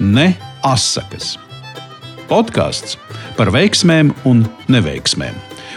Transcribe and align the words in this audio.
ne 0.00 0.32
asakas. 0.64 1.36
Podkāsts 2.30 2.96
par 3.36 3.50
veiksmēm 3.52 4.12
un 4.28 4.44
neveiksmēm, 4.70 5.36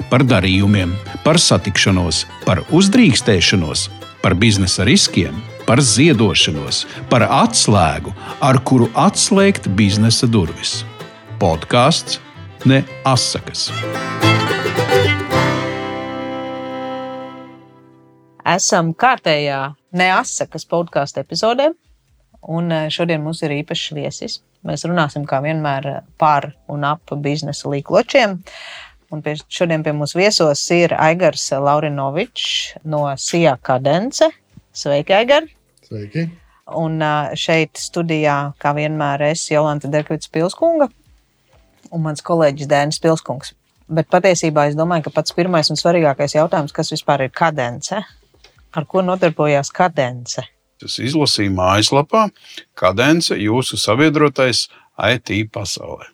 par 0.09 0.23
darījumiem, 0.25 0.93
par 1.25 1.39
satikšanos, 1.41 2.23
par 2.47 2.63
uzdrīkstēšanos, 2.71 3.89
par 4.23 4.37
biznesa 4.39 4.87
riskiem, 4.87 5.35
par 5.67 5.81
ziedošanos, 5.83 6.83
par 7.11 7.27
atslēgu, 7.27 8.13
ar 8.39 8.59
kuru 8.63 8.89
atslēgt 8.95 9.67
biznesa 9.75 10.29
durvis. 10.29 10.81
Podkāsts 11.41 12.21
ne 12.69 12.83
asakas. 13.03 13.67
Esam 18.43 18.91
kārtējā 18.99 19.73
neasakas 19.95 20.67
podkāstu 20.67 21.23
epizodē, 21.23 21.71
un 22.47 22.71
eh, 22.71 22.89
šodien 22.93 23.23
mums 23.23 23.41
ir 23.43 23.53
īpašs 23.61 23.93
viesis. 23.95 24.39
Mēs 24.67 24.85
runāsim 24.87 25.25
kā 25.27 25.41
vienmēr 25.43 26.03
par 26.19 26.53
un 26.71 26.85
ap 26.87 27.13
biznesa 27.23 27.71
līkločiem. 27.71 28.37
Un 29.13 29.21
pie, 29.21 29.35
šodien 29.51 29.83
pie 29.85 29.93
mums 29.93 30.15
viesos 30.17 30.61
ir 30.73 30.95
Aigars 30.97 31.51
Laurinovičs 31.51 32.79
no 32.89 33.05
SIA 33.17 33.57
Kadence. 33.61 34.31
Sveiki, 34.73 35.13
Aigar! 35.13 35.45
Sveiki! 35.85 36.29
Un 36.79 37.01
eh, 37.03 37.35
šeit 37.37 37.77
studijā, 37.77 38.53
kā 38.59 38.73
vienmēr, 38.77 39.27
es 39.33 39.45
Jolanta 39.51 39.91
Derkvits 39.91 40.31
Pilskunga 40.31 40.89
un 41.93 42.01
mans 42.07 42.23
kolēģis 42.25 42.69
Dēnis 42.71 43.01
Pilskungs. 43.03 43.53
Bet 43.93 44.09
patiesībā 44.09 44.69
es 44.69 44.77
domāju, 44.79 45.07
ka 45.07 45.17
pats 45.19 45.35
pirmais 45.35 45.69
un 45.69 45.77
svarīgākais 45.77 46.37
jautājums, 46.37 46.73
kas 46.73 46.89
vispār 46.95 47.27
ir 47.27 47.33
kadence, 47.35 47.99
ar 48.73 48.87
ko 48.89 49.03
nodarbojās 49.05 49.69
kadence? 49.75 50.45
Es 50.85 50.99
izlasīju 51.01 51.53
mājaslapā, 51.55 52.27
kadence 52.79 53.37
jūsu 53.39 53.79
sabiedrotais 53.79 54.67
IT 54.99 55.31
pasaulē. 55.53 56.09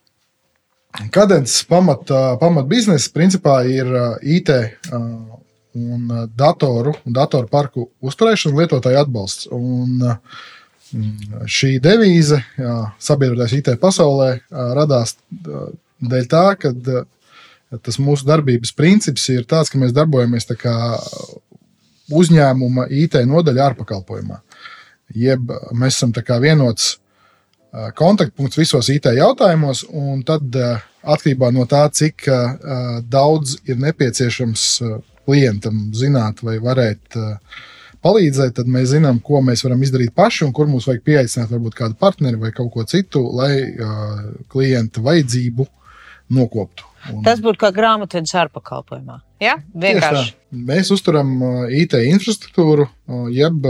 Kadences 1.13 1.61
pamat, 1.69 2.09
pamat 2.41 2.65
principā 3.13 3.59
ir 3.69 3.89
IT 4.25 4.49
un 5.79 6.07
datoru 6.35 6.95
datoru 7.05 7.47
parku 7.51 7.89
uzturēšana, 8.01 8.57
lietotāju 8.57 9.01
atbalsts. 9.03 9.47
Un 9.53 10.01
šī 11.45 11.75
devīze, 11.83 12.41
sabiedrotais 12.97 13.53
IT 13.59 13.75
pasaulē, 13.81 14.31
radās 14.49 15.13
dēļ 16.01 16.29
tā, 16.31 16.45
ka 16.57 16.73
tas 17.85 17.99
mūsu 18.01 18.25
darbības 18.25 18.73
princips 18.73 19.27
ir 19.29 19.45
tāds, 19.45 19.69
ka 19.69 19.77
mēs 19.77 19.93
darbojamies 19.93 20.49
kā 20.57 20.73
uzņēmuma 22.09 22.87
IT 22.89 23.19
nodaļa 23.29 23.69
ārpakalpojumā. 23.69 24.39
Jeb 25.15 25.51
mēs 25.73 25.97
esam 25.97 26.13
vienots 26.41 26.97
kontaktpunkts 27.97 28.57
visos 28.57 28.89
IT 28.89 29.11
jautājumos, 29.13 29.83
un 29.93 30.23
tad 30.25 30.55
atkarībā 31.03 31.51
no 31.53 31.65
tā, 31.69 31.83
cik 31.93 32.25
daudz 33.09 33.59
ir 33.69 33.77
nepieciešams 33.77 34.63
klientam 35.29 35.91
zināt 35.93 36.41
vai 36.41 36.57
varēt 36.57 37.17
palīdzēt, 38.01 38.55
tad 38.57 38.69
mēs 38.71 38.93
zinām, 38.95 39.19
ko 39.21 39.41
mēs 39.45 39.61
varam 39.65 39.81
izdarīt 39.85 40.15
paši 40.17 40.45
un 40.47 40.53
kur 40.55 40.69
mums 40.71 40.87
vajag 40.89 41.03
pieaicināt 41.05 41.51
varbūt 41.53 41.75
kādu 41.77 41.97
partneri 41.99 42.39
vai 42.41 42.51
kaut 42.55 42.71
ko 42.73 42.85
citu, 42.89 43.21
lai 43.37 43.75
klienta 44.49 45.03
vajadzību 45.05 45.67
nokoptu. 46.33 46.87
Un... 47.11 47.21
Tas 47.25 47.39
būtu 47.43 47.61
kā 47.61 47.69
grāmatvedis 47.75 48.33
ārpakalpojumā. 48.39 49.19
Ja? 49.43 49.57
Vienkārši. 49.73 50.33
Mēs 50.67 50.89
uzturam 50.95 51.37
IT 51.75 51.95
infrastruktūru, 51.99 52.89
jeb 53.35 53.67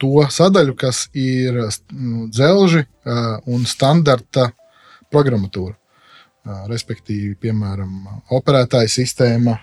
to 0.00 0.26
sadaļu, 0.30 0.74
kas 0.78 1.06
ir 1.16 1.60
dzelži 2.32 2.84
un 3.50 3.64
standarta 3.68 4.50
programmatūra. 5.12 5.74
Respektīvi, 6.68 7.34
piemēram, 7.40 7.92
operētāja 8.36 8.90
sistēma, 8.92 9.56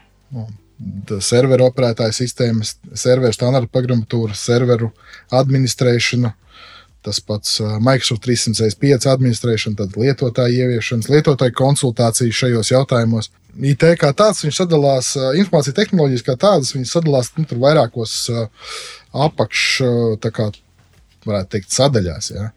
serveru 1.22 1.68
operētāja 1.68 2.16
sistēmas, 2.18 2.75
serveru 2.97 3.36
standarta 3.38 3.70
programmatūra, 3.70 4.34
serveru 4.38 4.90
administrēšana, 5.38 6.34
Tas 7.02 7.18
pats 7.25 7.56
Microsoft 7.81 8.22
365 8.28 9.08
administrēšana, 9.09 9.78
tad 9.80 9.96
lietotāju 9.97 10.68
ieviešanas, 10.68 11.08
lietotāju 11.09 11.56
konsultācijas 11.58 12.38
šajos 12.44 12.70
jautājumos. 12.75 13.31
IT 13.59 13.85
kā 14.00 14.12
tāds, 14.17 14.44
viņš 14.45 14.62
sadalās, 14.63 15.13
informācija 15.39 15.75
tehnoloģijas 15.78 16.25
kā 16.28 16.38
tādas, 16.39 16.73
viņas 16.75 16.94
sadalās 16.97 17.31
nu, 17.38 17.45
vairākos 17.63 18.16
apakš, 19.12 19.66
kā, 20.23 20.50
varētu 21.28 21.51
teikt, 21.56 21.72
sadaļās. 21.75 22.31
Ja. 22.34 22.50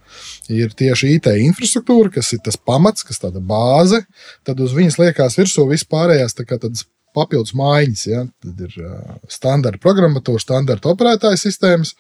Ir 0.53 0.75
tieši 0.77 1.17
IT 1.17 1.31
infrastruktūra, 1.45 2.13
kas 2.15 2.33
ir 2.37 2.43
tas 2.47 2.57
pamats, 2.57 3.07
kas 3.07 3.19
ir 3.19 3.27
tāda 3.27 3.43
bāze, 3.45 4.05
tad 4.47 4.63
uz 4.65 4.75
viņas 4.77 5.01
liekas 5.03 5.39
virsū 5.41 5.67
vispārējās 5.73 6.39
tādas 6.39 6.87
papildus 7.15 7.55
mājiņas. 7.59 8.05
Ja? 8.11 8.23
Tad 8.45 8.63
ir 8.67 8.79
uh, 8.83 9.17
standarta 9.31 9.81
programmatūra, 9.83 10.43
standarta 10.43 10.91
operētāja 10.93 11.41
sistēmas, 11.41 11.95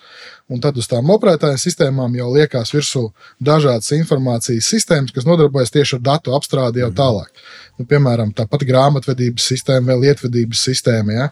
un 0.50 0.62
tad 0.64 0.78
uz 0.80 0.88
tām 0.90 1.10
operētāja 1.14 1.60
sistēmām 1.60 2.16
jau 2.18 2.30
liekas 2.34 2.74
virsū 2.74 3.06
dažādas 3.42 3.92
informācijas 3.96 4.70
sistēmas, 4.74 5.14
kas 5.14 5.28
nodarbojas 5.28 5.74
tieši 5.74 5.98
ar 5.98 6.06
datu 6.12 6.34
apstrādi 6.36 6.82
jau 6.84 6.90
mhm. 6.90 6.98
tālāk. 7.00 7.46
Nu, 7.78 7.86
piemēram, 7.90 8.34
tāpat 8.36 8.66
grāmatvedības 8.68 9.52
sistēma 9.54 9.92
vai 9.92 10.08
lietvedības 10.08 10.66
sistēma. 10.70 11.20
Ja? 11.20 11.30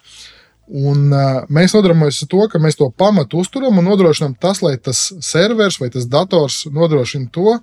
Un, 0.70 1.08
uh, 1.10 1.42
mēs 1.52 1.74
nodarbojamies 1.74 2.22
ar 2.22 2.28
to, 2.30 2.42
ka 2.52 2.60
mēs 2.62 2.78
to 2.78 2.86
pamatu 2.96 3.40
uzturam 3.42 3.80
un 3.80 3.88
nodrošinām 3.90 4.36
tas, 4.40 4.62
lai 4.62 4.76
tas 4.78 5.08
serveris 5.24 5.80
vai 5.82 5.90
tas 5.92 6.06
dators 6.08 6.62
nodrošina 6.70 7.32
to, 7.34 7.56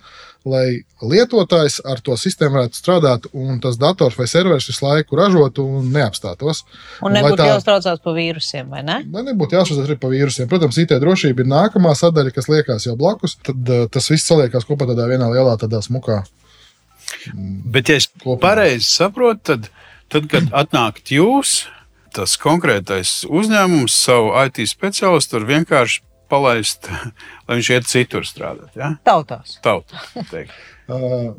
lai 0.50 0.82
lietotājs 1.04 1.80
ar 1.88 2.02
to 2.04 2.16
sistēmu 2.20 2.58
varētu 2.58 2.80
strādāt, 2.80 3.30
un 3.36 3.62
tas 3.64 3.80
dators 3.80 4.18
vai 4.20 4.28
serveris 4.30 4.68
visu 4.70 4.86
laiku 4.86 5.18
ražotu 5.20 5.64
un 5.64 5.88
neapstātos. 5.96 6.66
Un 7.04 7.16
nebūtu 7.16 7.40
tā, 7.40 7.48
jāuztraucās 7.54 8.04
par 8.04 8.16
vīrusiem, 8.16 8.70
vai 8.72 8.84
ne? 8.88 9.00
Lai 9.16 9.26
nebūtu 9.32 9.58
jāuztraucās 9.58 9.88
arī 9.88 9.98
par 10.00 10.14
vīrusiem. 10.14 10.52
Protams, 10.52 10.80
IT 10.84 10.96
drošība 11.00 11.44
ir 11.44 11.52
nākamā 11.52 11.96
sadaļa, 11.98 12.36
kas 12.36 12.52
liekas 12.52 12.88
jau 12.88 12.96
blakus. 13.00 13.36
Tad 13.48 13.74
uh, 13.74 13.88
tas 13.92 14.12
viss 14.12 14.28
saliekās 14.28 14.68
kopā 14.68 14.88
tādā 14.92 15.08
vienā 15.12 15.32
lielā, 15.34 15.58
tādā 15.60 15.82
smukā. 15.86 16.22
Bet, 17.34 17.90
ja 17.90 18.00
es 18.00 18.08
pareizi 18.42 18.88
saprotu, 18.88 19.42
tad, 19.52 19.70
tad, 20.14 20.30
kad 20.32 20.52
atnākat 20.56 21.12
jūs, 21.16 21.64
tas 22.16 22.36
konkrētais 22.42 23.24
uzņēmums 23.30 23.96
savu 24.06 24.32
IT 24.46 24.64
speciālistu 24.70 25.38
tur 25.38 25.48
vienkārši 25.50 26.02
palaist, 26.30 26.90
lai 27.48 27.60
viņš 27.60 27.72
iet 27.76 27.90
citur 27.90 28.28
strādāt. 28.28 28.72
Ja? 28.78 28.94
Tautās. 29.08 29.58
Tautās 29.66 30.14
uh, 30.24 31.32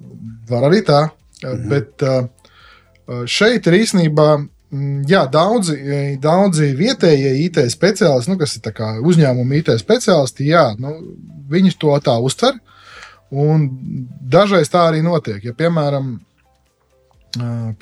var 0.50 0.70
arī 0.70 0.82
tā, 0.86 1.04
mhm. 1.42 1.68
bet 1.70 2.06
uh, 2.06 2.24
šeit 3.30 3.68
ir 3.70 3.80
īstenībā. 3.82 4.30
Mm, 4.70 5.00
jā, 5.10 5.24
daudzi, 5.26 5.74
daudzi 6.22 6.68
vietējie 6.78 7.32
IT 7.48 7.56
speciālisti, 7.72 8.30
nu, 8.30 8.38
kas 8.38 8.52
ir 8.54 9.00
uzņēmuma 9.02 9.56
IT 9.58 9.72
speciālisti, 9.80 10.46
jā, 10.46 10.68
nu, 10.78 10.92
viņi 11.50 11.74
to 11.74 11.96
tā 12.06 12.14
uztver. 12.22 12.60
Un 13.30 13.66
dažreiz 14.30 14.70
tā 14.70 14.84
arī 14.92 15.02
notiek. 15.02 15.42
Ja, 15.42 15.54
piemēram, 15.58 16.12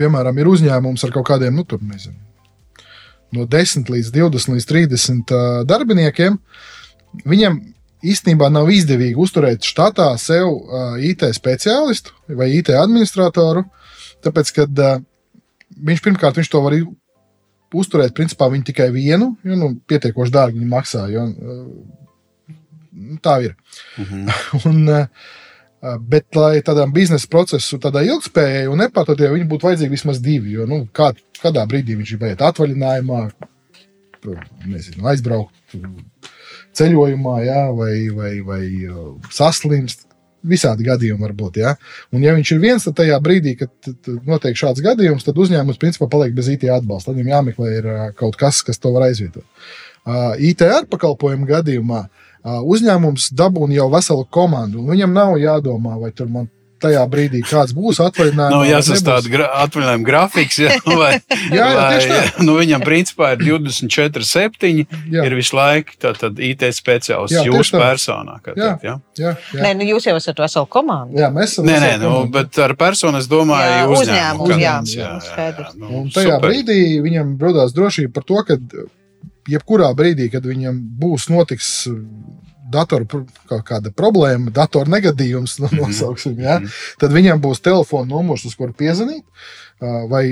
piemēram, 0.01 0.41
ir 0.41 0.49
uzņēmums 0.49 1.05
ar 1.05 1.13
kaut 1.13 1.29
kādiem, 1.29 1.57
nu, 1.57 1.65
tur 1.69 1.81
nezinu, 1.85 2.17
no 3.37 3.47
10 3.49 3.91
līdz 3.93 4.13
20 4.15 4.55
līdz 4.57 4.69
30 4.71 5.35
uh, 5.35 5.49
darbiniekiem, 5.69 6.39
viņam 7.29 7.59
īstenībā 8.05 8.49
nav 8.55 8.71
izdevīgi 8.71 9.19
uzturēt 9.19 9.67
štatā 9.67 10.13
sev 10.23 10.53
IT 11.03 11.25
speciālistu 11.35 12.15
vai 12.39 12.53
IT 12.61 12.71
administratoru, 12.79 13.65
tāpēc, 14.25 14.55
ka 14.55 14.69
uh, 14.69 15.03
viņš 15.77 16.05
pirmkārt 16.05 16.39
viņš 16.39 16.53
to 16.53 16.63
var 16.65 16.79
uzturēt 17.79 18.15
principā 18.17 18.49
viņu 18.53 18.71
tikai 18.71 18.89
vienu, 18.95 19.35
jo 19.45 19.59
nu, 19.59 19.75
pietiekoši 19.91 20.35
dārgi 20.35 20.61
viņi 20.61 20.71
maksā. 20.71 21.05
Jo, 21.13 21.27
tā 23.25 23.41
ir. 23.45 23.59
Mhm. 24.01 24.25
un, 24.71 24.89
Bet, 25.79 26.25
lai 26.35 26.59
tādam 26.67 26.91
biznesa 26.91 27.29
procesam, 27.31 27.79
tādai 27.79 28.09
ilgspējai 28.09 28.65
un 28.67 28.81
nepārtrauktai, 28.83 29.29
viņi 29.31 29.45
būtu 29.47 29.69
vajadzīgi 29.69 29.93
vismaz 29.93 30.19
divi. 30.19 30.57
Jo, 30.57 30.65
nu, 30.67 30.81
kā, 30.91 31.13
kādā 31.43 31.65
brīdī 31.69 31.97
viņš 31.99 32.15
ir 32.15 32.27
iet 32.31 32.45
atvaļinājumā, 32.45 33.23
nezinu, 34.67 35.07
aizbraukt 35.09 35.79
ceļojumā, 36.79 37.39
jā, 37.47 37.63
vai, 37.77 37.95
vai, 38.15 38.35
vai 38.47 38.63
saslimst. 39.35 40.07
Visādi 40.49 40.85
gadījumi 40.87 41.19
var 41.19 41.33
būt. 41.35 41.57
Ja? 41.59 41.73
Un, 42.15 42.23
ja 42.23 42.31
viņš 42.37 42.51
ir 42.55 42.61
viens, 42.63 42.85
tad 42.87 42.95
tajā 43.01 43.17
brīdī, 43.21 43.57
kad 43.59 43.89
notiek 44.23 44.55
šāds 44.57 44.79
gadījums, 44.85 45.27
tad 45.27 45.37
uzņēmums 45.43 45.81
principā 45.83 46.07
paliek 46.13 46.31
bez 46.37 46.47
IT 46.53 46.69
atbalsta. 46.71 47.11
Tad 47.11 47.19
viņam 47.19 47.33
jāmeklē 47.33 47.73
ir 47.75 47.89
kaut 48.17 48.39
kas, 48.39 48.61
kas 48.63 48.79
to 48.79 48.93
var 48.95 49.09
aizvietot. 49.09 49.43
IT 50.39 50.63
ar 50.63 50.87
pakalpojumu 50.89 51.49
gadījumā 51.51 52.05
uh, 52.07 52.29
uzņēmums 52.63 53.33
dabūna 53.37 53.77
jau 53.77 53.89
veselu 53.93 54.27
komandu. 54.31 54.85
Viņam 54.89 55.13
nav 55.15 55.35
jādomā, 55.43 55.99
vai 56.01 56.13
tur 56.17 56.31
man 56.33 56.49
tajā 56.83 57.03
brīdī, 57.11 57.41
kāds 57.47 57.73
būs 57.77 57.99
atvaļinājums. 58.05 58.55
Nu, 58.55 58.61
jāsastāda 58.69 59.31
gra 59.33 59.47
atvaļinājuma 59.65 60.07
grafiks. 60.07 60.59
Jā, 60.63 60.77
vai, 61.01 61.11
jā, 61.51 61.59
jā, 61.59 61.67
vai, 61.75 61.99
tā. 62.07 62.19
nu, 62.47 62.55
viņam 62.61 62.85
principā 62.87 63.33
ir 63.37 63.43
24, 63.45 64.25
7. 64.29 64.85
Jā. 65.15 65.25
Ir 65.29 65.37
visu 65.39 65.57
laiku 65.59 65.97
tātad 66.03 66.39
IT 66.43 66.63
speciālists 66.77 67.37
Jā, 67.39 67.45
jūsu 67.51 67.75
tā. 67.77 67.83
personā. 67.83 68.39
kā 68.45 68.55
Jā. 68.57 68.71
teikt, 68.77 68.87
jā? 68.89 68.95
Jā, 69.19 69.33
jā. 69.55 69.63
Nē, 69.67 69.73
nu 69.81 69.89
jūs 69.91 70.07
jau 70.11 70.17
esat 70.21 70.39
vesela 70.45 70.67
komanda. 70.71 71.19
jā, 71.19 71.31
mēs 71.35 71.57
esam. 71.57 71.67
Nē, 71.69 71.79
nē, 71.85 71.93
nu, 72.05 72.13
bet 72.33 72.59
ar 72.63 72.77
personu 72.79 73.19
es 73.23 73.27
domāju, 73.31 73.73
Jā, 73.75 73.89
uzņēmumu. 73.91 74.47
uzņēmumu, 74.49 74.61
jā, 74.63 74.77
tāds, 74.79 74.95
jā, 74.99 75.11
skaidrs. 75.27 75.75
nu, 75.81 75.91
Un 76.03 76.09
tajā 76.15 76.37
super. 76.39 76.47
brīdī 76.49 76.79
viņam 77.05 77.35
radās 77.43 77.75
drošība 77.77 78.15
par 78.19 78.27
to, 78.29 78.43
ka 78.49 78.57
jebkurā 79.49 79.91
brīdī, 79.97 80.27
kad 80.33 80.45
viņam 80.45 80.77
būs 81.01 81.29
notiks 81.33 81.69
datoru 82.73 83.07
pro- 83.09 83.25
kaut 83.51 83.65
kāda 83.69 83.93
problēma, 83.95 84.53
datora 84.55 84.91
negadījums, 84.97 85.59
nu, 85.63 85.71
nosauksim, 85.81 86.37
ja, 86.43 86.59
tad 87.01 87.15
viņam 87.15 87.41
būs 87.45 87.63
telefona 87.65 88.11
numurs, 88.13 88.45
uz 88.49 88.57
kuru 88.59 88.77
piezvanīt. 88.77 89.25
Vai 90.11 90.25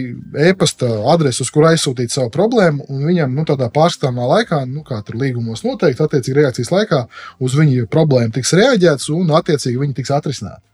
e-pasta 0.43 0.89
adrese, 1.13 1.45
uz 1.45 1.53
kuru 1.55 1.69
aizsūtīt 1.69 2.11
savu 2.11 2.33
problēmu, 2.35 2.89
viņam 3.07 3.35
nu, 3.37 3.45
tādā 3.47 3.69
pārskatāmā 3.71 4.25
laikā, 4.33 4.65
nu, 4.67 4.83
kā 4.87 4.99
tur 5.07 5.21
līgumos 5.21 5.63
noteikti, 5.63 6.03
attiecīgi 6.03 6.41
reakcijas 6.41 6.73
laikā, 6.75 7.05
uz 7.39 7.55
viņu 7.55 7.87
problēmu 7.93 8.35
tiks 8.35 8.57
reaģēts 8.59 9.13
un 9.15 9.31
attiecīgi 9.39 9.79
viņi 9.85 9.95
tiks 10.01 10.11
atrisināti. 10.17 10.67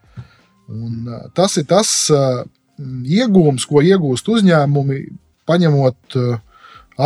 Un, 0.73 1.05
tas 1.37 1.59
ir 1.61 1.67
tas 1.69 1.91
iegūms, 2.81 3.69
ko 3.69 3.85
iegūst 3.85 4.33
uzņēmumi, 4.33 5.03
paņemot 5.49 6.17
ā, 6.17 6.31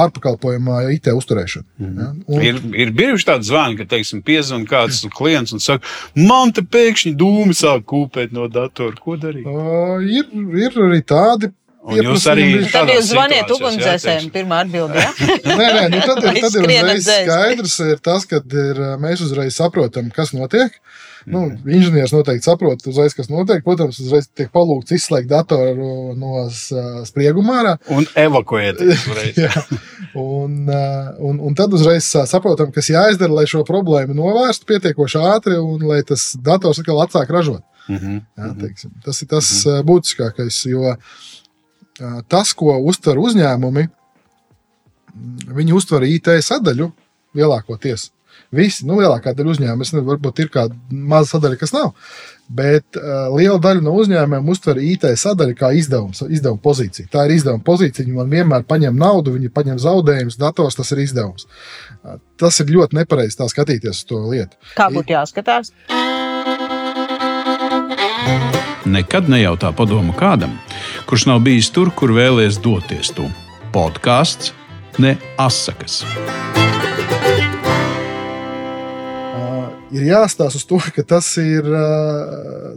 ārpakalpojumā 0.05 0.79
IT 0.95 1.11
uzturēšanu. 1.15 1.67
Ja? 1.83 2.09
Un, 2.27 2.43
Ir, 2.47 2.61
ir 2.87 2.93
bijuši 2.97 3.29
tādi 3.33 3.49
zvani, 3.51 3.77
ka, 3.81 3.87
teiksim, 3.97 4.23
piezvanīja 4.27 4.71
kāds 4.71 5.03
klients 5.17 5.55
un 5.57 5.63
saka, 5.63 5.87
man 6.17 6.53
te 6.57 6.63
pēkšņi 6.63 7.15
dūmi 7.21 7.57
sāk 7.57 7.87
kūpēt 7.91 8.35
no 8.37 8.49
datora. 8.53 8.97
Ko 9.03 9.17
darīt? 9.21 9.47
ā, 9.47 10.01
ir, 10.05 10.29
ir 10.67 10.83
arī 10.89 11.01
tādi. 11.07 11.53
Un 11.87 12.01
jūs 12.03 12.25
arī 12.27 12.45
pieprasījumi. 12.49 12.71
Tad 12.75 12.89
jūs 12.91 13.09
zvaniet 13.13 13.51
ugunsdzēsējiem, 13.55 14.31
pirmā 14.35 14.57
atbildē. 14.65 15.05
Nē, 15.61 15.67
nē, 15.77 15.85
nu 15.93 16.01
tad, 16.03 16.25
ir- 16.33 16.41
tad 16.43 16.57
ir 16.67 17.03
skaidrs, 17.05 17.77
ir 17.93 18.01
tas, 18.03 18.27
ka 18.27 18.41
ir, 18.43 18.81
mēs 18.99 19.23
uzreiz 19.23 19.55
saprotam, 19.55 20.09
kas 20.15 20.33
notiek. 20.35 20.75
Nu, 21.27 21.43
inženieris 21.67 22.13
noteikti 22.15 22.47
saprot, 22.47 22.85
uzreiz, 22.87 23.15
kas 23.17 23.27
notiek. 23.33 23.65
Protams, 23.67 23.99
uzreiz 24.03 24.29
tiek 24.31 24.51
palūgts 24.55 24.95
izslēgt 24.95 25.27
datoru 25.31 26.15
no 26.15 26.45
sprieguma 27.09 27.57
ārā. 27.61 27.73
Un. 27.91 28.07
Jā. 29.43 29.65
Un, 30.17 30.69
un, 30.71 31.41
un 31.49 31.57
tad 31.59 31.75
uzreiz 31.77 32.07
saprotam, 32.31 32.71
kas 32.75 32.93
jāizdara, 32.93 33.35
lai 33.41 33.47
šo 33.51 33.65
problēmu 33.67 34.15
novērstu 34.17 34.71
pietiekoši 34.71 35.25
ātri 35.35 35.59
un 35.59 35.83
lai 35.91 36.03
tas 36.07 36.31
dators 36.39 36.81
atkal 36.83 37.03
atsāk 37.03 37.35
ražot. 37.35 37.65
Mhm. 37.91 38.21
Jā, 38.39 38.53
teiksim. 38.63 38.95
tas 39.05 39.23
ir 39.23 39.29
tas 39.31 39.51
mm. 39.63 39.85
būtiskākais, 39.87 40.57
jo 40.71 40.95
tas, 42.29 42.53
ko 42.59 42.75
uztver 42.91 43.21
uzņēmumi, 43.23 43.87
mm, 43.87 45.55
viņi 45.59 45.77
uztver 45.77 46.07
IT 46.09 46.33
sadaļu 46.45 46.91
lielākoties. 47.37 48.11
Visi, 48.55 48.87
nu, 48.87 48.99
lielākā 49.01 49.33
daļa 49.37 49.53
uzņēmumu, 49.55 49.85
es 49.85 49.93
nezinu, 49.93 50.07
varbūt 50.07 50.43
ir 50.45 50.51
kāda 50.55 50.77
maza 50.91 51.35
sadaļa, 51.35 51.59
kas 51.61 51.75
nav. 51.75 51.93
Bet 52.47 52.99
uh, 52.99 53.27
liela 53.35 53.59
daļa 53.63 53.83
no 53.83 53.97
uzņēmumiem 53.99 54.53
uztver 54.53 54.79
IT 54.79 55.09
sadaļu 55.19 55.57
kā 55.59 55.73
izdevums, 55.75 56.23
izdevuma 56.31 56.63
pozīciju. 56.63 57.09
Tā 57.11 57.25
ir 57.27 57.35
izdevuma 57.41 57.65
pozīcija. 57.67 58.07
Viņi 58.07 58.19
man 58.21 58.31
vienmēr 58.31 58.67
paņem 58.69 58.99
naudu, 59.01 59.35
viņi 59.35 59.51
paņem 59.55 59.81
zaudējumus, 59.83 60.39
dators 60.39 60.79
tas 60.79 60.95
ir 60.95 61.03
izdevums. 61.03 61.49
Uh, 62.05 62.21
tas 62.39 62.61
ir 62.63 62.71
ļoti 62.77 63.01
nepareizi 63.01 63.41
tā 63.41 63.51
skatīties 63.51 63.99
uz 63.99 64.05
to 64.07 64.23
lietu. 64.31 64.61
Kā 64.79 64.87
būtu 64.95 65.17
jāskatās? 65.17 65.75
Nekad 68.87 69.27
nejautā 69.27 69.73
padomu 69.75 70.15
kādam, 70.15 70.55
kurš 71.11 71.27
nav 71.27 71.43
bijis 71.43 71.73
tur, 71.75 71.91
kur 71.91 72.15
vēlēs 72.15 72.61
doties. 72.63 73.11
Tu 73.17 73.27
podkāsts, 73.75 74.55
ne 75.03 75.17
asakas. 75.43 76.05
Ir 79.97 80.09
jāstāsta 80.11 80.61
uz 80.61 80.67
to, 80.69 80.81
ka 80.95 81.05
tas 81.17 81.29
ir, 81.43 81.69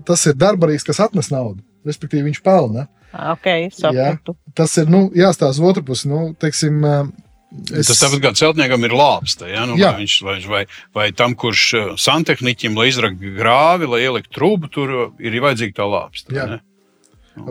tas 0.08 0.26
ir 0.30 0.38
darbarīgs, 0.40 0.88
kas 0.88 1.02
atnes 1.06 1.32
naudu. 1.34 1.62
Respektīvi, 1.88 2.28
viņš 2.30 2.42
pelna. 2.46 2.88
Ok, 3.10 3.48
sapratu. 3.74 4.36
Tas 4.58 4.76
ir 4.82 4.92
nu, 4.92 5.08
jāstāsta 5.18 5.66
otru 5.66 5.86
pusi. 5.88 6.10
Nu, 6.12 6.30
teiksim, 6.40 6.84
Es... 7.50 7.88
Tas 7.90 7.98
tāpat 7.98 8.22
kā 8.22 8.30
celtniekam 8.38 8.84
ir 8.86 8.94
lāpsta. 8.94 9.48
Ja? 9.50 9.64
Nu, 9.66 9.74
Jā. 9.80 9.96
vai, 9.96 10.04
viņš, 10.04 10.16
vai, 10.22 10.36
vai, 10.52 10.60
vai 10.94 11.08
tam, 11.18 11.34
kurš 11.40 11.64
santehniķim, 11.98 12.78
lai 12.78 12.92
izraktu 12.92 13.32
grāvi, 13.40 13.90
lai 13.90 14.04
ieliktu 14.04 14.36
trūku, 14.38 14.70
tur 14.74 14.94
ir 15.18 15.40
vajadzīga 15.42 15.80
tā 15.80 15.88
lāpsta. 15.90 16.36
Jā. 16.36 16.46
ne? 16.52 16.60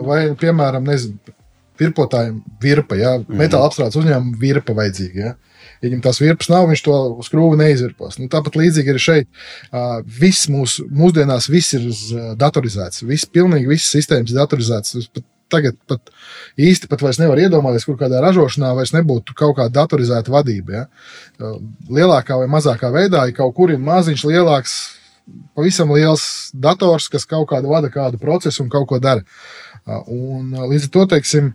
Vai, 0.07 0.21
piemēram, 0.39 0.87
nezinu, 0.87 1.35
virpotājiem 1.79 2.39
virpa, 2.63 2.95
ja? 2.99 3.17
Mhm. 3.19 3.39
metāla 3.41 3.67
apstrādes 3.67 3.99
uzņēmumam 3.99 4.39
virpa 4.39 4.75
vajadzīga. 4.77 5.19
Ja? 5.25 5.35
Ja 5.79 5.87
viņam 5.87 6.03
tās 6.05 6.21
virpas 6.21 6.51
nav, 6.51 6.67
viņš 6.69 6.85
to 6.85 6.99
skrūvi 7.27 7.59
neizvirpos. 7.61 8.19
Nu, 8.19 8.29
tāpat 8.31 8.57
līdzīgi 8.59 8.93
arī 8.93 9.03
šeit. 9.03 9.29
Uh, 9.69 9.99
viss 10.19 10.49
mūsu 10.51 10.87
mūsdienās 10.91 11.49
viss 11.51 11.75
ir 11.77 11.89
uz, 11.89 12.05
uh, 12.15 12.31
datorizēts. 12.39 13.05
Viss, 13.07 13.29
pilnīgi 13.29 13.69
visas 13.69 13.91
sistēmas 13.95 14.33
ir 14.33 14.39
Pat 15.13 15.27
tagad 15.49 15.77
pat 15.89 16.11
īsti 16.61 16.89
pat 16.89 17.01
nevar 17.21 17.41
iedomāties, 17.41 17.87
kur 17.87 17.97
kādā 17.99 18.21
ražošanā 18.23 18.71
vairs 18.77 18.93
nebūtu 18.93 19.35
kaut 19.37 19.57
kāda 19.57 19.81
datorizēta 19.81 20.33
vadība. 20.33 20.75
Ja? 20.75 20.85
Uh, 21.39 21.57
Lielākā 21.89 22.37
vai 22.39 22.49
mazākā 22.51 22.91
veidā, 22.93 23.25
ja 23.25 23.35
kaut 23.35 23.55
kur 23.57 23.73
ir 23.73 23.81
maziņš, 23.81 24.25
lielāks, 24.29 24.77
pavisam 25.57 25.93
liels 25.93 26.23
dators, 26.53 27.09
kas 27.11 27.27
kaut 27.29 27.49
kādu 27.51 27.73
vada 27.73 27.91
kādu 27.93 28.21
procesu 28.21 28.63
un 28.65 28.69
kaut 28.73 28.87
ko 28.89 29.01
dara. 29.01 29.25
Uh, 29.25 30.03
Un, 30.05 30.53
uh, 30.53 30.67
līdz 30.69 30.89
ar 30.89 30.93
to, 30.93 31.05
teiksim, 31.15 31.53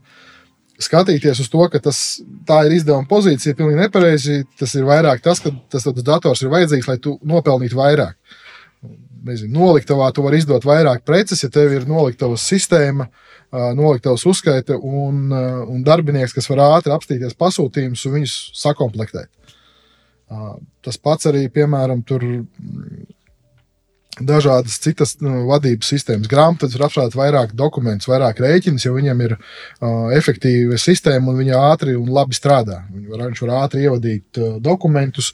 skatīties 0.82 1.40
uz 1.42 1.50
to, 1.50 1.66
ka 1.70 1.80
tas, 1.82 2.00
tā 2.48 2.64
ir 2.66 2.76
izdevuma 2.78 3.06
pozīcija, 3.10 3.52
ir 3.52 3.58
pilnīgi 3.58 3.82
nepareizi. 3.84 4.40
Tas 4.58 4.74
ir 4.78 4.86
vairāk 4.88 5.22
tas, 5.24 5.42
ka 5.42 5.52
tas, 5.70 5.86
tas 5.86 6.06
dators 6.06 6.42
ir 6.42 6.52
vajadzīgs, 6.52 6.88
lai 6.90 6.98
tu 7.02 7.16
nopelnītu 7.26 7.78
vairāk. 7.78 8.16
Nezinu, 9.24 9.54
noliktavā 9.56 10.10
tu 10.12 10.24
vari 10.24 10.42
izdot 10.42 10.66
vairāk 10.68 11.04
preces, 11.08 11.40
ja 11.40 11.48
tev 11.52 11.72
ir 11.72 11.86
noliktavas 11.88 12.44
sistēma, 12.44 13.06
noliktavas 13.78 14.26
uzskaita 14.28 14.76
un, 14.76 15.30
un 15.32 15.86
darbinieks, 15.86 16.34
kas 16.36 16.50
var 16.50 16.60
ātri 16.66 16.92
apstīties 16.92 17.38
pasūtījumus 17.40 18.04
un 18.04 18.16
viņus 18.18 18.34
sakomplektēt. 18.60 19.30
Tas 20.84 21.00
pats 21.00 21.30
arī, 21.30 21.46
piemēram, 21.52 22.02
tur 22.04 22.24
dažādas 24.20 24.76
citas 24.82 25.16
nu, 25.22 25.44
vadības 25.48 25.88
sistēmas. 25.90 26.28
Grāmatvedis 26.30 26.78
var 26.78 26.86
apstrādāt 26.86 27.16
vairāk 27.18 27.54
dokumentus, 27.58 28.08
vairāk 28.10 28.42
rēķinus, 28.44 28.86
jo 28.86 28.94
viņam 28.94 29.22
ir 29.26 29.36
uh, 29.36 30.12
efektīva 30.14 30.78
sistēma 30.80 31.32
un 31.32 31.40
viņa 31.40 31.62
ātri 31.72 31.96
un 31.98 32.12
labi 32.14 32.36
strādā. 32.36 32.82
Viņš 32.92 33.08
var, 33.10 33.24
viņš 33.26 33.42
var 33.44 33.54
ātri 33.64 33.86
ievadīt 33.86 34.40
uh, 34.40 34.54
dokumentus, 34.62 35.32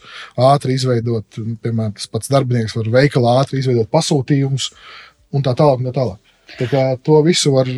ātri 0.50 0.78
izveidot, 0.78 1.40
piemēram, 1.64 1.96
tas 1.98 2.08
pats 2.10 2.32
darbinieks 2.32 2.76
var 2.78 2.92
veikalā 2.96 3.36
ātri 3.42 3.60
izveidot 3.60 3.90
pasūtījumus 3.92 4.70
un 5.36 5.44
tā 5.44 5.56
tālāk. 5.58 5.80
Un 5.80 5.90
tā 5.90 5.96
tālāk. 6.00 6.34
Tā 6.58 6.66
kā 6.70 6.86
to 7.04 7.20
visu 7.26 7.52
var 7.54 7.68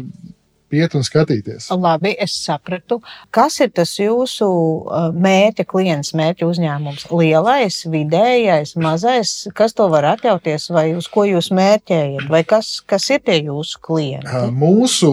iet 0.76 0.94
un 0.98 1.04
skatīties. 1.06 1.68
Labi, 1.72 2.14
es 2.20 2.34
sapratu. 2.44 3.00
Kas 3.34 3.58
ir 3.64 3.72
tas 3.74 3.92
jūsu 4.00 4.46
uh, 4.48 5.10
mērķa 5.12 5.66
klients, 5.68 6.12
mērķa 6.18 6.48
uzņēmums? 6.48 7.06
Lielais, 7.12 7.78
vidējais, 7.92 8.74
mazais, 8.80 9.34
kas 9.56 9.76
to 9.78 9.88
var 9.92 10.06
atļauties, 10.14 10.68
vai 10.74 10.88
uz 10.96 11.08
ko 11.12 11.26
jūs 11.28 11.52
mērķējat, 11.54 12.26
vai 12.32 12.42
kas, 12.48 12.74
kas 12.86 13.08
ir 13.14 13.22
tie 13.26 13.38
jūsu 13.42 13.80
klienti? 13.84 14.42
Mūsu 14.56 15.12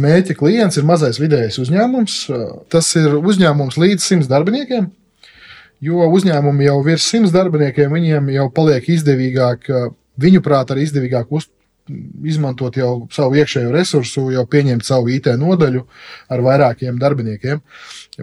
mērķa 0.00 0.38
klients 0.38 0.80
ir 0.80 0.88
mazais 0.88 1.20
vidējais 1.20 1.60
uzņēmums. 1.62 2.18
Tas 2.72 2.90
ir 3.00 3.18
uzņēmums 3.20 3.78
līdz 3.80 4.10
100 4.14 4.30
darbiniekiem. 4.30 4.90
Jo 5.80 6.10
uzņēmumi 6.12 6.66
jau 6.66 6.80
virs 6.84 7.06
100 7.08 7.32
darbiniekiem 7.32 7.94
viņiem 7.96 8.34
jau 8.34 8.50
paliek 8.52 8.84
izdevīgāk, 8.92 9.70
viņuprāt, 10.20 10.74
arī 10.74 10.84
izdevīgāk 10.84 11.30
uz, 11.32 11.48
izmantot 12.26 12.76
jau 12.76 13.06
savu 13.12 13.38
iekšējo 13.40 13.72
resursu, 13.74 14.28
jau 14.34 14.44
pieņemt 14.50 14.86
savu 14.86 15.10
IT 15.14 15.32
nodaļu 15.40 15.82
ar 16.30 16.44
vairākiem 16.44 17.00
darbiniekiem. 17.00 17.62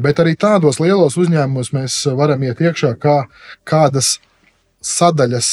Bet 0.03 0.21
arī 0.23 0.37
tādos 0.39 0.81
lielos 0.83 1.17
uzņēmumos 1.17 1.73
mēs 1.75 1.99
varam 2.17 2.43
iet 2.47 2.61
iekšā 2.63 2.93
kā 3.01 3.19
kādas 3.67 4.17
sadaļas, 4.87 5.47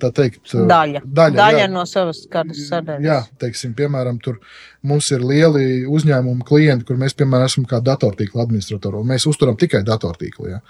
tā 0.00 0.10
teikt, 0.14 0.52
Daļa. 0.52 1.00
daļa, 1.02 1.36
Daļa 1.38 1.62
jā. 1.64 1.68
no 1.72 1.84
savas 1.88 2.20
kādas 2.30 2.60
sadaļas. 2.68 3.04
Jā, 3.06 3.18
teiksim, 3.40 3.72
piemēram, 3.78 4.18
tur 4.22 4.38
mums 4.86 5.08
ir 5.14 5.24
lieli 5.24 5.82
uzņēmumi, 5.88 6.44
klienti, 6.46 6.86
kur 6.88 7.00
mēs, 7.00 7.16
piemēram, 7.18 7.48
esam 7.48 7.66
kā 7.68 7.80
datortīkla 7.84 8.44
administratori. 8.44 9.00
un 9.00 9.08
Mēs 9.08 9.26
uzturam 9.30 9.56
tikai 9.58 9.82
datortīklu. 9.88 10.50
Ja? 10.52 10.60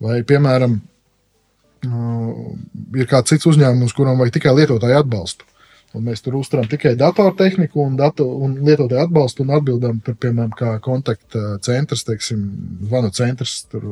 Vai, 0.00 0.22
piemēram, 0.26 0.80
ir 1.84 3.08
kāds 3.10 3.32
cits 3.34 3.48
uzņēmums, 3.52 3.94
kuram 3.96 4.18
vajag 4.20 4.38
tikai 4.38 4.56
lietotāju 4.56 5.00
atbalstu. 5.04 5.46
Un 5.90 6.04
mēs 6.06 6.20
tur 6.22 6.36
uzturam 6.38 6.68
tikai 6.70 6.92
datortehniku 6.94 7.80
un, 7.82 7.96
datu, 7.98 8.22
un 8.46 8.52
lietotāju 8.62 9.00
atbalstu 9.08 9.42
un 9.42 9.48
atbildam 9.56 9.96
par, 10.06 10.14
piemēram, 10.22 10.52
kā 10.54 10.74
kontakta 10.84 11.56
centrs, 11.66 12.04
teiksim, 12.06 12.44
zvanu 12.86 13.10
centrs 13.14 13.56
tur, 13.72 13.88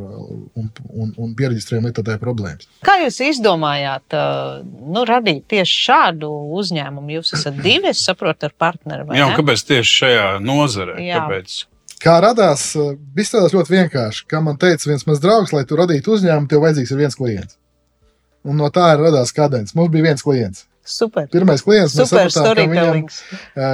un, 0.55 0.69
un, 0.95 1.11
un 1.19 1.33
pieregistrējam 1.39 1.89
lietotāju 1.89 2.23
problēmas. 2.23 2.69
Kā 2.87 3.01
jūs 3.03 3.19
izdomājāt, 3.33 4.15
nu, 4.95 5.03
radīt 5.11 5.49
tieši 5.51 5.81
šādu 5.89 6.31
uzņēmumu? 6.61 7.17
Jūs 7.17 7.35
esat 7.41 7.59
divi, 7.67 7.91
es 7.91 8.05
saprotu, 8.07 8.47
ar 8.47 8.55
partneri. 8.55 9.09
Jā, 9.19 9.33
kāpēc 9.35 9.67
tieši 9.73 9.99
šajā 10.05 10.31
nozarē? 10.45 11.01
Jā. 11.03 11.25
Kāpēc? 11.25 11.59
Kā 11.99 12.21
radās, 12.23 12.71
viss 13.19 13.33
strādās 13.33 13.59
ļoti 13.59 13.75
vienkārši. 13.75 14.27
Kā 14.31 14.39
man 14.45 14.59
teica 14.61 14.87
viens 14.87 15.03
mans 15.09 15.19
draugs, 15.19 15.51
lai 15.51 15.65
tu 15.67 15.79
radītu 15.81 16.15
uzņēmumu, 16.15 16.47
tev 16.47 16.63
vajadzīgs 16.63 16.95
ir 16.95 17.03
viens 17.03 17.19
klients. 17.19 17.59
Un 18.47 18.63
no 18.63 18.71
tā 18.71 18.93
ir 18.95 19.03
radās 19.03 19.35
kadence. 19.35 19.75
Mums 19.75 19.91
bija 19.91 20.13
viens 20.13 20.23
klients. 20.23 20.68
Super. 20.89 21.29
Pirmais 21.33 21.65
klients, 21.65 21.97
Super 21.97 22.33
sapratām, 22.33 22.73
ka 22.73 22.87
viņam, 22.93 23.11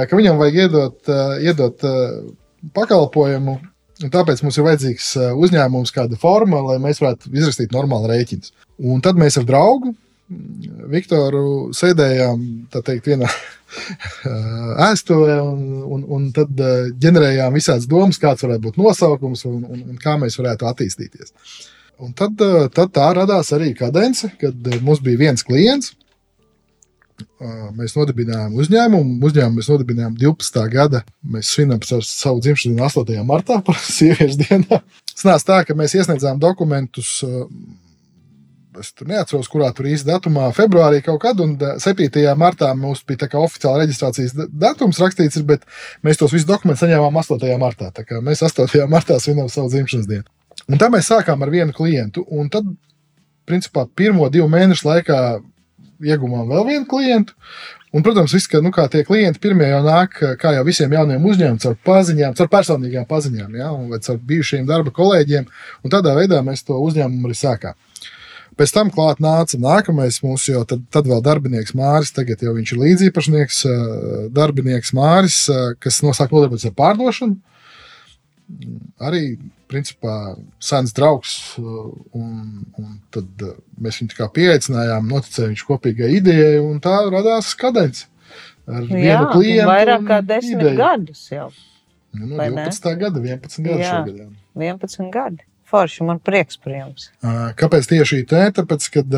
ka 0.09 0.19
viņam 0.19 0.41
vajag 0.41 0.59
iedot, 0.65 1.13
iedot 1.43 1.87
pakalpojumu. 2.75 3.59
Un 4.03 4.11
tāpēc 4.11 4.41
mums 4.43 4.57
ir 4.59 4.65
vajadzīgs 4.65 5.11
uzņēmums, 5.39 5.93
kāda 5.95 6.17
forma, 6.19 6.59
lai 6.65 6.81
mēs 6.83 6.99
varētu 6.99 7.31
izrakstīt 7.31 7.71
normālu 7.71 8.09
rēķinu. 8.11 8.51
Un 8.91 8.99
tad 9.03 9.15
mēs 9.19 9.39
ar 9.39 9.45
draugu 9.47 9.93
Viktoru 10.89 11.69
sēdējām 11.77 12.39
teikt, 12.73 13.11
vienā 13.11 13.27
ēstuvē, 14.89 15.35
un, 15.45 15.59
un, 15.85 16.05
un 16.17 16.25
tad 16.33 16.49
ģenerējām 17.01 17.53
visādas 17.53 17.85
domas, 17.89 18.17
kāds 18.21 18.41
varētu 18.45 18.63
būt 18.63 18.79
nosaukums 18.81 19.45
un, 19.45 19.59
un, 19.69 19.83
un 19.93 19.99
kā 20.01 20.15
mēs 20.21 20.39
varētu 20.41 20.65
attīstīties. 20.71 21.35
Un 22.01 22.15
tad, 22.17 22.41
tad 22.75 22.91
tā 22.95 23.11
radās 23.15 23.53
arī 23.55 23.69
kadence, 23.77 24.31
kad 24.41 24.73
mums 24.83 25.03
bija 25.05 25.27
viens 25.27 25.45
klients. 25.45 25.93
Mēs 27.75 27.95
nodibinājām 27.95 28.55
uzņēmumu. 28.59 29.17
Uzņēmumu 29.23 29.59
mēs 29.59 29.69
nodibinājām 29.71 30.17
12. 30.19 30.59
gada. 30.71 31.01
Mēs 31.23 31.53
svinam 31.55 31.79
savu 31.83 32.43
dzimšanas 32.43 32.67
dienu 32.67 32.85
8. 32.87 33.23
martā, 33.27 33.61
par 33.63 33.79
sieviešu 33.97 34.39
dienu. 34.41 34.79
Sanāca 35.15 35.47
tā, 35.49 35.59
ka 35.67 35.75
mēs 35.79 35.95
iesniedzām 35.95 36.39
dokumentus. 36.43 37.21
Es 38.75 38.91
tur 38.91 39.07
neatceros, 39.07 39.47
kurā 39.47 39.69
tur 39.71 39.87
īsti 39.87 40.09
datumā, 40.09 40.49
februārī 40.55 40.99
kaut 41.03 41.21
kad, 41.23 41.39
un 41.39 41.53
7. 41.55 42.09
martā 42.35 42.73
mums 42.75 43.05
bija 43.07 43.21
tā 43.23 43.29
kā 43.31 43.39
oficiāla 43.39 43.85
reģistrācijas 43.85 44.35
datums 44.51 44.99
rakstīts, 44.99 45.39
bet 45.47 45.63
mēs 46.03 46.19
tos 46.19 46.35
visus 46.35 46.49
dokumentus 46.49 46.83
saņēmām 46.83 47.21
8. 47.23 47.47
martā. 47.61 47.93
Tā 47.95 48.03
kā 48.03 48.19
mēs 48.23 48.43
8. 48.43 48.67
martā 48.95 49.19
svinam 49.23 49.47
savu 49.51 49.71
dzimšanas 49.71 50.11
dienu. 50.11 50.27
Un 50.67 50.81
tā 50.81 50.91
mēs 50.91 51.07
sākām 51.11 51.43
ar 51.45 51.51
vienu 51.53 51.75
klientu, 51.75 52.25
un 52.27 52.51
tad, 52.51 52.67
principā, 53.47 53.85
pirmo 53.95 54.27
divu 54.33 54.49
mēnešu 54.51 54.87
laikā 54.89 55.19
ieguvām 56.05 56.47
vēl 56.51 56.69
vienu 56.69 56.87
klientu. 56.89 57.35
Un, 57.95 58.03
protams, 58.03 58.33
viss, 58.35 58.49
ka 58.51 58.59
nu, 58.59 58.73
tie 58.91 59.05
klienti 59.07 59.39
pirmie 59.39 59.69
jau 59.69 59.79
nāk, 59.85 60.17
kā 60.41 60.51
jau 60.57 60.65
visiem 60.67 60.91
jauniem 60.91 61.23
uzņēmumiem, 61.23 61.61
caur 61.63 61.77
paziņām, 61.87 62.33
caur 62.35 62.49
personīgām 62.51 63.05
paziņām, 63.07 63.53
ja, 63.55 63.69
vai 63.91 64.01
caur 64.03 64.17
bijušiem 64.31 64.65
darba 64.67 64.91
kolēģiem. 64.95 65.47
Un 65.85 65.93
tādā 65.93 66.11
veidā 66.17 66.41
mēs 66.43 66.65
to 66.67 66.75
uzņēmumu 66.75 67.29
arī 67.29 67.37
sākām. 67.39 67.77
Pēc 68.59 68.71
tam 68.71 68.91
klāt 68.91 69.19
nāca 69.23 69.57
nākamais 69.59 70.21
mūsu 70.23 70.53
jau 70.53 70.65
tad, 70.67 70.83
tad 70.91 71.07
vēl 71.07 71.23
darbinieks 71.23 71.75
Māris. 71.75 72.13
Tagad 72.15 72.43
jau 72.43 72.53
viņš 72.55 72.71
ir 72.71 72.83
līdziepašnieks, 72.83 73.63
darbinieks 74.35 74.93
Māris, 74.95 75.41
kas 75.83 75.99
nosāk 76.03 76.35
nodarboties 76.35 76.69
ar 76.69 76.75
pārdošanu. 76.75 77.35
Arī 79.01 79.37
principā 79.71 80.35
sens 80.61 80.93
draugs. 80.95 81.55
Un, 81.57 82.65
un 82.77 82.91
tad 83.13 83.45
mēs 83.81 84.01
viņu 84.01 84.27
pieaicinājām, 84.35 85.07
noticējām 85.09 85.53
viņš 85.55 85.63
kopīgai 85.69 86.11
idejai, 86.19 86.59
un 86.61 86.77
tā 86.83 86.97
radās 87.09 87.53
kadence. 87.57 88.05
Ar 88.65 88.85
Jā, 88.85 88.97
vienu 88.97 89.25
klientu. 89.33 89.67
vairāk 89.69 90.05
kā 90.09 90.21
desmit 90.25 90.61
ideju. 90.61 90.77
gadus 90.79 91.25
jau. 91.29 91.49
Nu, 92.15 92.31
no 92.31 92.37
ne? 92.39 92.65
12. 92.69 92.87
gada, 93.01 93.19
11 93.21 93.65
gadu 93.65 93.83
šogad. 93.83 94.15
jā. 94.23 94.29
11 94.55 95.11
gadi. 95.13 95.45
Forši, 95.69 96.05
man 96.05 96.21
prieks 96.21 96.57
par 96.61 96.73
jums. 96.73 97.09
Ā, 97.25 97.51
Kāpēc 97.57 97.89
tieši 97.89 98.21
IT? 98.23 98.33
Tāpēc, 98.57 98.87
kad, 98.93 99.17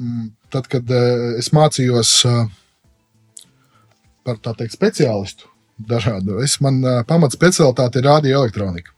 mm, 0.00 0.26
tad, 0.52 0.68
kad 0.72 0.92
es 1.38 1.52
mācījos 1.54 2.12
par 4.26 4.40
tā 4.40 4.54
teikt, 4.56 4.76
speciālistu 4.76 5.51
dažādu, 5.88 6.38
es 6.44 6.58
man 6.64 6.80
ā, 6.84 7.04
pamat 7.08 7.32
specialitāte 7.36 7.98
ir 8.00 8.08
radioelektronika. 8.08 8.90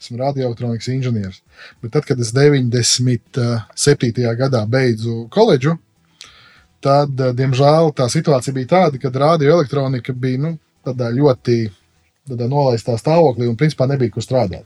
Esmu 0.00 0.18
radioelektronikas 0.20 0.88
inženieris. 0.92 1.40
Bet 1.82 1.94
tad, 1.94 2.04
kad 2.08 2.20
es 2.20 2.32
97. 2.34 4.26
gadā 4.40 4.66
beidzu 4.68 5.28
koledžu, 5.32 5.78
tad, 6.84 7.14
ā, 7.14 7.32
diemžēl, 7.36 7.92
tā 7.96 8.08
situācija 8.12 8.54
bija 8.56 8.72
tāda, 8.74 9.00
ka 9.00 9.08
radioelektronika 9.14 10.12
bija 10.12 10.38
nu, 10.48 10.52
tādā 10.84 11.08
ļoti 11.14 11.56
tādā 12.28 12.48
nolaistā 12.48 12.96
stāvoklī 13.00 13.48
un 13.50 13.58
principā 13.60 13.88
nebija 13.88 14.12
kur 14.14 14.24
strādāt. 14.24 14.64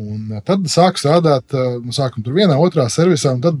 Un 0.00 0.40
tad 0.46 0.64
sāku 0.70 0.98
strādāt, 0.98 1.54
nu, 1.82 1.94
sākam 1.94 2.24
tur 2.24 2.34
vienā, 2.34 2.56
otrā 2.58 2.88
servisā, 2.90 3.34
un 3.36 3.42
tad 3.44 3.60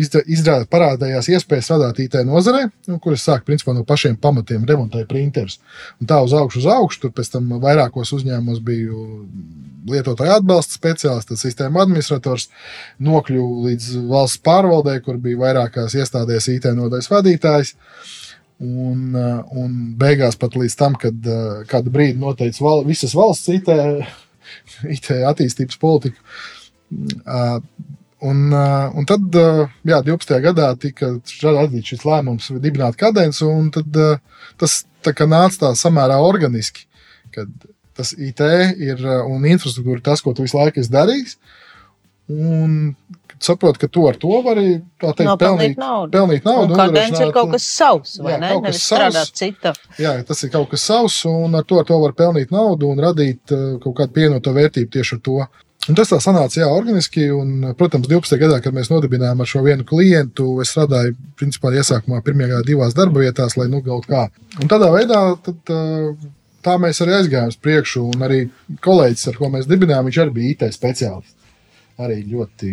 izrādās 0.00 0.68
parādījās 0.72 1.28
iespēja 1.34 1.64
strādāt 1.66 2.00
IT 2.00 2.16
nozarē, 2.26 2.64
nu, 2.88 2.98
kur 3.02 3.16
es 3.16 3.24
sāku 3.26 3.50
principā 3.50 3.74
no 3.76 3.84
pašiem 3.88 4.16
pamatiem 4.20 4.64
remontēt 4.68 5.08
printerus. 5.10 5.58
Un 6.00 6.08
tā 6.08 6.20
uz 6.24 6.32
augšu, 6.36 6.62
uz 6.62 6.68
augšu, 6.72 7.02
tur 7.04 7.12
pēc 7.16 7.34
tam 7.34 7.50
vairākos 7.62 8.14
uzņēmumos 8.16 8.62
biju 8.64 9.04
lietotāju 9.92 10.36
atbalsta 10.38 10.78
speciālists, 10.78 11.42
sistēma 11.42 11.82
administrators, 11.84 12.48
nokļuvu 13.02 13.68
līdz 13.68 13.92
valsts 14.08 14.42
pārvaldē, 14.46 14.98
kur 15.04 15.18
bija 15.22 15.40
vairākās 15.42 15.96
iestādēs 15.98 16.48
IT 16.54 16.70
nodaļas 16.78 17.10
vadītājs. 17.12 17.74
Un, 18.62 19.16
eh, 19.18 19.56
un 19.58 19.72
beigās 19.98 20.36
pat 20.38 20.54
līdz 20.54 20.76
tam, 20.78 20.94
kad 20.94 21.26
eh, 21.26 21.64
kādu 21.68 21.90
brīdi 21.90 22.20
noteica 22.22 22.62
val, 22.62 22.84
visas 22.86 23.14
valsts 23.18 23.50
IT, 23.50 23.72
IT 24.96 25.10
attīstības 25.32 25.80
politiku. 25.82 26.16
Un, 28.22 28.52
uh, 28.54 28.92
un 28.94 29.06
tad, 29.08 29.24
uh, 29.34 29.64
jā, 29.82 29.98
12. 30.06 30.36
gadā 30.44 30.68
tika 30.78 31.08
radīts 31.42 31.90
šis 31.90 32.04
lēmums 32.06 32.52
dibināt 32.62 32.94
kadenci, 33.00 33.42
un 33.48 33.72
tad, 33.74 33.88
uh, 33.98 34.44
tas 34.62 34.84
tā 35.02 35.14
nāca 35.26 35.64
tā 35.64 35.70
samērā 35.78 36.20
organiski, 36.22 36.86
kad 37.34 37.50
tas 37.98 38.12
IT 38.14 38.44
ir 38.78 39.02
un 39.26 39.42
infrastruktūra 39.50 39.98
ir 39.98 40.04
tas, 40.06 40.22
ko 40.22 40.36
tu 40.36 40.46
visu 40.46 40.56
laiku 40.56 40.80
esi 40.80 40.92
darījis. 40.92 41.34
Un 42.32 42.94
kad 43.26 43.42
saproti, 43.42 43.82
ka 43.82 43.88
tu 43.90 44.06
ar 44.06 44.16
to 44.22 44.38
vari 44.46 44.76
tā 45.02 45.10
teikt, 45.18 45.32
pelnīt, 45.42 45.74
naudu. 45.80 46.12
pelnīt 46.14 46.46
naudu. 46.46 46.76
Un 46.76 46.78
kadence 46.78 47.24
ir 47.26 47.34
kaut 47.34 47.50
kas 47.56 47.66
savs, 47.66 48.14
vai 48.22 48.36
Jā, 48.36 48.38
ne? 48.44 48.52
Nevis 48.62 48.86
strādāt 48.86 49.34
cita. 49.36 49.74
Jā, 50.00 50.14
tas 50.28 50.46
ir 50.46 50.54
kaut 50.54 50.70
kas 50.70 50.86
savs, 50.86 51.18
un 51.28 51.58
ar 51.58 51.66
to, 51.66 51.82
ar 51.82 51.90
to 51.90 51.98
var 52.06 52.14
pelnīt 52.22 52.54
naudu 52.54 52.94
un 52.94 53.02
radīt 53.02 53.52
kaut 53.82 53.98
kādu 53.98 54.14
pievienoto 54.14 54.54
vērtību 54.56 54.94
tieši 54.94 55.18
ar 55.18 55.22
to. 55.26 55.40
Un 55.90 55.96
tas 55.98 56.12
tā 56.12 56.20
sanāca, 56.22 56.60
jā, 56.60 56.68
organiski. 56.70 57.24
Un, 57.34 57.72
protams, 57.78 58.06
12. 58.06 58.36
gadā, 58.38 58.60
kad 58.62 58.74
mēs 58.76 58.90
nodibinājām 58.92 59.40
ar 59.42 59.48
šo 59.50 59.64
vienu 59.64 59.86
klientu, 59.88 60.46
es 60.62 60.70
strādāju, 60.70 61.16
principā, 61.40 61.72
iesākumā 61.74 62.20
pirmajā 62.22 62.52
gadā 62.52 62.66
divās 62.68 62.94
darba 62.94 63.24
vietās, 63.24 63.56
lai 63.58 63.66
nu 63.72 63.82
kaut 63.82 64.06
kā. 64.10 64.28
Un 64.62 64.70
tādā 64.70 64.92
veidā 64.94 65.22
tad, 65.42 65.72
tā 66.62 66.76
mēs 66.78 67.02
arī 67.02 67.16
aizgājām 67.18 67.50
uz 67.50 67.58
priekšu, 67.58 68.02
un 68.14 68.26
arī 68.28 68.44
kolēģis, 68.84 69.28
ar 69.32 69.40
ko 69.40 69.50
mēs 69.50 69.66
dibinājām, 69.70 70.06
viņš 70.06 70.20
arī 70.22 70.36
bija 70.36 70.54
IT 70.54 70.76
speciālists. 70.76 71.38
Arī 72.02 72.20
ļoti 72.30 72.70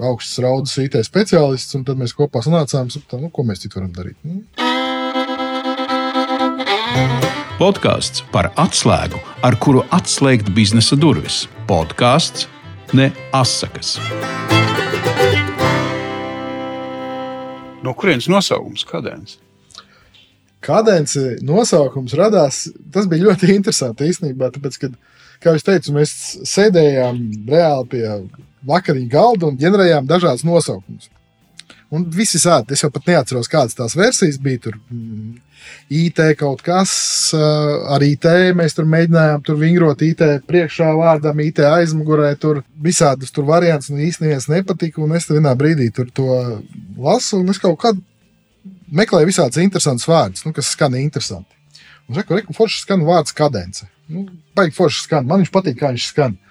augsts 0.00 0.38
raudas 0.42 0.78
IT 0.82 0.96
speciālists, 1.06 1.74
un 1.74 1.82
tad 1.86 1.98
mēs 2.00 2.14
kopā 2.16 2.42
sanācām, 2.46 2.86
sapratām, 2.90 3.26
nu, 3.26 3.32
ko 3.34 3.44
mēs 3.46 3.66
citu 3.66 3.80
varam 3.80 3.90
darīt. 3.94 4.16
Nu, 4.22 4.44
Podkāsts 7.54 8.24
par 8.34 8.48
atslēgu, 8.58 9.20
ar 9.46 9.58
kuru 9.62 9.84
atslēgt 9.94 10.48
biznesa 10.56 10.98
durvis. 10.98 11.44
Podkāsts 11.64 12.44
ne 12.92 13.06
asakas. 13.32 13.94
No 17.80 17.94
kurienes 17.96 18.28
nosaukums? 18.28 18.84
Kādēļ? 18.88 19.22
Kadence 20.64 21.22
nosaukums 21.44 22.12
radās. 22.20 22.66
Tas 22.92 23.08
bija 23.08 23.30
ļoti 23.30 23.54
interesanti 23.56 24.10
īstenībā. 24.12 24.50
Tāpēc, 24.52 24.76
kad, 24.82 24.98
kā 25.40 25.54
jau 25.56 25.64
teicu, 25.70 25.94
mēs 25.96 26.12
sēdējām 26.52 27.24
reāli 27.48 27.90
pie 27.94 28.04
vakariņu 28.68 29.10
galda 29.16 29.48
un 29.48 29.56
ģenerējām 29.60 30.08
dažādas 30.08 30.44
nosaukumus. 30.44 31.08
Un 31.94 32.04
visi 32.12 32.40
sēdi. 32.42 32.76
Es 32.76 32.84
jau 32.84 32.92
pat 32.92 33.08
neatceros, 33.08 33.48
kādas 33.48 33.76
tās 33.80 33.96
versijas 33.96 34.36
bija. 34.36 34.66
Tur 34.68 34.76
mm, 34.92 35.40
IT 35.92 36.20
kaut 36.40 36.62
kas, 36.64 36.92
ā, 37.36 37.48
ar 37.96 38.04
IT 38.04 38.26
mēs 38.56 38.76
tur 38.76 38.88
mēģinājām 38.90 39.44
tur 39.46 39.58
vingrot 39.60 40.02
IT 40.06 40.24
priekšā 40.48 40.90
vārdam, 40.98 41.40
IT 41.44 41.62
aizmugurē. 41.68 42.32
Tur 42.40 42.62
visādas 42.82 43.34
tur 43.34 43.48
variants, 43.48 43.90
un 43.92 44.02
īstenībā 44.04 44.38
es 44.40 44.50
nepatika. 44.52 45.02
Un 45.04 45.16
es 45.16 45.28
vienā 45.30 45.54
brīdī 45.58 45.90
tur 45.94 46.10
to 46.14 46.28
lasu, 47.00 47.40
un 47.40 47.52
es 47.52 47.60
kaut 47.62 47.78
kādā 47.82 48.00
meklēju 48.94 49.28
visādus 49.28 49.60
interesantus 49.62 50.08
vārdus, 50.08 50.44
nu, 50.46 50.54
kas 50.56 50.72
skan 50.74 50.96
interesanti. 50.98 51.50
Un 52.08 52.18
reku, 52.20 52.36
reku, 52.36 52.54
forši 52.56 52.84
skan 52.84 53.04
vārds 53.06 53.34
kadence. 53.36 53.88
Nu, 54.12 54.26
baigi 54.56 54.76
forši 54.76 55.06
skan. 55.06 55.28
Man 55.28 55.40
viņš 55.40 55.52
patīk, 55.54 55.78
kā 55.80 55.92
viņš 55.94 56.08
skan. 56.10 56.36
Un 56.36 56.42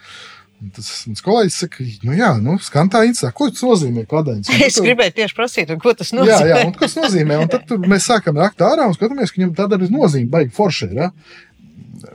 Tas 0.72 0.90
mans 1.10 1.24
kolēģis 1.26 1.56
saka, 1.64 1.84
nu 2.08 2.14
jā, 2.16 2.30
nu, 2.40 2.54
skan 2.64 2.88
tā 2.94 3.02
interesanti. 3.04 3.36
Ko 3.36 3.50
tas 3.52 3.64
nozīmē? 3.66 4.06
Kadens? 4.08 4.48
Un 4.48 4.62
Es 4.64 4.78
tad- 4.78 4.86
gribēju 4.86 5.14
tieši 5.18 5.36
prasīt, 5.36 5.74
un 5.74 5.82
ko 5.84 5.92
tas 5.98 6.12
Jā, 6.14 6.20
nozīmē. 6.22 6.48
jā, 6.54 6.60
un 6.68 6.72
kas 6.78 6.96
nozīmē? 6.96 7.40
Un 7.44 7.50
tad 7.52 7.66
tur 7.68 7.82
mēs 7.84 8.08
sākam 8.08 8.38
rakt 8.40 8.64
ārā 8.64 8.86
un 8.88 8.96
skatāmies, 8.96 9.34
ka 9.34 9.42
viņam 9.42 9.52
tāda 9.58 9.82
ir 9.82 9.92
nozīme, 9.92 10.30
baigi 10.32 10.54
forši. 10.56 10.88
Ir, 10.88 10.94
ja? 11.02 11.10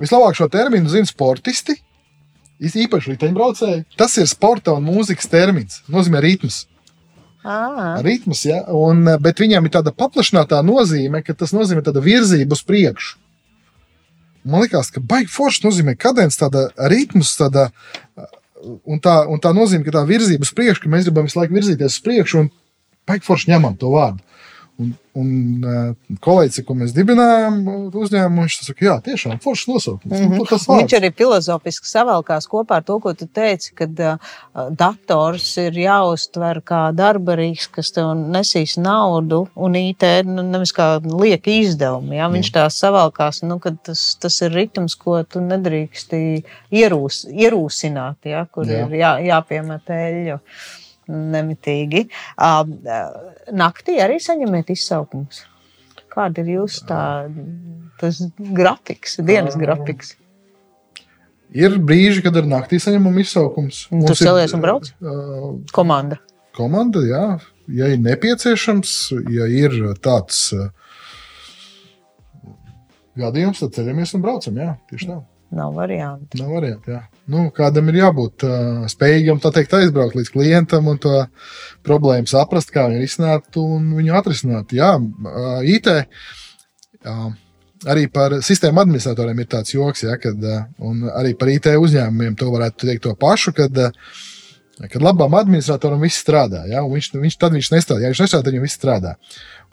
Vislabāk 0.00 0.38
šo 0.38 0.48
terminu 0.48 0.88
zina 0.88 1.04
sportisti, 1.10 1.76
īpaši 2.62 3.12
riteņbraucēji. 3.16 3.84
Tas 4.00 4.16
ir 4.18 4.26
sporta 4.30 4.72
un 4.78 4.84
mūzikas 4.88 5.28
termins. 5.28 5.82
Nozīmē 5.92 6.22
ritms. 6.24 6.64
Ā, 7.44 8.00
ritms 8.02 8.46
ja? 8.48 8.62
un, 8.74 9.04
bet 9.22 9.38
viņam 9.40 9.64
ir 9.68 9.70
tāda 9.76 9.92
paplašināta 9.94 10.58
nozīme, 10.66 11.20
ka 11.24 11.34
tas 11.38 11.52
nozīmē 11.54 11.84
tāda 11.86 12.00
virzība 12.02 12.52
uz 12.56 12.64
priekšu. 12.66 13.16
Man 14.48 14.62
liekas, 14.64 14.88
ka 14.94 15.00
baigi 15.04 15.28
forši 15.28 15.64
nozīmē 15.66 15.94
kadence, 16.00 16.38
tāda 16.40 16.68
ritms, 16.88 17.34
tāda, 17.36 17.68
un, 18.62 19.00
tā, 19.02 19.20
un 19.30 19.40
tā 19.42 19.52
nozīme, 19.56 19.84
ka 19.86 19.94
tā 19.98 20.04
virzība 20.08 20.46
uz 20.46 20.54
priekšu, 20.56 20.84
ka 20.84 20.92
mēs 20.92 21.08
gribam 21.08 21.28
visu 21.28 21.40
laiku 21.40 21.56
virzīties 21.56 21.98
uz 21.98 22.04
priekšu, 22.04 22.44
un 22.44 22.50
baigi 23.08 23.26
forši 23.26 23.52
ņemam 23.52 23.76
to 23.80 23.92
vārdu. 23.94 24.24
Un, 24.78 24.92
un 25.18 25.30
eh, 25.66 26.16
kolēģis, 26.22 26.62
ko 26.62 26.76
mēs 26.78 26.92
dibinājām 26.94 27.56
uzņēmumu, 27.98 28.44
viņš 28.44 28.58
saka, 28.62 28.84
jā, 28.86 28.92
tiešām 29.08 29.40
foršs 29.42 29.66
nosaukums. 29.72 30.12
Mm 30.12 30.28
Mhm. 30.28 30.34
-hmm. 30.36 30.48
Tas 30.48 30.68
Un 30.68 30.78
Viņš 30.78 30.94
arī 30.98 31.10
filozofiski 31.18 31.88
savalkās 31.90 32.46
kopā 32.46 32.76
ar 32.76 32.84
to, 32.86 32.98
ko 33.00 33.12
tu 33.14 33.26
teici, 33.26 33.72
ka 33.74 33.84
uh, 33.84 34.70
dators 34.70 35.56
ir 35.58 35.72
jāuztver 35.72 36.62
kā 36.62 36.92
darbarīgs, 36.94 37.66
kas 37.74 37.90
tev 37.90 38.14
nesīs 38.14 38.76
naudu, 38.78 39.48
un 39.56 39.74
IT 39.74 40.02
nu, 40.24 40.42
nevis 40.42 40.72
kā 40.72 41.02
lieka 41.02 41.50
izdevumi. 41.50 42.16
Ja? 42.16 42.28
Viņš 42.28 42.52
tā 42.52 42.68
savalkās, 42.70 43.42
nu, 43.42 43.58
ka 43.58 43.74
tas, 43.82 44.14
tas 44.20 44.40
ir 44.42 44.52
ritms, 44.52 44.94
ko 44.94 45.22
tu 45.24 45.40
nedrīksti 45.40 46.44
ierūs, 46.70 47.26
ierūsināt, 47.26 48.16
ja? 48.24 48.46
kur 48.46 48.64
Jā. 48.66 48.86
Ir 48.86 48.94
jā, 48.94 49.12
jāpiemet 49.26 49.90
eļļu 49.90 50.38
nemitīgi. 51.08 52.08
Uh, 52.38 53.37
naktī 53.54 53.98
arī 54.02 54.18
saņemiet 54.22 54.72
izsaukumus. 54.74 55.44
Kāda 56.08 56.42
ir 56.42 56.54
jūsu 56.56 56.86
tā, 56.88 57.02
grafiks, 58.38 59.18
dienas 59.24 59.58
grafiks? 59.60 60.16
Ir 61.54 61.78
brīži, 61.80 62.22
kad 62.24 62.36
ar 62.36 62.48
naktī 62.48 62.80
saņemam 62.82 63.16
izsaukums. 63.22 63.86
Un 63.92 64.02
tu 64.02 64.10
Mums 64.10 64.20
ir, 64.20 64.26
celies 64.28 64.52
un 64.56 64.64
brauc? 64.64 64.90
Uh, 65.00 65.46
Komanda. 65.72 66.18
komanda, 66.56 67.00
jā, 67.06 67.24
ja 67.72 67.88
ir 67.94 68.02
nepieciešams, 68.04 68.94
ja 69.32 69.46
ir 69.48 69.76
tāds 70.04 70.50
uh, 70.56 70.68
gadījums, 73.16 73.62
tad 73.62 73.78
ceļamies 73.78 74.16
un 74.18 74.24
braucam. 74.24 74.58
Jā, 74.60 74.74
tieši 74.90 75.10
tā. 75.12 75.20
Nav 75.50 75.72
variantu. 75.72 76.36
Nav 76.42 76.50
variantu. 76.52 76.92
jā. 76.92 77.02
Nu, 77.32 77.46
kādam 77.56 77.88
ir 77.88 78.02
jābūt 78.02 78.44
uh, 78.44 78.84
spējīgam 78.90 79.40
teikt, 79.40 79.74
aizbraukt 79.78 80.16
līdz 80.18 80.30
klientam 80.34 80.88
un 80.92 81.00
to 81.00 81.14
problēmu 81.86 82.28
saprast, 82.28 82.72
kā 82.74 82.86
viņu 82.88 83.00
risināt 83.00 83.58
un 83.60 83.94
viņu 83.96 84.16
atrisināt. 84.18 84.74
Jā, 84.76 84.94
uh, 85.00 85.60
IT. 85.64 85.92
Uh, 87.04 87.30
Arī 87.86 88.08
par 88.10 88.32
sistēmu 88.42 88.80
administratoriem 88.82 89.38
ir 89.38 89.46
tāds 89.52 89.70
joks, 89.70 90.00
ja, 90.02 90.16
kad, 90.18 90.42
un 90.82 91.04
arī 91.14 91.36
par 91.38 91.46
IT 91.52 91.68
uzņēmumiem 91.78 92.34
to 92.34 92.48
varētu 92.50 92.88
teikt 92.88 93.04
to 93.04 93.12
pašu, 93.14 93.52
kad, 93.54 93.78
kad 94.82 94.98
labam 94.98 95.36
administratoram 95.38 96.02
viss 96.02 96.18
strādā. 96.18 96.64
Ja, 96.66 96.82
viņš, 96.82 97.12
viņš, 97.14 97.38
tad 97.38 97.54
viņš 97.54 97.70
nestrādā. 97.76 98.02
Ja 98.02 98.10
viņš 98.10 98.24
nestrādā, 98.24 98.42
tad 98.42 98.50
viņam 98.56 98.66
viss 98.66 98.80
strādā. 98.80 99.14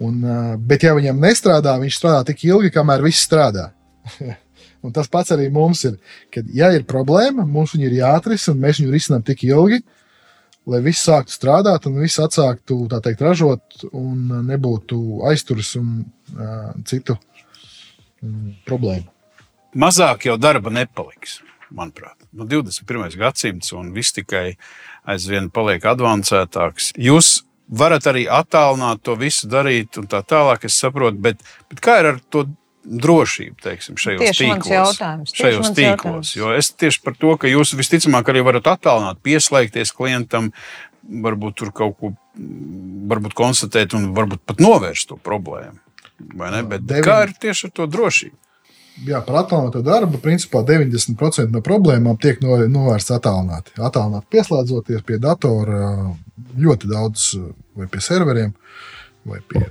Un, 0.06 0.22
bet, 0.70 0.86
ja 0.86 0.94
viņam 0.94 1.26
nestrādā, 1.26 1.74
viņš 1.82 1.98
strādā 1.98 2.22
tik 2.30 2.46
ilgi, 2.46 2.76
kamēr 2.78 3.02
viss 3.10 3.26
strādā. 3.26 3.72
un 4.86 4.94
tas 4.96 5.10
pats 5.12 5.34
arī 5.36 5.50
mums 5.54 5.84
ir. 5.90 5.98
Kad 6.34 6.50
ja 6.54 6.72
ir 6.76 6.88
problēma, 6.90 7.46
mums 7.46 7.76
viņa 7.76 7.88
ir 7.90 8.00
jāatrisina, 8.00 8.56
un 8.56 8.66
mēs 8.66 8.82
viņu 8.82 8.94
risinām 8.94 9.26
tik 9.26 9.46
ilgi, 9.48 9.82
lai 10.70 10.82
viss 10.86 11.06
sāktu 11.06 11.34
strādāt, 11.34 11.88
un 11.90 12.00
viss 12.02 12.22
atsāktu 12.22 12.78
teikt, 12.96 13.24
ražot, 13.26 13.88
un 13.92 14.30
uh, 14.32 14.44
nebūtu 14.46 15.00
aizturas 15.30 15.76
un 15.80 15.98
uh, 16.02 16.72
citu 16.88 17.18
mm, 18.22 18.62
problēmu. 18.70 19.12
mazāk 19.76 20.30
jau 20.30 20.38
darba 20.42 20.74
nepaliks. 20.74 21.42
Manuprāt, 21.76 22.16
nu, 22.32 22.46
21. 22.46 23.10
gadsimts 23.18 23.74
un 23.74 23.90
viss 23.92 24.14
tikai 24.14 24.54
aizvien 25.10 25.50
paliek 25.52 25.84
avansētāks. 25.84 26.92
Jūs 27.02 27.42
varat 27.68 28.06
arī 28.08 28.26
attālināt 28.30 29.02
to 29.04 29.16
visu 29.20 29.50
darīt, 29.50 29.98
un 30.00 30.08
tā 30.10 30.22
tālāk, 30.26 30.68
es 30.70 30.78
saprotu, 30.80 31.18
bet, 31.22 31.42
bet 31.72 31.82
kā 31.84 31.98
ir 32.02 32.12
ar 32.14 32.22
to 32.30 32.46
drošību, 32.86 33.56
teiksim, 33.66 33.98
šajos 33.98 34.22
Tieši 34.22 34.46
tīklos? 34.46 35.00
Šajos 35.34 35.72
tīklos. 35.76 36.34
es 36.58 36.70
tieši 36.72 37.02
par 37.04 37.16
to, 37.18 37.36
ka 37.42 37.50
jūs 37.50 37.74
visticamāk 37.78 38.30
arī 38.32 38.44
varat 38.46 38.70
attālināt, 38.76 39.22
pieslēgties 39.26 39.94
klientam, 39.96 40.52
varbūt 41.06 41.56
tur 41.62 41.72
kaut 41.76 41.98
ko 42.00 42.14
varbūt 43.10 43.36
konstatēt 43.38 43.94
un 43.98 44.12
varbūt 44.16 44.42
pat 44.46 44.62
novērst 44.64 45.10
to 45.12 45.18
problēmu. 45.22 45.78
Vai 46.36 46.52
ne? 46.52 46.64
Bet 46.64 46.82
Deviņi- 46.88 47.04
kā 47.06 47.24
ir 47.28 47.34
tieši 47.42 47.68
ar 47.68 47.72
to 47.76 47.88
drošību? 47.92 48.36
Jā, 49.06 49.20
par 49.26 49.42
attālināto 49.44 49.82
darbu 49.84 50.22
principā 50.24 50.62
90% 50.64 51.52
no 51.52 51.60
problēmām 51.60 52.16
tiek 52.22 52.40
no- 52.42 52.56
novērstas 52.72 53.18
attālināti. 53.20 53.74
Attālināti 53.76 54.30
pieslēdzoties 54.32 55.04
pie 55.06 55.18
datora 55.20 56.16
ļoti 56.56 56.88
daudz, 56.88 57.26
vai 57.76 57.88
pie 57.92 58.00
serveriem, 58.00 58.54
vai 59.26 59.42
pie 59.42 59.66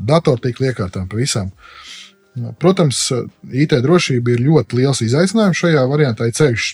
datortīkla 0.00 0.72
iekārtām, 0.72 1.04
pie 1.08 1.20
visām. 1.20 1.52
Protams, 2.60 3.10
IT 3.52 3.74
drošība 3.84 4.32
ir 4.32 4.46
ļoti 4.46 4.78
liels 4.80 5.02
izaicinājums 5.04 5.58
šajā 5.58 5.82
variantā, 5.90 6.28
ir 6.28 6.36
ceļš 6.38 6.68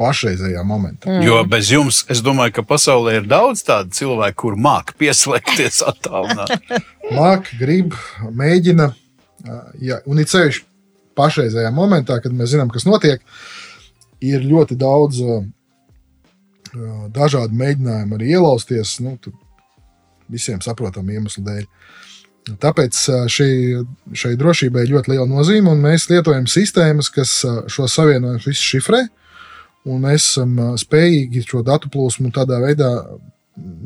pašreizējā 0.00 0.62
momentā. 0.66 1.10
Mm. 1.10 1.26
Jo 1.26 1.42
bez 1.48 1.70
jums, 1.70 2.00
es 2.10 2.22
domāju, 2.24 2.56
ka 2.58 2.64
pasaulē 2.66 3.18
ir 3.20 3.28
daudz 3.30 3.62
tādu 3.66 3.92
cilvēku, 3.94 4.38
kur 4.42 4.56
māca 4.58 4.96
pieslēgties 4.98 5.82
attālināt. 5.92 6.56
Māk, 7.12 7.52
grib, 7.60 7.94
mēģina. 8.24 8.90
Jā, 9.80 10.00
un 10.08 10.20
ir 10.20 10.28
ceļš 10.30 10.62
pašreizējā 11.16 11.70
momentā, 11.74 12.18
kad 12.24 12.34
mēs 12.34 12.54
zinām, 12.54 12.72
kas 12.72 12.88
notiek. 12.88 13.22
Ir 14.24 14.42
ļoti 14.44 14.76
daudz 14.76 15.20
uh, 15.24 15.44
dažādu 17.14 17.56
mēģinājumu 17.56 18.18
arī 18.18 18.34
ielausties, 18.34 18.98
nu, 19.04 19.14
visiem 20.30 20.60
saprotamu 20.64 21.16
iemeslu 21.16 21.44
dēļ. 21.46 21.64
Tāpēc 22.60 22.98
šī, 23.30 23.50
šai 24.16 24.34
drošībai 24.40 24.84
ir 24.84 24.94
ļoti 24.94 25.12
liela 25.12 25.26
nozīme, 25.28 25.70
un 25.70 25.82
mēs 25.84 26.08
lietojam 26.10 26.48
sistēmas, 26.50 27.10
kas 27.12 27.34
šo 27.70 27.88
savienojumu 27.90 28.40
visu 28.46 28.64
šifrē, 28.64 29.04
un 29.90 30.00
mēs 30.06 30.30
esam 30.32 30.56
spējīgi 30.80 31.44
šo 31.46 31.62
datu 31.66 31.90
plūsmu 31.92 32.32
tādā 32.34 32.58
veidā 32.64 32.90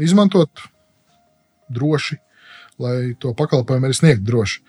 izmantot 0.02 0.64
droši, 1.74 2.18
lai 2.80 3.14
to 3.18 3.34
pakalpojumu 3.36 3.88
arī 3.88 3.96
sniegtu 3.98 4.28
droši. 4.30 4.62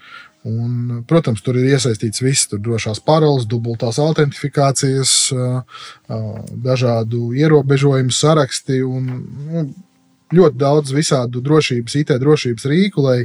Un, 0.45 1.01
protams, 1.09 1.41
tur 1.41 1.57
ir 1.57 1.71
iesaistīts 1.73 2.21
viss, 2.21 2.45
tur 2.51 2.59
drošās 2.61 2.99
paroles, 3.01 3.47
dubultās 3.49 3.97
autentifikācijas, 4.01 5.13
dažādu 6.67 7.31
ierobežojumu 7.33 8.13
saraksti 8.13 8.83
un 8.85 9.07
nu, 9.47 9.63
ļoti 10.35 10.61
daudz 10.61 10.93
visādu 10.93 11.41
drošības, 11.41 11.97
IT 12.01 12.13
drošības 12.21 12.67
rīku, 12.69 13.01
lai 13.07 13.17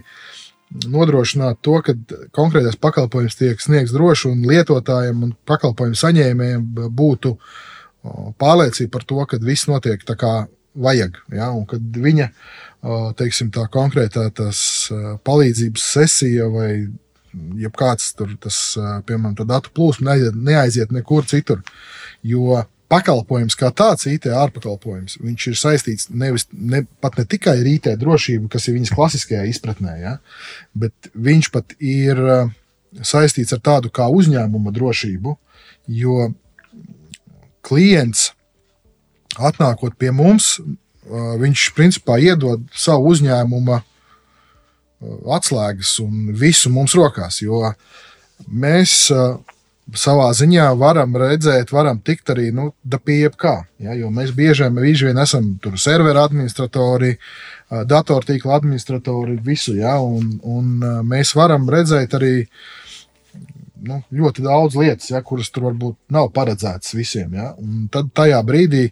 nodrošinātu 0.71 1.61
to, 1.67 1.77
ka 1.83 1.95
konkrētais 2.37 2.79
pakalpojums 2.81 3.39
tiek 3.39 3.61
sniegts 3.63 3.95
droši 3.95 4.31
un 4.31 4.47
lietotājiem 4.47 5.27
un 5.27 5.35
pakalpojumu 5.49 5.99
saņēmējiem 5.99 6.67
būtu 6.97 7.35
pārliecība 8.41 8.95
par 8.95 9.07
to, 9.09 9.21
ka 9.29 9.41
viss 9.43 9.69
notiek 9.71 10.05
tā 10.07 10.17
kā 10.21 10.35
vajag. 10.81 11.19
Ja? 11.35 11.51
Un 11.51 11.67
kad 11.69 11.83
viņa 11.83 12.31
teiksim, 13.19 13.51
tā 13.55 13.67
konkrētā 13.73 14.29
tas 14.35 14.63
palīdzības 15.27 15.87
sesija 15.97 16.47
vai 16.53 16.71
jebkāds 17.61 18.15
tur, 18.19 18.33
tas, 18.43 18.59
piemēram, 19.07 19.37
datu 19.47 19.73
plūsma 19.75 20.13
neaiziet, 20.13 20.39
neaiziet 20.39 20.95
nekur 20.95 21.27
citur. 21.31 21.63
Jo 22.27 22.63
pakalpojums 22.91 23.57
kā 23.59 23.71
tāds, 23.77 24.09
IT 24.11 24.27
ārpakalpojums, 24.35 25.19
viņš 25.23 25.47
ir 25.51 25.59
saistīts 25.59 26.09
nevis, 26.11 26.49
ne, 26.53 26.83
ne 26.85 27.27
tikai 27.35 27.61
ar 27.61 27.69
IT 27.71 27.93
drošību, 28.01 28.51
kas 28.51 28.67
ir 28.69 28.77
viņas 28.79 28.95
klasiskajā 28.97 29.45
izpratnē, 29.51 29.95
ja, 30.01 30.17
bet 30.75 31.13
viņš 31.15 31.51
pat 31.55 31.77
ir 31.79 32.21
saistīts 33.07 33.55
ar 33.55 33.63
tādu 33.63 33.93
kā 33.95 34.09
uzņēmuma 34.11 34.75
drošību, 34.75 35.37
jo 36.01 36.31
klients 37.67 38.31
atnākot 39.39 39.95
pie 39.99 40.11
mums, 40.15 40.57
viņš 41.11 41.71
principā 41.77 42.19
iedod 42.23 42.67
savu 42.77 43.15
uzņēmumu 43.15 43.79
atslēgas 45.37 45.97
un 46.05 46.31
visu 46.37 46.71
mums 46.73 46.95
rokās. 46.99 47.41
Jo 47.43 47.73
mēs 48.47 49.11
savā 49.97 50.29
ziņā 50.37 50.67
varam 50.79 51.17
redzēt, 51.19 51.73
varam 51.73 52.01
tikt 52.05 52.33
arī 52.35 52.51
nu, 52.55 52.71
pie 53.05 53.21
jebkā. 53.25 53.55
Ja, 53.83 53.95
jo 53.97 54.11
mēs 54.15 54.33
bieži, 54.37 54.69
vien 55.09 55.19
esam 55.23 55.55
tur 55.63 55.79
serveru 55.81 56.23
administratori, 56.23 57.17
datortīkla 57.71 58.59
administratori, 58.59 59.39
visu. 59.45 59.77
Ja, 59.79 59.99
un, 60.03 60.37
un 60.43 60.79
mēs 61.09 61.35
varam 61.39 61.69
redzēt 61.71 62.15
arī 62.19 62.35
nu, 63.87 64.01
ļoti 64.13 64.45
daudz 64.45 64.77
lietas, 64.79 65.11
ja, 65.13 65.23
kuras 65.25 65.51
tur 65.51 65.71
varbūt 65.71 65.99
nav 66.13 66.31
paredzētas 66.37 66.95
visiem. 66.97 67.35
Ja. 67.39 67.53
Un 67.61 67.89
tad 67.93 68.13
tajā 68.17 68.41
brīdī 68.47 68.89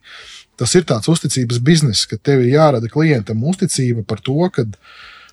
tas 0.58 0.74
ir 0.74 0.86
tāds 0.88 1.10
uzticības 1.10 1.60
bizness, 1.62 2.08
ka 2.08 2.18
tev 2.18 2.42
ir 2.42 2.56
jārada 2.56 2.90
klientam 2.90 3.44
uzticība 3.46 4.04
par 4.08 4.22
to, 4.24 4.40
ka 4.54 4.66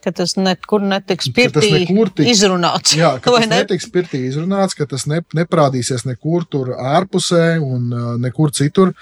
ka 0.05 0.13
tas 0.21 0.35
nekur 0.37 0.83
netiks 0.85 1.31
pirtī 1.35 1.71
tiks, 1.81 2.29
izrunāts. 2.35 2.93
Jā, 2.97 3.15
ka 3.23 3.33
tas 3.35 3.47
ne? 3.49 3.61
netiks 3.63 3.89
pirtī 3.93 4.21
izrunāts, 4.29 4.77
ka 4.77 4.87
tas 4.89 5.07
ne, 5.09 5.23
neparādīsies 5.37 6.05
nekur 6.05 6.45
tur 6.49 6.75
ārpusē 6.77 7.57
un 7.63 7.89
uh, 7.89 8.11
nekur 8.21 8.53
citur. 8.55 8.93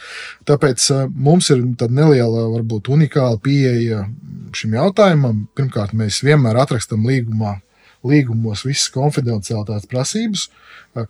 Tāpēc 0.48 0.88
uh, 0.96 1.04
mums 1.12 1.52
ir 1.54 1.66
neliela, 1.90 2.48
varbūt 2.56 2.94
unikāla 2.96 3.42
pieeja 3.44 4.06
šim 4.56 4.80
jautājumam. 4.80 5.46
Pirmkārt, 5.58 5.96
mēs 5.98 6.24
vienmēr 6.26 6.64
atrakstam 6.64 7.06
līgumā 7.10 7.58
līgumos 8.04 8.66
visas 8.68 8.90
konfidenciālitātes 8.92 9.88
prasības, 9.88 10.48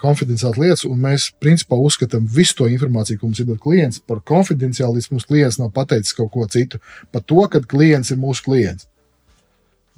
konfidenciālas 0.01 0.59
lietas, 0.61 0.83
un 0.85 1.01
mēs 1.01 1.31
principā 1.41 1.77
uzskatām 1.81 2.27
visu 2.29 2.59
to 2.59 2.69
informāciju, 2.69 3.19
ko 3.19 3.29
mums 3.31 3.41
ir 3.41 3.61
klients, 3.63 4.01
par 4.07 4.21
konfidenciālu, 4.29 4.99
līdz 4.99 5.09
mums 5.11 5.27
klients 5.29 5.57
nav 5.57 5.73
pateicis 5.75 6.13
kaut 6.17 6.29
ko 6.35 6.45
citu, 6.45 6.77
par 7.11 7.25
to, 7.25 7.41
ka 7.49 7.63
klients 7.73 8.13
ir 8.13 8.21
mūsu 8.21 8.45
klients. 8.45 8.85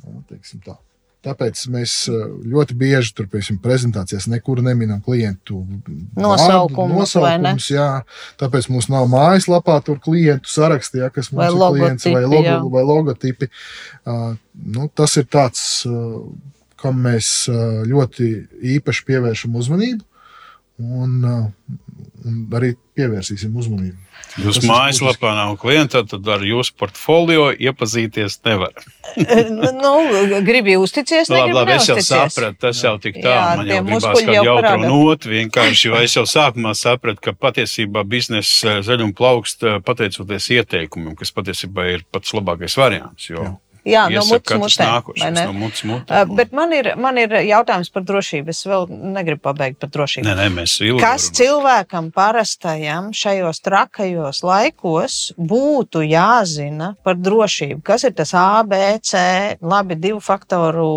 Ja, 0.06 0.78
Tāpēc 1.26 1.64
mēs 1.74 1.94
ļoti 2.46 2.76
bieži 2.78 3.16
tur, 3.18 3.26
piemēram, 3.32 3.58
prezentācijās 3.64 4.28
nekur 4.30 4.60
neminam 4.62 5.00
klientu 5.02 5.64
nosaukumus. 6.14 7.16
Nosaukums, 7.16 7.70
jā, 7.74 7.88
tāpēc 8.38 8.68
mums 8.70 8.92
nav 8.94 9.08
mājaslapā 9.10 9.80
tur 9.88 9.98
klientu 10.04 10.52
sarakstī, 10.54 11.02
ja, 11.02 11.10
kas 11.10 11.32
mums 11.34 11.42
vai 11.42 11.50
ir 11.50 11.80
klients 11.80 12.06
vai, 12.06 12.22
logo, 12.30 12.70
vai 12.76 12.84
logotipi. 12.86 13.50
Uh, 14.06 14.36
nu, 14.78 14.86
tas 14.94 15.18
ir 15.18 15.26
tāds. 15.26 15.64
Uh, 15.90 16.28
kam 16.86 17.00
mēs 17.02 17.48
ļoti 17.90 18.28
īpaši 18.76 19.06
pievēršam 19.08 19.56
uzmanību. 19.58 20.04
Un, 20.76 21.22
un 22.26 22.42
arī 22.58 22.74
pievērsīsim 22.98 23.54
uzmanību. 23.56 24.02
Jūs 24.36 24.60
mājaslapā 24.68 25.32
nav 25.38 25.54
klienta, 25.60 26.02
tad 26.08 26.28
ar 26.28 26.42
jūsu 26.44 26.74
portfolio 26.80 27.48
iepazīties 27.54 28.42
nevar. 28.44 28.74
nu, 29.80 29.94
gribi 30.44 30.76
uzticēties, 30.76 31.32
nu, 31.32 31.38
labi, 31.40 31.56
labi, 31.56 31.76
es 31.78 31.88
jau 31.88 31.98
sapratu, 32.04 32.60
tas 32.66 32.82
jau 32.84 32.96
tik 33.00 33.22
tā. 33.22 33.32
Jā, 33.32 33.46
man 33.62 33.72
jau 33.72 33.82
gribās 33.88 34.20
kādu 34.20 34.50
jautru 34.50 34.82
notu 34.84 35.32
vienkārši, 35.32 35.88
jo 35.88 36.02
es 36.04 36.18
jau 36.18 36.26
sākumā 36.28 36.76
sapratu, 36.76 37.24
ka 37.30 37.36
patiesībā 37.48 38.04
biznesa 38.12 38.82
zaļuma 38.84 39.16
plaukst 39.16 39.64
pateicoties 39.88 40.52
ieteikumiem, 40.58 41.16
kas 41.20 41.32
patiesībā 41.36 41.88
ir 41.94 42.08
pats 42.12 42.36
labākais 42.36 42.76
variants. 42.82 43.32
Jo... 43.32 43.40
Jā. 43.48 43.54
Jā, 43.86 44.06
no 44.10 44.24
mutes 44.26 44.58
mutē. 44.58 44.88
No 45.36 45.54
mutes 45.54 45.84
mutē. 45.86 46.22
Uh, 46.24 46.36
bet 46.38 46.54
man 46.56 46.74
ir, 46.74 46.92
man 46.98 47.20
ir 47.22 47.34
jautājums 47.46 47.92
par 47.94 48.06
drošību. 48.08 48.54
Es 48.54 48.64
vēl 48.66 48.88
negribu 48.90 49.44
pabeigt 49.46 49.78
par 49.84 49.92
drošību. 49.94 50.26
Nē, 50.26 50.36
nē, 50.40 50.48
mēs 50.56 50.78
ilgi. 50.82 51.02
Kas 51.04 51.28
cilvēkam 51.38 52.10
parastajam 52.16 53.12
šajos 53.16 53.62
trakajos 53.66 54.42
laikos 54.46 55.20
būtu 55.38 56.02
jāzina 56.08 56.94
par 57.06 57.20
drošību? 57.22 57.84
Kas 57.86 58.08
ir 58.08 58.16
tas 58.18 58.34
ABC, 58.40 59.14
labi, 59.62 60.00
divu 60.02 60.22
faktoru 60.24 60.90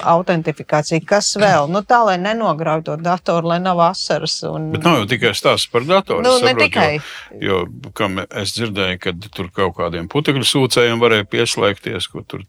autentifikācija? 0.00 1.02
Kas 1.06 1.32
vēl? 1.38 1.70
Nu, 1.70 1.84
tā, 1.86 2.02
lai 2.08 2.18
nenograuj 2.22 2.88
to 2.90 2.98
datoru, 2.98 3.52
lai 3.54 3.60
nav 3.62 3.84
asaras. 3.90 4.40
Un... 4.50 4.72
Bet 4.74 4.86
nav 4.86 5.02
jau 5.02 5.10
tikai 5.14 5.34
stāsts 5.38 5.70
par 5.70 5.86
datoru. 5.86 6.24
Nu, 6.26 6.38
saprot, 6.40 6.50
ne 6.50 6.66
tikai. 6.66 6.90
Jo, 7.38 7.50
jo, 7.50 7.90
kam 7.96 8.20
es 8.24 8.54
dzirdēju, 8.56 8.98
ka 9.02 9.14
tur 9.34 9.50
kaut 9.54 9.76
kādiem 9.78 10.08
putekļu 10.10 10.46
sūcējiem 10.46 11.00
varēja 11.02 11.26
pieslēgties 11.30 11.99
skaties, 12.00 12.10
ko 12.12 12.22
tur 12.24 12.46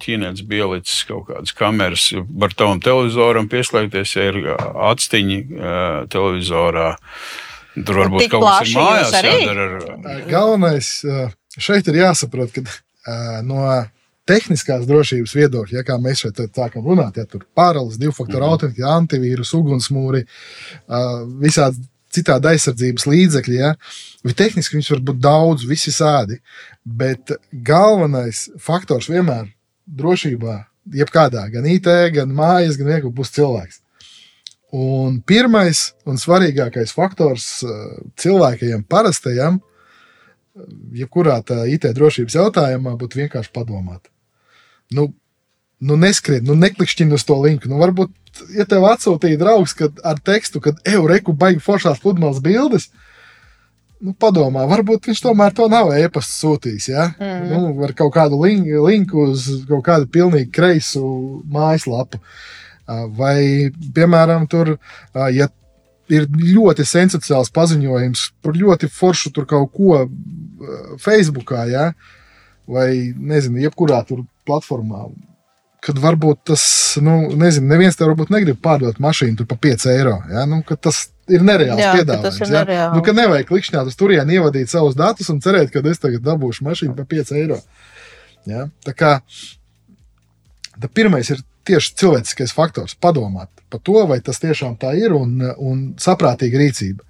ķīnietis 0.00 0.46
bija 0.48 0.66
ielicis 0.66 1.04
kaut 1.08 1.28
kādas 1.28 1.52
kameras. 1.56 2.08
Var 2.14 2.54
tavam 2.56 2.80
televizoram 2.80 3.48
pieslēgties, 3.52 4.14
ja 4.16 4.30
ir 4.30 4.38
atstiņi 4.56 5.40
televizorā. 6.12 6.94
Tur 7.76 7.98
varbūt 8.00 8.24
Tik 8.24 8.32
kaut 8.32 8.46
kas 8.46 8.70
ir 8.70 8.78
mājās 8.80 9.18
jādara. 9.20 9.66
Ar... 9.68 10.22
Galvenais 10.30 10.92
šeit 11.60 11.90
ir 11.92 12.00
jāsaprot, 12.00 12.56
ka 12.56 13.42
no 13.44 13.66
tehniskās 14.26 14.86
drošības 14.88 15.34
viedokļa, 15.36 15.76
ja 15.78 15.84
kā 15.86 15.98
mēs 16.02 16.24
šeit 16.24 16.40
sākam 16.56 16.86
runāt, 16.88 17.20
ja 17.20 17.28
tur 17.30 17.44
paralēlis, 17.54 18.00
divu 18.00 18.14
faktoru 18.16 18.42
mm. 18.42 18.54
autentika, 18.56 18.94
antivīrus, 18.96 19.52
ugunsmūri, 19.54 20.24
visādi 21.44 21.84
citādi 22.16 22.50
aizsardzības 22.52 23.06
līdzekļi. 23.10 23.58
Ja? 23.60 23.74
Tehniski 24.26 24.78
viņš 24.78 24.90
var 24.96 25.04
būt 25.10 25.20
daudz, 25.22 25.66
visi 25.68 25.92
sādi. 25.94 26.40
Bet 26.86 27.32
galvenais 27.50 28.46
faktors 28.62 29.08
vienmēr 29.10 29.48
drošībā, 29.86 30.56
jebkādā, 30.94 31.48
gan 31.50 31.66
IT, 31.66 31.88
gan 32.14 32.30
mājas, 32.30 32.78
gan 32.78 32.92
vienkārši 32.92 33.16
būs 33.16 33.34
cilvēks. 33.34 33.80
Un 34.76 35.20
pirmais 35.26 35.92
un 36.06 36.18
svarīgākais 36.20 36.92
faktors 36.94 37.48
eh, 37.64 37.72
cilvēkiem 38.22 38.84
parastajam, 38.90 39.60
jebkurā 40.96 41.40
IT 41.68 41.86
drošības 41.96 42.36
jautājumā, 42.38 42.96
būtu 42.98 43.22
vienkārši 43.22 43.52
padomāt. 43.54 44.08
Nu, 44.94 45.10
nu 45.80 45.96
neskriet, 46.00 46.44
nu 46.46 46.56
neklikšķini 46.58 47.14
uz 47.16 47.24
to 47.26 47.36
linku. 47.42 47.68
Nu, 47.70 47.78
varbūt, 47.82 48.12
ja 48.56 48.66
tev 48.68 48.86
atsūtīja 48.88 49.40
draugs 49.40 49.76
ar 50.04 50.20
tekstu, 50.24 50.62
ka 50.64 50.74
Eureku 50.86 51.34
baigi 51.36 51.62
foršās 51.62 52.00
pludmales 52.02 52.40
bildes, 52.44 52.88
tad 52.88 53.05
nu, 54.00 54.12
padomā, 54.20 54.66
varbūt 54.68 55.08
viņš 55.10 55.22
tomēr 55.24 55.54
to 55.56 55.68
nav 55.72 55.92
e-pasta 55.96 56.34
sūtījis. 56.34 56.88
Ja? 56.92 57.08
Mm. 57.20 57.46
Nu, 57.50 57.84
ar 57.86 57.94
kaut 57.96 58.14
kādu 58.16 58.40
linku, 58.42 58.82
linku 58.86 59.28
uz 59.30 59.48
kaut 59.68 59.84
kādu 59.86 60.10
pilnīgi 60.12 60.52
kreisu 60.54 61.02
mājaslapu. 61.52 62.20
Vai, 62.86 63.72
piemēram, 63.96 64.44
tur, 64.50 64.76
ja 65.34 65.48
ir 66.12 66.28
ļoti 66.30 66.84
sensitīvs 66.86 67.50
paziņojums 67.54 68.26
par 68.44 68.54
ļoti 68.54 68.90
foršu 68.92 69.32
tur 69.34 69.48
kaut 69.50 69.72
ko 69.74 70.04
Facebookā, 71.02 71.64
ja? 71.70 71.88
vai 72.66 73.14
nezinu, 73.14 73.60
jebkurā 73.62 74.00
tur 74.06 74.24
platformā. 74.46 75.04
Kad 75.86 76.00
varbūt 76.02 76.40
tas, 76.50 76.62
nu, 77.02 77.28
nezinu, 77.38 77.68
neviens 77.70 77.98
te 77.98 78.06
varbūt 78.06 78.32
negrib 78.34 78.58
pārdot 78.62 78.98
mašīnu 79.02 79.46
par 79.46 79.60
5 79.62 79.86
eiro. 79.92 80.16
Ja? 80.32 80.46
Nu, 80.50 80.62
tas 80.74 81.08
ir 81.32 81.44
nereāls 81.46 81.82
jā, 81.82 81.92
piedāvājums. 81.98 82.40
Ir 82.40 82.46
ja? 82.46 82.60
nereāli. 82.60 82.96
nu, 82.98 83.04
ka 83.06 83.14
nevajag 83.16 83.50
klikšķināt 83.50 83.90
uz 83.90 83.98
turieni, 83.98 84.38
ievadīt 84.38 84.72
savus 84.72 84.98
datus 84.98 85.30
un 85.32 85.42
cerēt, 85.44 85.72
ka 85.74 85.82
es 85.90 86.02
tagad 86.02 86.24
dabūšu 86.26 86.66
mašīnu 86.66 86.96
par 86.98 87.08
5 87.10 87.34
eiro. 87.40 87.60
Ja? 88.46 88.68
Tā 88.86 88.94
kā 88.96 89.12
tā 90.80 90.90
pirmais 90.92 91.30
ir 91.32 91.42
tieši 91.66 91.96
cilvēciskais 91.98 92.54
faktors, 92.54 92.94
padomāt 92.94 93.50
par 93.72 93.82
to, 93.82 93.98
vai 94.06 94.20
tas 94.22 94.38
tiešām 94.42 94.76
tā 94.78 94.94
ir 94.98 95.14
un, 95.16 95.40
un 95.58 95.82
saprātīga 96.00 96.62
rīcība. 96.62 97.02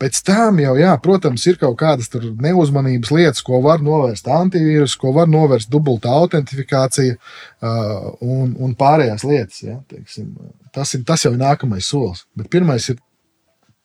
Pēc 0.00 0.22
tam 0.24 0.56
jau, 0.62 0.72
jā, 0.80 0.94
protams, 1.04 1.42
ir 1.50 1.58
kaut 1.60 1.74
kādas 1.82 2.08
neuzmanības 2.40 3.10
lietas, 3.12 3.42
ko 3.44 3.58
var 3.60 3.82
novērst 3.84 4.30
antivīrus, 4.32 4.94
ko 5.00 5.12
var 5.12 5.28
novērst 5.28 5.68
dubultā 5.72 6.14
autentifikācija 6.22 7.18
uh, 7.18 8.06
un, 8.24 8.54
un 8.56 8.72
pārējās 8.80 9.26
lietas. 9.28 9.60
Ja, 9.66 9.76
teiksim, 9.92 10.30
tas, 10.72 10.94
ir, 10.96 11.04
tas 11.08 11.26
jau 11.26 11.34
ir 11.34 11.42
nākamais 11.42 11.90
solis. 11.92 12.24
Bet 12.32 12.48
pirmais 12.52 12.88
ir 12.88 12.96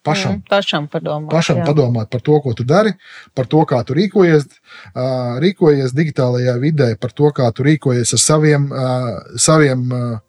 Pašam, 0.05 0.35
mm, 0.37 0.43
pašam, 0.49 0.87
padomāt, 0.91 1.31
pašam 1.33 1.61
padomāt 1.65 2.09
par 2.13 2.21
to, 2.21 2.37
ko 2.43 2.53
tu 2.53 2.63
dari, 2.67 2.93
par 3.33 3.47
to, 3.49 3.63
kā 3.65 3.79
tu 3.87 3.95
rīkojies, 3.97 4.45
uh, 4.93 5.39
rīkojies 5.41 5.95
digitālajā 5.97 6.53
vidē, 6.61 6.91
par 7.01 7.15
to, 7.17 7.31
kā 7.33 7.49
tu 7.55 7.65
rīkojies 7.65 8.13
ar 8.13 8.21
saviem, 8.21 8.67
uh, 8.69 9.09
saviem 9.41 9.87
uh, 9.89 10.19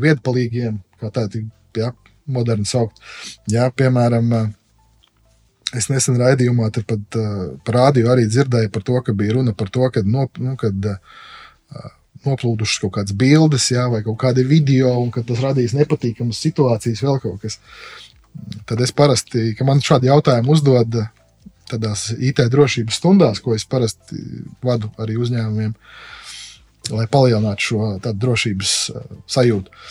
vietpalīgiem, 0.00 0.80
kā 1.00 1.12
tādi 1.12 1.44
ja, 1.76 1.92
moderni 2.24 2.64
saukt. 2.64 3.02
Ja, 3.52 3.68
piemēram, 3.68 4.32
es 5.76 5.90
nesen 5.92 6.16
raidījumā 6.20 6.70
pat 6.88 7.20
par 7.66 7.76
rādio 7.76 8.08
arī 8.14 8.24
dzirdēju 8.30 8.72
par 8.72 8.86
to, 8.88 9.02
ka 9.04 9.12
bija 9.12 9.36
runa 9.36 9.52
par 9.52 9.68
to, 9.68 9.84
ka, 9.92 10.02
no, 10.06 10.24
nu, 10.40 10.56
kad, 10.60 10.88
noplūdušas 12.26 12.80
kaut 12.82 12.94
kādas 12.98 13.16
bildes, 13.16 13.70
jā, 13.72 13.86
vai 13.92 14.02
kaut 14.04 14.18
kādi 14.20 14.44
video, 14.46 14.92
un 15.00 15.12
ka 15.14 15.22
tas 15.26 15.40
radīs 15.44 15.74
nepatīkamas 15.76 16.40
situācijas, 16.42 17.02
vēl 17.06 17.20
kaut 17.22 17.44
kas. 17.44 17.58
Tad 18.66 18.80
es 18.80 18.92
parasti, 18.94 19.50
kad 19.58 19.66
man 19.68 19.82
šādi 19.84 20.10
jautājumi 20.10 20.52
uzdod 20.52 20.96
tādās 21.70 22.08
IT 22.18 22.42
drošības 22.50 22.98
stundās, 22.98 23.40
ko 23.42 23.54
es 23.54 23.66
parasti 23.68 24.18
vadu 24.64 24.90
arī 25.00 25.18
uzņēmumiem, 25.20 25.74
lai 26.90 27.06
palielinātu 27.10 27.66
šo 27.68 27.90
drošības 28.02 28.74
uh, 28.90 29.08
sajūtu, 29.30 29.82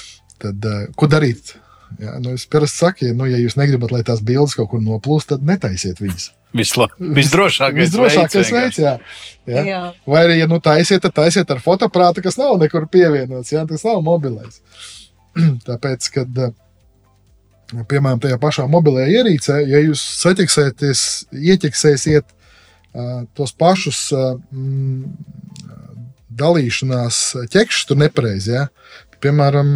tad 0.43 0.67
uh, 0.67 0.85
ko 0.99 1.09
darīt? 1.11 1.55
Ja, 1.97 2.19
nu 2.21 2.35
es 2.37 2.45
parasti 2.45 2.83
saku, 2.83 3.07
ja, 3.07 3.15
nu, 3.17 3.25
ja 3.25 3.39
jūs 3.41 3.55
negribat, 3.57 3.93
lai 3.95 4.03
tās 4.05 4.21
bildes 4.25 4.53
kaut 4.57 4.69
kur 4.73 4.83
noplūst, 4.83 5.31
tad 5.31 5.45
netaisiet 5.47 5.97
viņas. 6.03 6.29
Visla, 6.55 6.87
visdrošākais, 6.97 7.77
visdrošākais 7.77 8.51
veids. 8.53 8.79
jā. 8.81 8.95
Jā. 9.49 9.63
Jā. 9.65 9.81
Vai 10.09 10.23
arī, 10.27 10.39
ja 10.41 10.47
nu 10.49 10.59
taisiet, 10.61 11.01
tad 11.05 11.15
taisiet 11.17 11.49
ar 11.49 11.61
fotoaparātu, 11.61 12.23
kas 12.25 12.37
nav 12.41 12.57
nekur 12.61 12.87
pievienots, 12.89 13.53
jā, 13.53 13.65
tas 13.69 13.85
nav 13.85 14.01
mobilais. 14.05 14.61
Tāpēc, 15.67 16.09
kad 16.13 16.41
uh, 16.45 16.53
piemēram, 17.89 18.19
tajā 18.23 18.39
pašā 18.41 18.65
mobilajā 18.71 19.09
ierīcē, 19.19 19.59
ja 19.69 19.81
jūs 19.83 20.01
satiksēties, 20.23 21.03
ieķeksēsiet 21.35 22.25
uh, 22.25 23.25
tos 23.37 23.53
pašus 23.57 24.07
uh, 24.15 24.35
dalīšanās 26.39 27.21
ķekšus 27.53 27.89
tur 27.89 27.99
nepareizi, 27.99 28.55
ja? 28.57 28.67
Piemēram, 29.19 29.73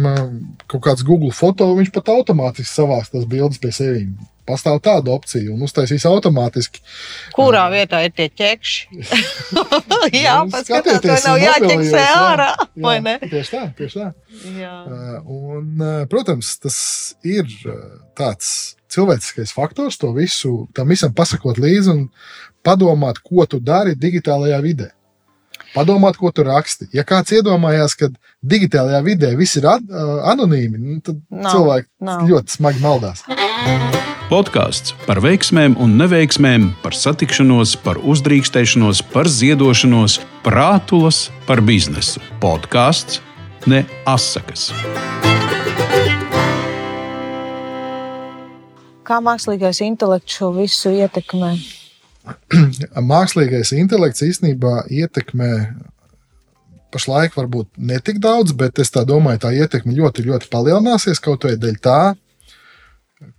kaut 0.72 0.80
kāds 0.86 1.04
Google 1.04 1.28
foto, 1.36 1.66
viņš 1.76 1.90
pat 1.92 2.08
automātiski 2.14 2.70
savāks 2.70 3.10
tās 3.12 3.26
bildes 3.28 3.60
pie 3.60 3.74
sevis. 3.76 4.30
Pastāv 4.44 4.80
tāda 4.84 5.12
opcija, 5.14 5.48
un 5.54 5.64
uztaisīs 5.64 6.04
automātiski. 6.08 6.82
Kurā 7.32 7.64
vietā 7.72 8.02
ir 8.04 8.12
tie 8.12 8.26
ķekši? 8.28 9.00
jā, 10.24 10.34
Nu, 10.44 10.52
paskatās, 10.52 11.00
vai 11.00 11.18
nav 11.24 11.38
jāķeksē 11.40 11.70
mobilajos, 11.70 11.94
jā. 11.96 12.24
ārā, 12.28 12.48
vai 12.84 12.96
ne? 13.04 13.14
Tieši 13.24 13.54
tā, 13.54 13.62
tieši 13.78 14.02
tā. 14.02 14.08
Jā. 14.58 14.74
Uh, 14.84 15.34
Un, 15.34 15.70
uh, 15.80 16.02
protams, 16.10 16.54
tas 16.60 16.78
ir 17.24 17.48
uh, 17.64 17.78
tāds 18.18 18.74
cilvēciskais 18.92 19.54
faktors, 19.54 19.96
to 20.00 20.12
visu 20.16 20.66
tam 20.76 20.92
visam 20.92 21.14
pasakot 21.16 21.58
līdzi 21.60 21.94
un 21.94 22.04
padomāt, 22.64 23.22
ko 23.24 23.46
tu 23.48 23.60
dari 23.64 23.96
digitālajā 23.98 24.60
vidē. 24.64 24.90
Padomāt, 25.74 26.14
ko 26.20 26.30
tu 26.30 26.44
raksti. 26.46 26.86
Ja 26.94 27.02
kāds 27.06 27.32
iedomājās, 27.34 27.96
ka 27.98 28.06
digitālajā 28.46 29.00
vidē 29.02 29.32
viss 29.38 29.58
ir 29.58 29.66
ad, 29.66 29.88
anonīmi, 30.30 30.78
nu, 30.78 31.00
tad 31.02 31.18
Nav, 31.34 31.50
cilvēki 31.50 31.88
nav. 32.06 32.22
ļoti 32.30 32.54
smagi 32.58 32.82
maldās. 32.84 33.24
Podkāsts 34.30 34.94
par 35.04 35.18
veiksmēm 35.20 35.74
un 35.82 35.98
neveiksmēm, 36.00 36.70
par 36.82 36.94
satikšanos, 36.96 37.74
par 37.84 37.98
uzdrīkstēšanos, 38.00 39.02
par 39.12 39.28
ziedošanos, 39.28 40.20
prātulas 40.46 41.26
par 41.48 41.60
biznesu. 41.60 42.22
Podkāsts 42.40 43.18
ne 43.66 43.82
asakas. 44.08 44.70
Kā 49.04 49.18
mākslīgais 49.20 49.82
intelekts 49.84 50.38
šo 50.38 50.54
visu 50.56 50.94
ietekmē? 50.96 51.50
Mākslīgais 53.12 53.74
intelekts 53.76 54.24
īstenībā 54.24 54.86
ietekmē 54.88 55.50
pašlaik 56.94 57.34
varbūt 57.36 57.72
ne 57.90 57.98
tik 58.04 58.20
daudz, 58.22 58.54
bet 58.56 58.78
es 58.82 58.92
tā 58.94 59.02
domāju, 59.08 59.42
tā 59.44 59.54
ietekme 59.56 59.94
ļoti, 59.96 60.26
ļoti 60.28 60.50
palielināsies 60.52 61.22
kaut 61.22 61.46
vai 61.46 61.56
dēļ 61.60 61.80
tā, 61.82 62.00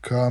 ka, 0.06 0.26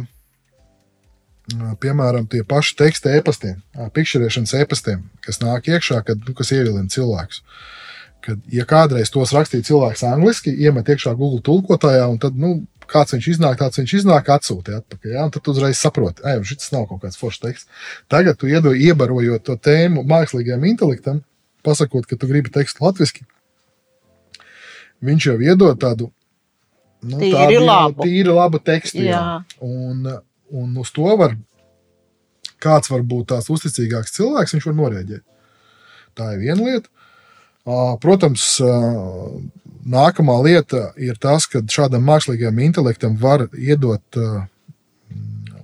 piemēram, 1.80 2.28
tie 2.30 2.42
paši 2.48 2.76
teksta 2.80 3.14
e-pastiem, 3.18 3.62
pikšķerēšanas 3.96 4.54
e-pastiem, 4.60 5.06
kas 5.24 5.40
nāk 5.42 5.70
iekšā, 5.72 6.02
kad, 6.06 6.20
nu, 6.26 6.36
kas 6.36 6.52
ievilina 6.54 6.90
cilvēkus. 6.92 7.42
Kad, 8.24 8.40
ja 8.52 8.64
kādreiz 8.68 9.10
tos 9.12 9.34
rakstīja 9.36 9.66
cilvēks 9.68 10.04
angliski, 10.08 10.52
iemet 10.64 10.88
iekšā 10.88 11.12
Google 11.16 11.42
tulkotājā, 11.44 12.06
un 12.08 12.20
tad, 12.22 12.38
nu, 12.40 12.56
kāds 12.94 13.14
viņš 13.16 13.28
iznāk, 13.34 13.58
tāds 13.60 13.80
viņš 13.80 13.94
iznāk, 14.00 14.30
atsūta 14.30 14.78
atpakaļ. 14.80 15.12
Ja? 15.16 15.26
Tad 15.34 15.44
tu 15.44 15.54
uzreiz 15.54 15.80
saproti, 15.82 16.22
ka 16.22 16.34
šis 16.46 16.72
nav 16.74 16.86
kaut 16.90 17.02
kāds 17.04 17.18
foršs 17.20 17.42
teksts. 17.42 17.86
Tagad, 18.12 18.38
tu 18.40 18.50
iedo, 18.50 18.72
iebarojot 18.74 19.44
to 19.46 19.56
tēmu 19.58 20.06
mākslīgajam 20.10 20.66
intelektam, 20.70 21.22
pasakot, 21.66 22.06
ka 22.06 22.18
tu 22.20 22.30
gribi 22.30 22.52
tekstu 22.54 22.86
latviešu, 22.86 23.26
viņš 25.04 25.26
jau 25.32 25.38
iedod 25.42 25.80
tādu 25.80 26.10
nu, 27.04 27.18
Tīri 27.20 27.34
tādu 27.36 27.64
labu. 27.66 28.06
tīri 28.06 28.32
labu 28.32 28.60
tekstu. 28.64 29.02
Jā. 29.04 29.20
Jā. 29.20 29.60
Un, 29.64 30.06
un 30.54 30.78
uz 30.80 30.92
to 30.94 31.10
var 31.20 31.36
kāds 32.64 32.88
var 32.92 33.04
būt 33.04 33.28
tās 33.34 33.50
uzticīgāks 33.52 34.14
cilvēks, 34.16 34.56
viņš 34.56 34.68
var 34.70 34.76
norēģēt. 34.80 35.24
Tā 36.16 36.30
ir 36.36 36.44
viena 36.46 36.68
lieta. 36.70 36.88
Protams, 38.00 38.46
nākamā 39.86 40.38
lieta 40.44 40.90
ir 40.96 41.18
tas, 41.20 41.46
ka 41.50 41.62
šādam 41.62 42.04
mākslīgajam 42.08 42.60
intelektam 42.66 43.16
var 43.20 43.46
iedot 43.52 44.18
ā, 44.18 44.46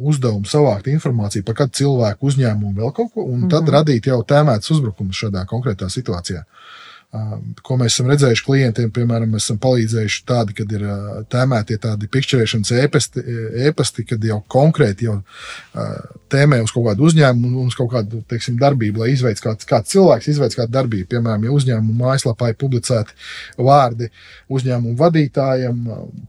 uzdevumu 0.00 0.48
savākt 0.48 0.88
informāciju 0.88 1.44
par 1.44 1.58
kādu 1.58 1.76
cilvēku, 1.82 2.30
uzņēmumu, 2.30 2.76
vēl 2.80 2.92
kaut 2.96 3.10
ko, 3.12 3.26
un 3.28 3.50
tad 3.52 3.68
radīt 3.68 4.08
jau 4.08 4.22
tēmētas 4.24 4.72
uzbrukumus 4.72 5.18
šādā 5.24 5.42
konkrētā 5.48 5.90
situācijā. 5.92 6.40
Uh, 6.40 6.89
Ko 7.10 7.74
mēs 7.74 7.96
esam 7.96 8.06
redzējuši 8.06 8.44
klientiem, 8.46 8.90
piemēram, 8.94 9.32
mēs 9.34 9.48
esam 9.48 9.56
palīdzējuši 9.64 10.20
tādi, 10.28 10.54
kad 10.54 10.70
ir 10.76 10.84
uh, 10.86 11.08
tēmētie 11.32 11.74
tādi 11.82 12.06
pikšķerēšanas 12.06 12.70
ēpasti, 12.84 13.24
ēpasti, 13.66 14.04
kad 14.06 14.26
jau 14.28 14.36
konkrēti 14.54 15.08
jau 15.08 15.16
uh, 15.18 15.90
tēmē 16.30 16.60
uz 16.62 16.70
kaut 16.70 16.86
kādu 16.86 17.08
uzņēmumu, 17.08 17.64
uz 17.66 17.74
kaut 17.74 17.90
kādu 17.96 18.22
teiksim, 18.30 18.60
darbību, 18.62 19.02
lai 19.02 19.10
izveids 19.16 19.42
kāds, 19.42 19.66
kāds 19.66 19.90
cilvēks 19.90 20.30
izveids 20.30 20.60
kādu 20.60 20.70
darbību. 20.78 21.10
Piemēram, 21.10 21.48
ja 21.48 21.58
uzņēmuma 21.58 21.98
mājaslapā 22.04 22.52
ir 22.52 22.60
publicēti 22.62 23.18
vārdi 23.58 24.12
uzņēmumu 24.46 24.94
vadītājam, 25.02 25.84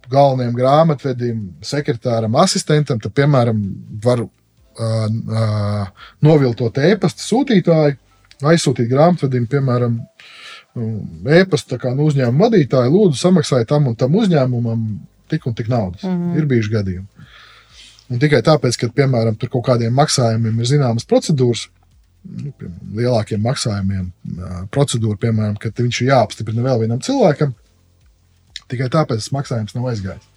galvenajam 0.10 0.58
grāmatvedim, 0.58 1.48
sekretāram, 1.62 2.41
asistentam, 2.41 2.98
tad, 2.98 3.13
piemēram, 3.22 3.62
var 4.02 4.26
uh, 4.26 5.91
noviltot 6.26 6.82
e-pasta 6.89 7.22
sūtītāju, 7.22 8.02
aizsūtīt 8.50 8.89
grāmatvedim, 8.89 9.46
piemēram, 9.50 10.00
e-pasta 10.76 11.78
kā, 11.82 11.92
no 11.96 12.08
uzņēmuma 12.08 12.48
vadītāja, 12.48 12.92
lūdzu, 12.92 13.20
samaksājiet 13.20 13.70
tam 13.72 13.90
un 13.92 13.98
tam 14.00 14.16
uzņēmumam 14.16 14.86
tik 15.32 15.48
un 15.48 15.56
tik 15.56 15.70
naudas. 15.72 16.04
Mm 16.04 16.16
-hmm. 16.16 16.38
Ir 16.38 16.46
bijuši 16.46 16.72
gadījumi. 16.72 17.28
Un 18.12 18.20
tikai 18.20 18.42
tāpēc, 18.44 18.78
ka, 18.80 18.90
piemēram, 18.96 19.38
tur 19.40 19.50
kaut 19.50 19.66
kādiem 19.70 19.94
maksājumiem 19.96 20.60
ir 20.60 20.68
zināmas 20.68 21.08
procedūras, 21.08 21.68
nu, 22.24 22.52
piemēram, 22.60 22.96
lielākiem 22.96 23.42
maksājumiem, 23.42 24.12
procedūra, 24.72 25.18
piemēram, 25.18 25.56
ka 25.60 25.72
viņš 25.78 26.02
ir 26.02 26.12
jāapstiprina 26.12 26.66
vēl 26.66 26.84
vienam 26.84 27.00
cilvēkam, 27.00 27.54
tikai 28.68 28.90
tāpēc 28.92 29.24
tas 29.24 29.32
maksājums 29.32 29.76
nav 29.76 29.88
aizgājis. 29.94 30.28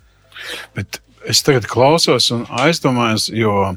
Bet 0.74 1.00
es 1.26 1.42
tagad 1.42 1.66
klausos 1.66 2.30
un 2.34 2.46
aizdomājos, 2.62 3.30
jo 3.34 3.76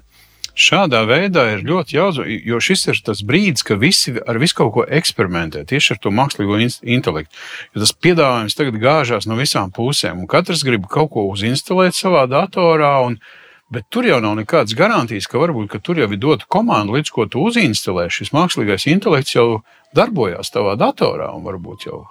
šādā 0.57 1.03
veidā 1.07 1.43
ir 1.53 1.63
ļoti 1.67 1.97
jaudz, 1.97 2.19
jo 2.25 2.59
šis 2.63 2.87
ir 2.89 3.01
tas 3.05 3.21
brīdis, 3.21 3.63
kad 3.67 3.79
visi 3.81 4.15
ar 4.17 4.39
visu 4.41 4.57
kaut 4.57 4.73
ko 4.73 4.85
eksperimentē 4.99 5.63
tieši 5.69 5.93
ar 5.95 5.99
to 6.01 6.11
mākslīgo 6.11 6.57
in- 6.61 6.97
intelektu. 6.97 7.37
Jo 7.75 7.83
tas 7.83 7.93
piedāvājums 7.93 8.57
tagad 8.57 8.79
gāžās 8.81 9.29
no 9.29 9.37
visām 9.37 9.71
pusēm, 9.71 10.23
un 10.23 10.27
katrs 10.27 10.65
grib 10.65 10.89
kaut 10.89 11.11
ko 11.13 11.27
uzinstalēt 11.29 11.93
savā 11.97 12.25
datorā. 12.27 13.05
Un, 13.05 13.19
Bet 13.67 13.83
tur 13.91 14.05
jau 14.07 14.21
nav 14.23 14.37
nekādas 14.39 14.71
garantijas, 14.79 15.25
ka 15.27 15.41
varbūt 15.41 15.67
ka 15.67 15.79
tur 15.83 15.97
jau 15.99 16.05
ir 16.07 16.19
dota 16.23 16.45
komanda, 16.47 16.93
līdz 16.95 17.09
ko 17.11 17.25
tu 17.27 17.41
uzinstalē. 17.49 18.05
Šis 18.07 18.31
mākslīgais 18.31 18.87
intelekts 18.87 19.35
jau 19.35 19.59
darbojās 19.91 20.53
tavā 20.55 20.77
datorā 20.79 21.33
un 21.35 21.43
varbūt 21.43 21.83
jau 21.89 22.05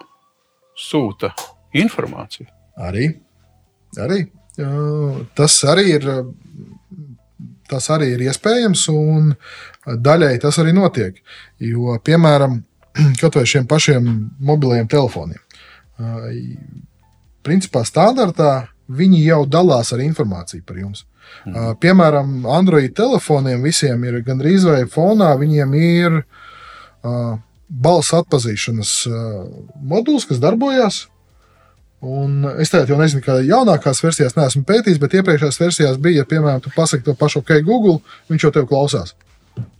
sūta 0.77 1.31
informāciju. 1.73 2.45
Arī. 2.77 3.07
arī. 3.97 4.19
Tas 5.33 5.57
arī 5.65 5.87
ir. 5.95 6.05
Tas 7.67 7.89
arī 7.93 8.13
ir 8.15 8.23
iespējams, 8.27 8.85
un 8.93 9.33
daļēji 9.87 10.43
tas 10.45 10.59
arī 10.61 10.73
notiek. 10.75 11.19
Jo, 11.63 11.97
piemēram, 12.03 12.61
kaut 13.21 13.39
vai 13.39 13.45
šiem 13.49 13.67
pašiem 13.69 14.07
mobiliem 14.39 14.87
telefoniem. 14.91 15.41
Principā 17.47 17.83
standartā 17.87 18.67
viņi 18.87 19.23
jau 19.25 19.43
dalās 19.49 19.91
ar 19.95 20.03
informāciju 20.03 20.63
par 20.67 20.79
jums. 20.79 21.03
Mm. 21.47 21.75
Piemēram, 21.83 22.31
Android 22.47 22.93
telefoniem 22.95 23.63
visiem 23.65 24.03
ir 24.07 24.21
gandrīz 24.23 24.63
vai 24.67 24.85
fonā, 24.87 25.33
viņiem 25.39 25.73
ir 25.79 26.21
uh, 26.21 27.35
balss 27.67 28.15
atpazīšanas 28.15 28.93
uh, 29.09 29.43
modulis, 29.75 30.27
kas 30.29 30.39
darbojas. 30.43 31.05
Un 32.05 32.43
es 32.61 32.69
tagad 32.69 32.91
jau 32.91 32.97
nezinu, 32.99 33.23
kādā 33.25 33.41
jaunākās 33.47 34.03
versijās 34.03 34.35
neesmu 34.37 34.61
pētījis, 34.69 34.99
bet 35.01 35.15
iepriekšējās 35.17 35.61
versijās 35.63 35.95
bija, 36.01 36.21
ja, 36.21 36.27
piemēram, 36.29 36.61
tu 36.61 36.69
pasaki 36.75 37.07
to 37.07 37.15
pašu 37.17 37.41
OK, 37.41 37.55
Google, 37.65 37.97
viņš 38.29 38.45
jau 38.45 38.51
tev 38.53 38.67
klausās. 38.69 39.15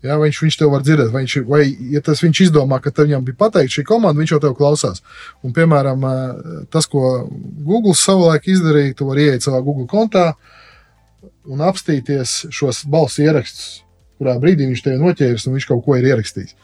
Jā, 0.02 0.16
viņš, 0.18 0.40
viņš 0.42 0.56
tev 0.58 0.72
var 0.74 0.82
dzirdēt, 0.82 1.12
vai, 1.14 1.22
viņš, 1.26 1.36
vai 1.46 1.62
ja 1.94 2.02
tas 2.02 2.24
viņš 2.24 2.42
izdomā, 2.48 2.80
ka 2.82 2.90
viņam 2.98 3.26
bija 3.28 3.38
pateikt 3.38 3.76
šī 3.76 3.84
komanda, 3.86 4.18
viņš 4.18 4.34
jau 4.34 4.40
tev 4.48 4.56
klausās. 4.58 5.04
Un, 5.46 5.54
piemēram, 5.54 6.06
ā, 6.10 6.14
tas, 6.74 6.88
ko 6.90 7.28
Google 7.68 7.94
savulaik 7.98 8.50
izdarīja, 8.50 8.96
tu 8.98 9.10
vari 9.12 9.28
ieiet 9.28 9.46
savā 9.46 9.62
Google 9.66 9.86
kontā 9.92 10.32
un 11.46 11.62
apstīties 11.66 12.48
šos 12.54 12.82
balss 12.90 13.22
ierakstus, 13.22 13.84
kurā 14.18 14.38
brīdī 14.42 14.66
viņš 14.72 14.86
tev 14.86 14.98
noķēris 15.04 15.46
un 15.46 15.58
viņš 15.58 15.70
kaut 15.70 15.86
ko 15.86 15.98
ir 16.00 16.10
ierakstījis. 16.10 16.58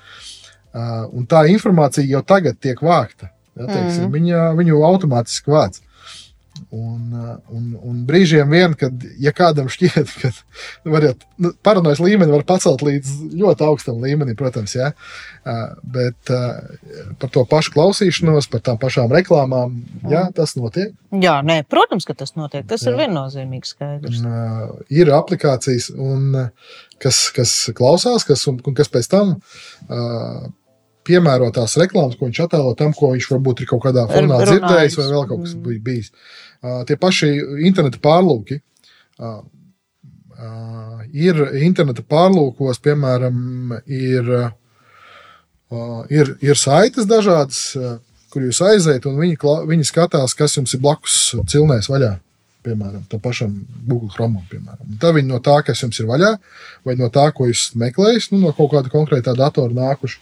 Uh, 0.74 1.06
un 1.14 1.30
tā 1.30 1.46
informācija 1.54 2.10
jau 2.10 2.24
tagad 2.26 2.58
tiek 2.58 2.80
vākta. 2.82 3.30
Ja, 3.54 3.68
teiksim, 3.70 4.08
mm. 4.08 4.14
viņa, 4.18 4.46
viņu 4.60 4.86
automātiski 4.88 5.54
vāc. 5.54 5.82
Un, 6.74 7.14
uh, 7.14 7.38
un, 7.54 7.74
un 7.82 8.02
brīžiem 8.06 8.50
vien, 8.50 8.74
kad 8.78 9.02
ja 9.22 9.32
kādam 9.34 9.70
šķiet, 9.74 10.12
ka 10.22 10.30
variet, 10.90 11.26
nu, 11.42 11.52
paranojas 11.66 12.02
līmeni 12.02 12.34
var 12.34 12.46
pacelt 12.50 12.84
līdz 12.86 13.12
ļoti 13.42 13.66
augstam 13.66 14.02
līmenim, 14.02 14.38
protams, 14.38 14.76
ja, 14.78 14.92
uh, 14.94 15.64
bet 15.96 16.34
uh, 16.34 16.62
par 17.22 17.34
to 17.34 17.46
pašu 17.50 17.74
klausīšanos, 17.76 18.50
par 18.54 18.64
tām 18.66 18.80
pašām 18.82 19.14
reklāmām, 19.14 19.82
jā, 20.10 20.28
tas 20.38 20.56
notiek. 20.58 20.94
Jā, 21.14 21.40
nē, 21.46 21.60
protams, 21.70 22.06
ka 22.10 22.18
tas 22.18 22.34
notiek. 22.38 22.66
Tas 22.70 22.86
Jā. 22.86 22.94
ir 22.94 23.02
viennozīmīgi 23.02 23.70
skaidrs. 23.70 24.22
Un, 24.22 24.82
ir 24.94 25.14
aplikācijas, 25.14 25.92
un, 25.94 26.32
kas, 27.02 27.28
kas 27.36 27.54
klausās, 27.78 28.26
kas, 28.30 28.46
un, 28.50 28.62
un 28.62 28.78
kas 28.78 28.90
pēc 28.94 29.10
tam 29.14 29.36
uh, 29.38 30.50
piemēro 31.06 31.52
tās 31.54 31.76
reklāmas, 31.78 32.18
ko 32.20 32.26
viņš 32.30 32.40
attēlo 32.46 32.76
tam, 32.78 32.94
ko 32.94 33.12
viņš 33.14 33.28
varbūt 33.32 33.62
ir 33.62 33.68
kaut 33.72 33.84
kādā 33.84 34.06
fonā 34.10 34.40
Runājis. 34.40 34.50
dzirdējis, 34.54 34.98
vai 34.98 35.06
vēl 35.12 35.28
kaut 35.28 35.44
kas 35.44 35.54
Mm. 35.56 35.64
bij- 35.64 35.82
bijis. 35.84 36.12
Uh, 36.64 36.84
tie 36.86 36.96
paši 36.96 37.30
interneta 37.68 38.00
pārlūki. 38.00 38.62
Uh, 39.20 39.42
uh, 40.40 41.02
ir 41.14 41.36
interneta 41.64 42.02
pārlūkos, 42.08 42.80
piemēram, 42.84 43.82
ir, 43.88 44.30
uh, 45.72 46.04
ir, 46.10 46.36
ir 46.42 46.56
saites 46.60 47.06
dažādas, 47.10 47.76
uh, 47.78 47.98
kur 48.34 48.42
jūs 48.48 48.62
aiziet, 48.66 49.06
un 49.06 49.18
viņi, 49.20 49.38
kla- 49.38 49.64
viņi 49.70 49.86
skatās, 49.92 50.36
kas 50.38 50.56
jums 50.58 50.74
ir 50.74 50.80
blakus 50.82 51.36
cilnēs 51.46 51.90
vaļā. 51.92 52.16
Piemēram, 52.64 53.02
tam 53.12 53.20
pašam 53.20 53.66
Google 53.86 54.08
Chrome. 54.10 54.40
Tā 55.02 55.10
viņi 55.12 55.28
no 55.28 55.40
tā, 55.44 55.58
kas 55.68 55.82
jums 55.84 56.00
ir 56.00 56.06
vaļā, 56.08 56.30
vai 56.86 56.96
no 56.96 57.10
tā, 57.12 57.26
ko 57.36 57.44
jūs 57.50 57.74
meklējat, 57.76 58.32
nu, 58.32 58.40
no 58.40 58.54
kaut 58.56 58.72
kāda 58.72 58.88
konkrētā 58.90 59.36
datora 59.36 59.74
nākuši, 59.76 60.18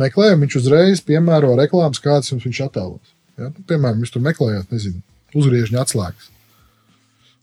meklējam, 0.00 0.40
viņš 0.44 0.56
uzreiz 0.62 1.00
piemēro 1.04 1.54
reklāmas, 1.58 2.00
kādas 2.02 2.30
jums 2.32 2.44
viņš 2.48 2.60
attēlos. 2.68 3.12
Ja? 3.38 3.48
Nu, 3.50 3.64
piemēram, 3.68 4.00
jūs 4.04 4.12
tur 4.14 4.22
meklējat, 4.24 4.70
nezinu, 4.72 5.02
uzgriežņa 5.34 5.82
atslēgas. 5.84 6.30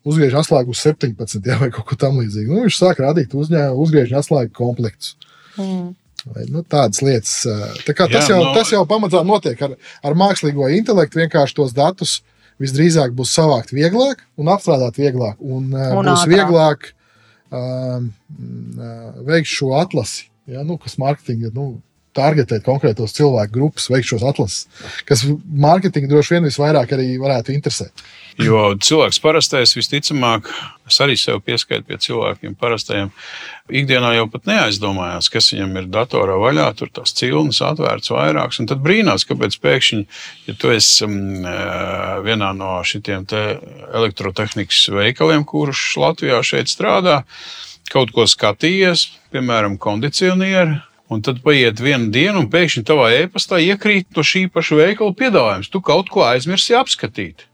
Uzgriežņa 0.09 0.39
atslēgu 0.43 0.71
uz 0.73 0.81
17, 0.85 1.43
jā, 1.45 1.57
vai 1.59 1.69
kaut 1.75 1.85
ko 1.89 1.97
tamlīdzīgu. 1.99 2.53
Nu, 2.55 2.63
viņš 2.65 2.77
sāk 2.79 3.01
radīt 3.03 3.33
uzņēmumu, 3.35 3.83
uzgriežņa 3.83 4.21
atslēgu 4.21 4.53
komplektus. 4.55 5.15
Mm. 5.59 5.89
Vai, 6.29 6.45
nu, 6.51 6.61
tādas 6.67 7.01
lietas. 7.03 7.33
ā, 7.47 7.57
Tā 7.87 7.93
kā 7.95 8.07
tas, 8.11 8.27
Jā, 8.29 8.35
jau, 8.37 8.43
no- 8.47 8.53
tas 8.55 8.71
jau 8.73 8.81
pamatā 8.87 9.21
notiek 9.27 9.59
ar, 9.67 9.75
ar 10.03 10.15
mākslīgo 10.19 10.67
intelektu. 10.75 11.19
Vienkārši 11.21 11.55
tos 11.59 11.75
datus 11.75 12.17
visdrīzāk 12.59 13.13
būs 13.15 13.31
savākt 13.35 13.71
vieglāk 13.75 14.23
un 14.39 14.51
apstrādāt 14.51 14.99
vieglāk. 14.99 15.37
Un, 15.39 15.69
ā, 15.75 15.91
Un 15.95 16.03
būs 16.07 16.23
ātrāk. 16.25 16.33
vieglāk 16.33 16.89
um, 17.55 18.09
veikt 19.29 19.47
šo 19.51 19.71
atlasi, 19.79 20.27
ja, 20.47 20.63
nu, 20.67 20.77
kas 20.81 20.97
mārketinga. 20.99 21.51
Nu, 21.55 21.81
Targetēt 22.17 22.63
konkrētos 22.65 23.13
cilvēku 23.13 23.53
grupas, 23.53 23.85
veikt 23.91 24.09
šos 24.09 24.23
atlases, 24.25 24.87
kas 25.05 25.21
mārketinga 25.29 26.09
droši 26.09 26.35
vien 26.35 26.47
visvairāk 26.49 26.95
arī 26.95 27.11
varētu 27.21 27.53
interesēt. 27.53 28.03
Jo 28.39 28.71
cilvēks 28.79 29.19
parastais 29.19 29.75
visticamāk, 29.75 30.47
es 30.87 30.97
arī 31.03 31.17
sev 31.19 31.41
pieskaitu 31.43 31.85
pie 31.89 31.99
cilvēkiem 32.01 32.55
parastajiem, 32.59 33.11
ikdienā 33.81 34.13
jau 34.15 34.25
pat 34.31 34.47
neaizdomājās, 34.49 35.29
kas 35.33 35.51
viņam 35.53 35.77
ir 35.81 35.89
datorā 35.91 36.39
vaļā, 36.39 36.69
tur 36.79 36.91
tās 36.95 37.13
cilnes 37.19 37.59
atvērts 37.65 38.13
vairākas, 38.15 38.61
un 38.63 38.71
tad 38.71 38.81
brīnās, 38.85 39.27
kāpēc 39.29 39.59
pēkšņi, 39.61 40.01
ja 40.47 40.57
tu 40.57 40.73
esi 40.73 41.05
um, 41.05 41.45
vienā 42.25 42.53
no 42.57 42.77
šitiem 42.87 43.27
te 43.29 43.43
elektrotehnikas 43.91 44.85
veikaliem, 44.95 45.43
kurš 45.47 45.85
Latvijā 45.99 46.39
šeit 46.39 46.71
strādā, 46.71 47.21
kaut 47.91 48.13
ko 48.15 48.25
skatījies, 48.29 49.09
piemēram, 49.33 49.77
kondicionieri. 49.81 50.79
Un 51.09 51.23
tad 51.25 51.39
paiet 51.41 51.79
viena 51.81 52.11
diena, 52.13 52.37
un 52.37 52.51
pēkšņi 52.53 52.83
tavā 52.85 53.07
e-pastā 53.17 53.57
iekrīt 53.65 54.11
no 54.13 54.21
šī 54.25 54.43
paša 54.53 54.77
veikala 54.77 55.15
piedāvājums. 55.17 55.71
Tu 55.73 55.81
kaut 55.81 56.11
ko 56.13 56.21
aizmirsi 56.27 56.77
apskatīt. 56.77 57.47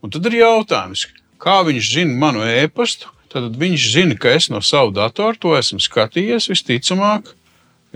Un 0.00 0.12
tad 0.14 0.24
ir 0.30 0.38
jautājums, 0.38 1.04
kā 1.42 1.58
viņš 1.66 1.90
zina 1.98 2.16
manu 2.22 2.46
e-pastu. 2.48 3.12
Tad 3.32 3.58
viņš 3.60 3.88
zina, 3.92 4.16
ka 4.16 4.32
es 4.32 4.48
no 4.48 4.62
sava 4.64 4.94
datora 4.96 5.36
to 5.36 5.52
esmu 5.58 5.82
skatījies 5.82 6.48
visticamāk. 6.48 7.34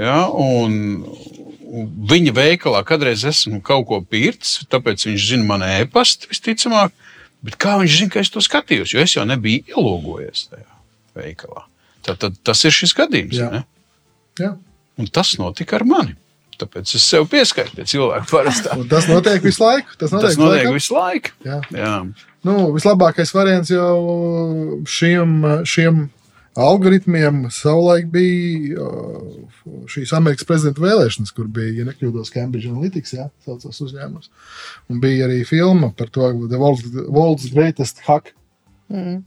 Ja, 0.00 0.26
un, 0.28 1.00
viņa 2.10 2.34
veikalā 2.36 2.82
kādreiz 2.84 3.24
esmu 3.28 3.62
kaut 3.64 3.86
ko 3.88 4.02
pircis, 4.04 4.66
tāpēc 4.68 5.06
viņš 5.08 5.28
zina 5.32 5.48
manu 5.48 5.68
e-pastu 5.80 6.28
visticamāk. 6.28 6.92
Bet 7.46 7.56
kā 7.60 7.78
viņš 7.80 8.00
zina, 8.02 8.12
ka 8.12 8.20
es 8.20 8.32
to 8.32 8.42
skatījos? 8.44 8.92
Jo 8.92 9.00
es 9.00 9.16
jau 9.16 9.24
nebiju 9.28 9.64
ielogojies 9.72 10.50
tajā 10.52 10.80
veikalā. 11.16 11.64
Tad, 12.04 12.20
tad 12.20 12.36
tas 12.44 12.64
ir 12.68 12.74
šis 12.74 12.92
gadījums. 12.96 13.38
Jā. 13.40 13.48
ne? 13.54 13.62
Ja. 14.40 14.58
Un 15.00 15.08
tas 15.08 15.32
notika 15.40 15.78
ar 15.80 15.86
mani. 15.88 16.16
Tāpēc 16.60 16.90
es 16.98 17.04
sev 17.08 17.24
pieskaitu 17.32 17.72
pie 17.78 17.86
cilvēku 17.88 18.28
parastā. 18.34 18.74
Un 18.76 18.84
tas 18.90 19.06
notiek 19.08 19.40
visu 19.40 19.62
laiku. 19.64 19.94
Tas 19.96 20.12
notiek, 20.12 20.26
Tas 20.34 20.36
notiek 20.40 20.66
laikam. 20.66 20.76
visu 20.76 20.96
laiku. 20.98 21.32
Jā. 21.46 21.60
Jā. 21.72 21.94
Nu, 22.44 22.56
vislabākais 22.74 23.32
variants 23.36 23.72
jau 23.72 24.82
šiem, 24.88 25.38
šiem 25.68 26.02
algoritmiem 26.60 27.46
savulaik 27.54 28.08
bija 28.12 28.82
uh, 28.84 29.84
šīs 29.88 30.12
Amerikas 30.16 30.44
prezidenta 30.48 30.82
vēlēšanas, 30.84 31.32
kur 31.36 31.48
bija, 31.52 31.72
ja 31.80 31.86
nekļūdos, 31.88 32.32
Cambridge 32.34 32.68
Analytics, 32.68 33.14
jā, 33.16 33.28
saucās 33.46 33.80
uzņēmums. 33.86 34.28
Un 34.92 35.00
bija 35.00 35.28
arī 35.28 35.40
filma 35.48 35.92
par 35.96 36.10
to 36.12 36.28
The 36.50 36.60
World's, 36.60 36.90
World's 37.08 37.48
Greatest 37.54 38.02
Hack. 38.08 38.34
Mm. 38.92 39.22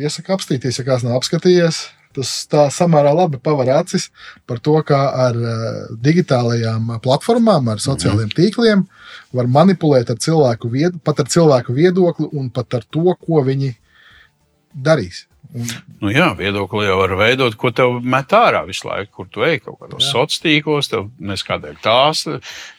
Iesaku 0.00 0.34
apstīties, 0.34 0.80
ja 0.80 0.86
kāds 0.88 1.04
nav 1.06 1.20
apskatījies. 1.20 1.84
Tas 2.14 2.32
tā 2.50 2.68
samērā 2.72 3.12
labi 3.16 3.40
paver 3.42 3.72
acis 3.74 4.08
par 4.48 4.60
to, 4.64 4.76
kā 4.86 5.00
ar 5.26 5.38
uh, 5.38 5.60
digitālajām 6.04 6.96
platformām, 7.04 7.72
ar 7.72 7.82
sociālajiem 7.82 8.32
tīkliem 8.34 8.86
var 9.34 9.50
manipulēt 9.50 10.12
ar 10.14 10.18
cilvēku, 10.22 10.70
vied, 10.72 10.98
pat 11.04 11.24
ar 11.24 11.30
cilvēku 11.30 11.74
viedokli 11.76 12.30
un 12.32 12.50
pat 12.54 12.80
ar 12.80 12.86
to, 12.86 13.06
ko 13.18 13.42
viņi 13.46 13.74
darīs. 14.74 15.24
Un, 15.54 15.68
Nu, 16.02 16.10
jā, 16.12 16.26
viedokli 16.36 16.84
jau 16.84 16.96
var 16.98 17.14
veidot, 17.16 17.54
ko 17.56 17.70
tev 17.72 18.00
met 18.02 18.32
ārā 18.36 18.64
visu 18.66 18.88
laiku, 18.88 19.10
kur 19.20 19.28
tu 19.32 19.44
ej 19.46 19.60
kaut 19.62 19.78
kādos 19.80 20.08
sociālos 20.10 20.40
tīklos. 20.42 20.90
Tev 20.92 21.06
neskādēļ 21.30 21.78
tās 21.84 22.24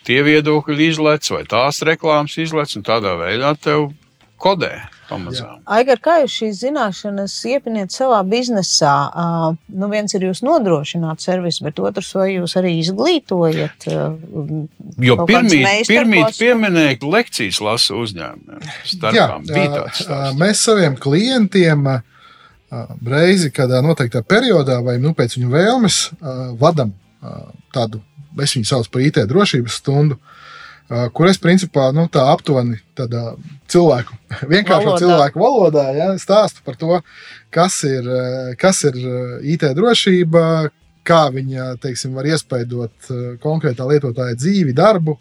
tie 0.06 0.20
viedokļi 0.28 0.92
izlaiž 0.92 1.32
vai 1.34 1.46
tās 1.50 1.80
reklāmas 1.88 2.36
izlaiž, 2.42 2.76
un 2.78 2.86
tādā 2.86 3.16
veidā 3.22 3.56
tev 3.58 3.88
kodē 4.42 4.74
pamazām. 5.10 5.60
Aigar, 5.78 6.00
kā 6.04 6.18
jūs 6.24 6.36
šīs 6.40 6.60
zināšanas 6.64 7.36
iepiniet 7.52 7.94
savā 7.96 8.22
biznesā? 8.28 8.96
Uh, 9.12 9.60
nu 9.74 9.90
viens 9.92 10.14
ir 10.18 10.28
jūs 10.28 10.44
nodrošināt 10.46 11.24
servisu, 11.24 11.66
bet 11.68 11.80
otrs 11.84 12.12
vai 12.18 12.30
jūs 12.36 12.58
arī 12.60 12.76
izglītojat? 12.82 13.88
Uh, 13.92 14.66
Jo 15.02 15.18
pirmīt, 15.28 15.88
pirmīt 15.90 16.38
pieminēja, 16.40 17.00
lekcijas 17.04 17.60
lasa 17.64 17.96
uzņēmumiem. 18.00 18.62
jā, 19.16 19.26
tāds 19.74 20.04
mēs 20.40 20.62
saviem 20.68 20.96
klientiem 21.02 21.88
reizi, 23.06 23.52
kādā 23.56 23.82
noteiktā 23.86 24.22
periodā, 24.26 24.80
vai 24.86 24.98
nu, 25.02 25.14
pēc 25.18 25.38
viņu 25.38 25.52
vēlmes, 25.52 26.00
vadam 26.62 26.94
tādu, 27.76 28.02
es 28.42 28.56
viņu 28.58 28.70
saucu 28.70 28.94
par 28.94 29.06
IT 29.06 29.22
drošības 29.30 29.82
stundu. 29.82 30.20
ā, 30.20 30.35
Kur 30.86 31.26
es 31.26 31.40
principā 31.42 31.88
nu, 31.98 32.06
tā 32.14 32.28
aptuveni 32.30 32.78
tādā 32.98 33.32
cilvēku, 33.72 34.18
vienkāršā 34.54 34.92
Valodā. 34.92 35.02
cilvēku 35.02 35.42
valodā 35.42 35.86
ja, 35.98 36.10
stāstu 36.22 36.62
par 36.66 36.78
to, 36.78 37.00
kas 37.54 37.80
ir, 37.90 38.06
ā, 38.06 38.26
kas 38.62 38.84
ir 38.86 39.00
IT 39.56 39.66
drošība, 39.78 40.44
kā 41.06 41.24
viņa 41.34 41.72
teiksim, 41.82 42.14
var 42.18 42.30
iespaidot 42.30 43.10
konkrētā 43.42 43.86
lietotāja 43.90 44.38
dzīvi, 44.38 44.74
darbu, 44.78 45.18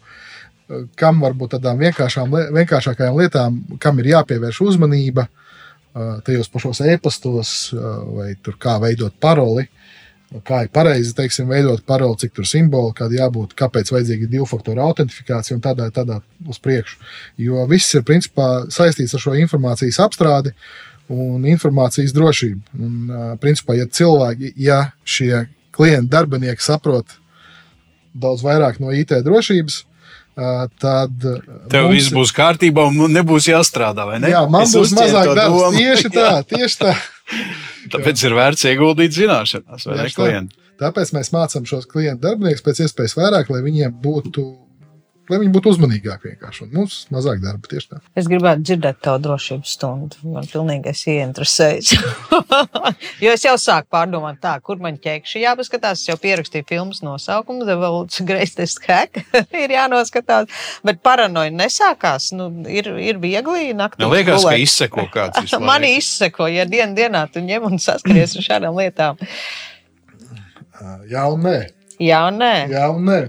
kam 0.97 1.21
varbūt 1.21 1.57
tādām 1.57 1.81
vienkāršākajām 1.81 3.17
lietām, 3.19 3.59
kam 3.81 4.01
ir 4.01 4.13
jāpievērš 4.15 4.61
uzmanība 4.65 5.27
tajos 6.25 6.49
pašos 6.51 6.81
e-pastos, 6.89 7.51
vai 8.17 8.33
tur 8.43 8.57
kā 8.59 8.75
veidot 8.83 9.13
paroli. 9.21 9.67
Kā 10.43 10.65
ir 10.65 10.71
pareizi 10.73 11.13
teiksim, 11.15 11.47
veidot 11.47 11.83
paroli, 11.87 12.17
cik 12.19 12.33
tur 12.35 12.47
simboli, 12.49 12.91
kāda 12.97 13.21
jābūt, 13.21 13.53
kāpēc 13.55 13.91
vajadzīga 13.93 14.27
divu 14.31 14.47
faktoru 14.49 14.83
autentifikācija 14.83 15.55
un 15.55 15.61
tādā, 15.63 15.87
tādā 15.95 16.19
uz 16.49 16.59
priekšu. 16.59 16.97
Jo 17.39 17.63
viss 17.71 17.95
ir 17.95 18.03
principā 18.07 18.65
saistīts 18.73 19.15
ar 19.15 19.23
šo 19.23 19.35
informācijas 19.39 20.01
apstrādi 20.03 20.51
un 21.13 21.45
informācijas 21.47 22.13
drošību. 22.15 22.61
Un, 22.81 22.95
principā, 23.39 23.77
ja 23.79 23.87
cilvēki, 23.87 24.51
ja 24.59 24.79
šie 25.07 25.45
klienti, 25.75 26.11
darbinieki 26.11 26.63
saprot 26.63 27.15
daudz 28.15 28.43
vairāk 28.43 28.81
no 28.83 28.91
IT 28.95 29.13
drošības, 29.23 29.83
tad 30.81 31.27
Tev 31.71 31.89
viss 31.93 32.11
būs 32.13 32.33
kārtībā 32.35 32.87
un 32.89 33.13
nebūs 33.15 33.47
jāstrādā. 33.47 34.07
Ne? 34.19 34.33
Jā, 34.33 34.43
man 34.51 34.67
Es 34.67 34.75
būs 34.75 34.91
mazāk 34.97 35.31
domu. 35.37 35.71
Tieši 35.77 36.11
tā, 36.11 36.29
tieši 36.51 36.81
tā. 36.81 36.93
Tāpēc 37.93 38.23
ir 38.27 38.35
vērts 38.37 38.67
ieguldīt 38.71 39.15
zināšanās, 39.15 39.87
vai 39.87 39.97
ne 40.01 40.11
klienti? 40.13 40.61
Tāpēc 40.81 41.13
mēs 41.15 41.31
mācām 41.31 41.67
šos 41.69 41.87
klientu 41.87 42.25
darbiniekus 42.27 42.63
pēc 42.65 42.83
iespējas 42.83 43.15
vairāk, 43.15 43.51
lai 43.53 43.61
viņiem 43.63 43.93
būtu, 44.03 44.43
lai 45.31 45.39
viņi 45.41 45.53
būtu 45.55 45.73
uzmanīgāki 45.73 46.31
vienkārši. 46.31 46.65
Un 46.65 46.73
mums 46.79 46.97
mazāk 47.13 47.41
darba 47.43 47.69
tieši 47.71 47.91
tā. 47.91 47.99
Es 48.17 48.29
gribētu 48.31 48.65
dzirdēt 48.65 49.01
to 49.05 49.15
drošības 49.25 49.75
stundu. 49.77 50.21
Man 50.35 50.49
pilnīgi 50.51 50.91
es 50.91 51.03
ieinteresējos. 51.11 51.93
jo 53.23 53.35
es 53.35 53.45
jau 53.47 53.55
sāku 53.61 53.91
pārdomāt, 53.95 54.41
tā, 54.43 54.55
kur 54.65 54.81
man 54.83 54.99
ķēkšķi 55.01 55.43
jāpaskatās. 55.45 56.03
Es 56.03 56.11
jau 56.11 56.17
pierakstīju 56.21 56.67
filmas 56.69 57.03
nosaukumu, 57.05 57.67
The 57.67 57.77
World's 57.81 58.21
Greatest 58.27 58.83
Hack. 58.89 59.21
ir 59.63 59.75
jānoskatās. 59.75 60.51
Bet 60.85 61.01
paranoja 61.05 61.53
nesākās. 61.53 62.31
Nu, 62.35 62.49
ir, 62.71 62.91
ir 62.99 63.21
viegli 63.23 63.71
naktī. 63.77 64.05
Man 64.05 64.15
liekas, 64.15 64.41
ka 64.41 64.51
gulēt. 64.51 64.65
izseko 64.65 65.07
kāds. 65.13 65.57
Mani 65.69 65.95
izseko, 65.99 66.49
ja 66.51 66.67
dienā 66.69 66.95
dienā 66.95 67.25
tu 67.31 67.43
ņem 67.45 67.69
un 67.69 67.81
saskaries 67.81 68.35
ar 68.39 68.45
šādām 68.49 68.77
lietām. 68.79 69.19
Jā, 71.09 71.25
un 71.31 71.45
nē. 71.45 71.57
Jā, 72.01 72.25
un 72.29 72.41
nē. 72.41 72.53
Jā, 72.71 72.89
un 72.91 73.05
nē. 73.07 73.19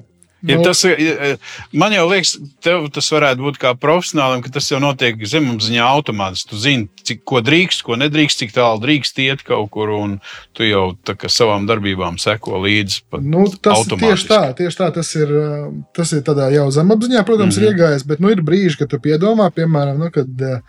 Ja 0.42 0.58
Nu, 0.58 0.64
tas, 0.64 0.84
ir- 0.84 1.38
man 1.72 1.92
jau 1.92 2.04
liekas, 2.10 2.34
tev 2.60 2.90
tas 2.92 3.08
varētu 3.10 3.40
būt 3.40 3.56
kā 3.58 3.72
profesionālim, 3.74 4.42
ka 4.44 4.50
tas 4.52 4.68
jau 4.68 4.78
notiek 4.78 5.16
zemapziņā 5.16 5.80
automātiski. 5.80 6.50
Tu 6.50 6.56
zini, 6.60 6.88
cik, 7.08 7.22
ko 7.24 7.40
drīkst, 7.40 7.82
ko 7.82 7.96
nedrīkst, 7.96 8.42
cik 8.44 8.52
tālu 8.52 8.82
drīkst 8.82 9.18
iet 9.24 9.42
kaut 9.48 9.70
kur, 9.72 9.88
un 9.96 10.18
tu 10.52 10.62
jau 10.68 10.92
savām 11.32 11.66
darbībām 11.66 12.20
seko 12.20 12.60
līdzi. 12.66 13.00
Nu, 13.24 13.46
tas 13.48 13.80
automātiski. 13.80 14.04
tieši 14.04 14.28
tā, 14.28 14.42
tieši 14.60 14.76
tā 14.82 14.90
tas 14.94 15.14
ir. 15.16 15.26
ā, 15.26 15.72
Tas 15.96 16.12
ir 16.12 16.20
tādā 16.22 16.50
jau 16.52 16.68
zemapziņā, 16.70 17.24
protams, 17.24 17.56
mm 17.56 17.62
-hmm. 17.62 17.66
ir 17.66 17.72
iegājis, 17.72 18.06
bet 18.06 18.20
nu, 18.20 18.30
ir 18.30 18.42
brīži, 18.42 18.78
kad 18.78 18.90
tu 18.90 18.98
piedomā, 18.98 19.50
piemēram, 19.50 19.98
nu, 19.98 20.10
kad 20.10 20.26
ā, 20.28 20.60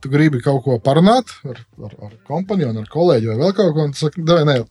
tu 0.00 0.08
gribi 0.08 0.40
kaut 0.40 0.62
ko 0.64 0.78
parunāt 0.78 1.26
ar, 1.44 1.58
ar, 1.84 1.92
ar 2.06 2.12
kompāniju, 2.28 2.78
ar 2.78 2.86
kolēģi 2.86 3.26
vai 3.26 3.36
vēl 3.36 3.54
kaut 3.54 3.74
ko, 3.74 3.82
un 3.82 3.92
tu 3.92 3.98
saki, 3.98 4.22
"Davai, 4.22 4.44
nē, 4.44 4.64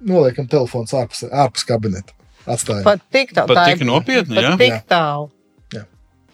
noliekam 0.00 0.48
telefonu 0.48 0.84
ārpus, 0.84 1.24
ārpus 1.30 1.64
kabineta. 1.64 2.12
Atstājam. 2.46 2.82
Pat 2.86 3.02
tik 3.14 3.34
tālu. 3.36 3.48
Pat 3.52 3.60
tā 3.60 3.66
tik 3.72 3.84
nopietni, 3.86 4.34
pat 4.34 4.44
jā? 4.44 4.54
Tik 4.58 4.72
Jā. 4.72 4.80
tālu. 4.90 5.30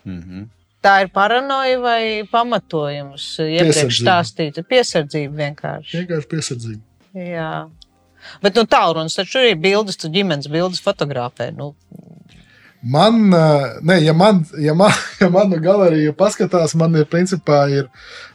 Mhm. 0.08 0.46
Tā 0.80 0.92
ir 1.02 1.08
paranoja 1.12 1.78
vai 1.82 2.02
pamatojums? 2.30 3.24
Iepriekš 3.42 3.74
Piesardzība. 3.74 4.04
stāstīta 4.06 4.62
piesardzība 4.64 5.34
vienkārši. 5.42 5.96
Vienkārši 5.98 6.28
piesardzība. 6.30 6.82
Jā. 7.18 7.50
Bet 8.42 8.54
nu, 8.54 8.62
tālrunis 8.64 9.16
taču 9.18 9.42
ir 9.42 9.56
bildes, 9.58 9.98
tu 9.98 10.08
ģimenes 10.08 10.46
bildes 10.48 10.80
fotografē. 10.80 11.50
Nu, 11.56 11.72
Man, 12.78 13.32
ā, 13.34 13.80
ne, 13.82 13.96
ja 14.04 14.12
man, 14.14 14.44
ja 14.62 14.70
man, 14.78 14.92
ja 15.22 15.26
man 15.34 15.48
no 15.50 15.56
galerija 15.58 16.12
paskatās, 16.14 16.76
man 16.78 16.94
ir 16.94 17.08
principā 17.10 17.64
ir, 17.74 17.88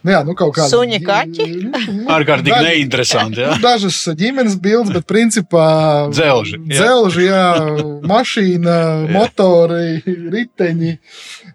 nu 0.04 0.12
jā, 0.12 0.18
nu 0.26 0.34
kaut 0.36 0.52
kāda. 0.58 0.68
Suņi, 0.68 0.98
kaķi? 1.00 1.46
Ārkārtīgi 2.16 2.52
Daži- 2.52 2.66
neinteresanti. 2.68 3.40
Jā. 3.40 3.54
Dažas 3.62 4.02
ģimenes 4.20 4.58
bildes, 4.60 4.92
bet 4.92 5.06
principā 5.08 5.64
Dzelži, 6.12 6.60
jā. 6.68 6.76
dzelži 6.76 7.24
jā, 7.30 7.46
mašīna, 8.10 8.76
motori, 9.16 10.02
riteņi, 10.36 10.92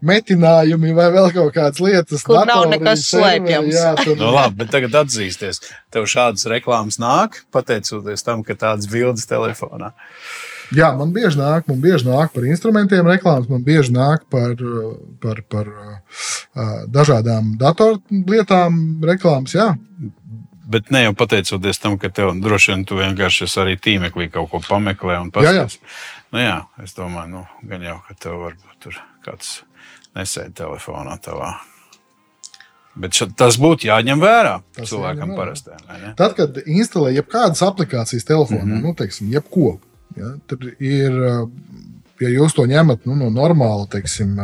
metinājumi 0.10 0.94
vai 0.98 1.10
vēl 1.14 1.30
kaut 1.36 1.54
kādas 1.56 1.82
lietas. 1.84 2.26
Kur 2.26 2.42
nav 2.42 2.50
datori, 2.66 2.74
nekas 2.74 3.06
serveri, 3.06 3.46
slēpjams. 3.46 3.74
Jā, 3.78 3.94
tur, 4.02 4.18
Nu, 4.20 4.34
labi, 4.34 4.64
bet 4.64 4.74
tagad 4.74 4.98
atzīsties. 5.06 5.62
Tev 5.94 6.10
šādas 6.10 6.50
reklāmas 6.50 6.98
nāk, 7.02 7.44
pateicoties 7.54 8.26
tam, 8.26 8.42
ka 8.48 8.58
tādas 8.58 8.90
bildes 8.90 9.30
telefonā. 9.30 9.94
Jā, 10.76 10.92
man 10.98 11.14
bieži 11.16 11.40
nāk, 11.40 11.68
man 11.70 11.82
bieži 11.84 12.08
nāk 12.08 12.34
par 12.36 12.46
instrumentiem 12.50 13.08
reklāmas, 13.08 13.50
man 13.52 13.64
bieži 13.66 13.94
nāk 13.96 14.26
par, 14.32 14.56
par, 15.24 15.44
par 15.50 15.70
uh, 15.74 16.24
dažādām 16.88 17.56
datorlietām 17.62 19.04
reklāmas. 19.06 19.56
Jā, 19.58 19.74
Bet 20.70 20.92
ne 20.94 21.00
jau 21.02 21.16
pateicoties 21.18 21.82
tam, 21.82 21.96
ka 21.98 22.12
tev 22.14 22.36
droši 22.38 22.76
vien 22.76 22.84
tu 22.86 23.00
vienkārši 23.00 23.48
esi 23.48 23.58
arī 23.64 23.72
tīmeklī 23.82 24.28
kaut 24.30 24.52
ko 24.52 24.60
pameklē 24.62 25.16
un 25.18 25.32
paskatās. 25.34 25.80
Nu, 26.30 26.44
jā, 26.44 26.60
es 26.84 26.94
domāju, 26.94 27.32
nu, 27.32 27.42
gan 27.72 27.82
jau, 27.88 27.96
ka 28.06 28.14
tev 28.14 28.36
varbūt 28.44 28.76
tur 28.86 29.00
kāds 29.26 29.64
nesēž 30.14 30.54
telefonā 30.60 31.18
tavā. 31.26 31.56
Bet 33.00 33.18
šad, 33.18 33.34
tas 33.40 33.58
būtu 33.62 33.88
jāņem 33.88 34.22
vērā 34.22 34.60
Tas 34.76 34.92
cilvēkam 34.92 35.34
parastajam. 35.38 36.06
Tad, 36.20 36.36
kad 36.38 36.62
instalē 36.66 37.16
jebkādas 37.16 37.64
aplikācijas 37.66 38.28
telefonā, 38.28 38.62
mm. 38.62 38.72
-hmm. 38.76 38.86
nu, 38.86 38.94
teiksim, 38.98 39.32
jebko, 39.34 39.80
ja, 40.18 40.32
tad 40.50 40.66
ir, 40.80 41.20
ja 42.22 42.32
jūs 42.32 42.56
to 42.58 42.66
ņemat 42.70 43.06
nu, 43.10 43.18
no 43.20 43.30
normāla, 43.34 43.88
teiksim, 43.92 44.36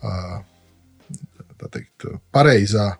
tā 0.00 1.68
teikt, 1.68 2.08
pareizā 2.32 2.94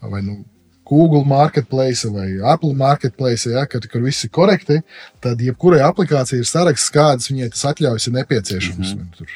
vai 0.00 0.22
nu, 0.22 0.44
Google 0.88 1.24
marketplace 1.28 2.08
vai 2.08 2.38
Apple 2.40 2.72
marketplace, 2.74 3.50
ja, 3.50 3.66
kad, 3.68 3.84
kur 3.92 4.00
viss 4.06 4.24
ir 4.24 4.32
korekti, 4.32 4.78
tad 5.20 5.42
jebkurai 5.44 5.82
aplikācijai 5.84 6.40
ir 6.40 6.48
saraksts, 6.48 6.92
kādas 6.94 7.28
viņai 7.28 7.50
tas 7.52 7.66
atļaujas 7.74 8.08
ir 8.08 8.16
nepieciešams. 8.16 8.94
Mm 8.94 9.02
-hmm. 9.02 9.34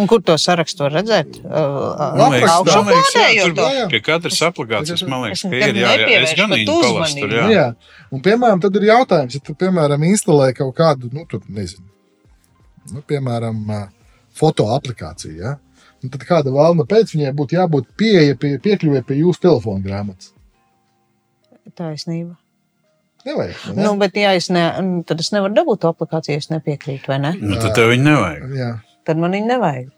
Un 0.00 0.08
kur 0.10 0.22
to 0.26 0.36
sarakstu 0.40 0.86
var 0.86 0.94
redzēt? 0.98 1.40
Man 1.44 2.34
liekas, 2.34 2.48
jā, 2.48 2.54
Augšuplādējot 2.58 3.44
tur 3.44 3.56
to. 3.58 3.66
Jā, 3.66 3.80
jā. 3.80 3.88
pie 3.92 4.00
katras 4.04 4.40
aplikācijas, 4.48 5.04
man 5.08 5.26
liekas, 5.26 5.44
ka 5.46 5.58
ir 5.58 5.80
jā, 5.80 5.96
jā, 6.02 6.20
es 6.20 6.36
gan 6.38 6.54
viņu 6.54 6.78
palastu 6.82 7.24
tur, 7.24 7.34
Nu, 7.34 7.40
jā. 7.40 7.50
jā. 7.54 7.98
Un, 8.10 8.22
piemēram, 8.24 8.62
tad 8.64 8.78
ir 8.80 8.88
jautājums, 8.90 9.36
ja 9.38 9.44
tu, 9.44 9.56
piemēram, 9.64 10.06
instalē 10.10 10.50
kaut 10.56 10.74
kādu, 10.78 11.10
nu, 11.14 11.26
tur, 11.30 11.42
nezinu, 11.48 11.86
nu, 12.92 13.04
piemēram, 13.10 13.60
foto 14.34 14.68
aplikāciju, 14.74 15.36
ja? 15.40 15.56
Un 16.04 16.12
tad 16.12 16.26
kāda 16.28 16.52
vēlna 16.52 16.84
pēc 16.88 17.14
viņai 17.14 17.32
būtu 17.36 17.56
jābūt 17.56 17.92
pieeja 17.96 18.36
pie, 18.36 18.56
piekļuvē 18.60 19.04
pie 19.08 19.22
jūsu 19.22 19.46
telefona 19.46 19.80
grāmatas. 19.86 20.34
Taisnība. 21.74 22.34
Nevajag. 23.24 23.60
Ne? 23.72 23.86
Nu, 23.86 23.94
bet, 23.96 24.16
ja 24.20 24.34
es 24.36 24.50
ne, 24.52 24.66
nu, 24.84 24.98
tad 25.08 25.22
es 25.24 25.30
nevaru 25.32 25.56
dabūt 25.56 25.80
to 25.80 25.92
aplikāciju, 25.94 26.36
ja 26.36 26.42
es 26.42 26.50
nepiekrītu, 26.52 27.08
vai 27.08 27.16
ne? 27.22 27.30
Nu, 27.40 27.56
tad 27.56 27.72
tev 27.78 27.88
viņu 27.94 28.04
nevajag. 28.04 28.52
Jā. 28.58 28.68
Tad 29.04 29.20
man 29.20 29.32
viņa 29.36 29.46
nevajag. 29.56 29.92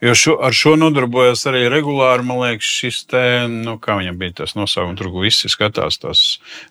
Jo 0.00 0.14
šo, 0.16 0.32
ar 0.40 0.54
šo 0.56 0.70
nodarbojas 0.80 1.42
arī 1.50 1.66
regulāri. 1.68 2.24
Man 2.24 2.38
liekas, 2.40 2.64
šis 2.64 3.02
te, 3.10 3.20
nu, 3.52 3.74
kā 3.84 3.98
viņam 3.98 4.16
bija 4.16 4.32
tas 4.38 4.54
nosaukums, 4.56 4.96
tur 4.96 5.10
visi 5.20 5.50
skatās 5.52 5.98
tos 6.00 6.22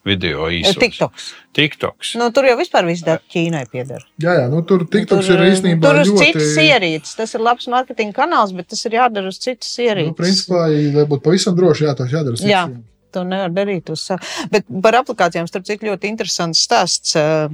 video 0.06 0.48
īsos. 0.50 0.80
TikToks. 0.82 1.28
TikToks. 1.54 2.16
Nu, 2.18 2.32
tur 2.34 2.48
jau 2.50 2.56
vispār 2.58 2.88
viss 2.90 3.06
dati 3.06 3.30
Ķīnai 3.36 3.62
pieder. 3.70 4.02
jā, 4.18 4.34
jā, 4.40 4.48
nu, 4.50 4.64
tur 4.66 4.82
TikToks 4.90 5.30
ir 5.30 5.46
īstenībā 5.46 5.92
tur 5.92 6.02
uz 6.02 6.10
ļoti. 6.10 6.26
citas 6.26 6.58
ierīces. 6.66 7.14
Tas 7.22 7.38
ir 7.38 7.46
labs 7.46 7.70
mārketinga 7.70 8.18
kanāls, 8.18 8.56
bet 8.58 8.72
tas 8.74 8.82
ir 8.90 8.98
jādara 8.98 9.30
uz 9.30 9.38
citas 9.38 9.78
Nu, 9.78 9.86
ierīces. 9.86 10.18
principā, 10.18 10.66
lai 10.98 11.06
būtu 11.06 11.22
pavisam 11.30 11.54
droši, 11.58 11.86
jā, 11.86 11.94
tas 12.02 12.10
jādara. 12.18 12.42
Jā. 12.42 12.66
cits. 12.74 12.86
To 13.14 13.24
nevar 13.26 13.50
darīt 13.54 13.90
uz 13.94 14.04
savu. 14.10 14.22
Bet 14.50 14.66
par 14.82 14.94
aplikācijām, 15.04 15.46
starp 15.50 15.66
citu, 15.70 15.86
ļoti 15.90 16.10
interesants 16.10 16.66
stāsts. 16.66 17.14
Bija- 17.14 17.50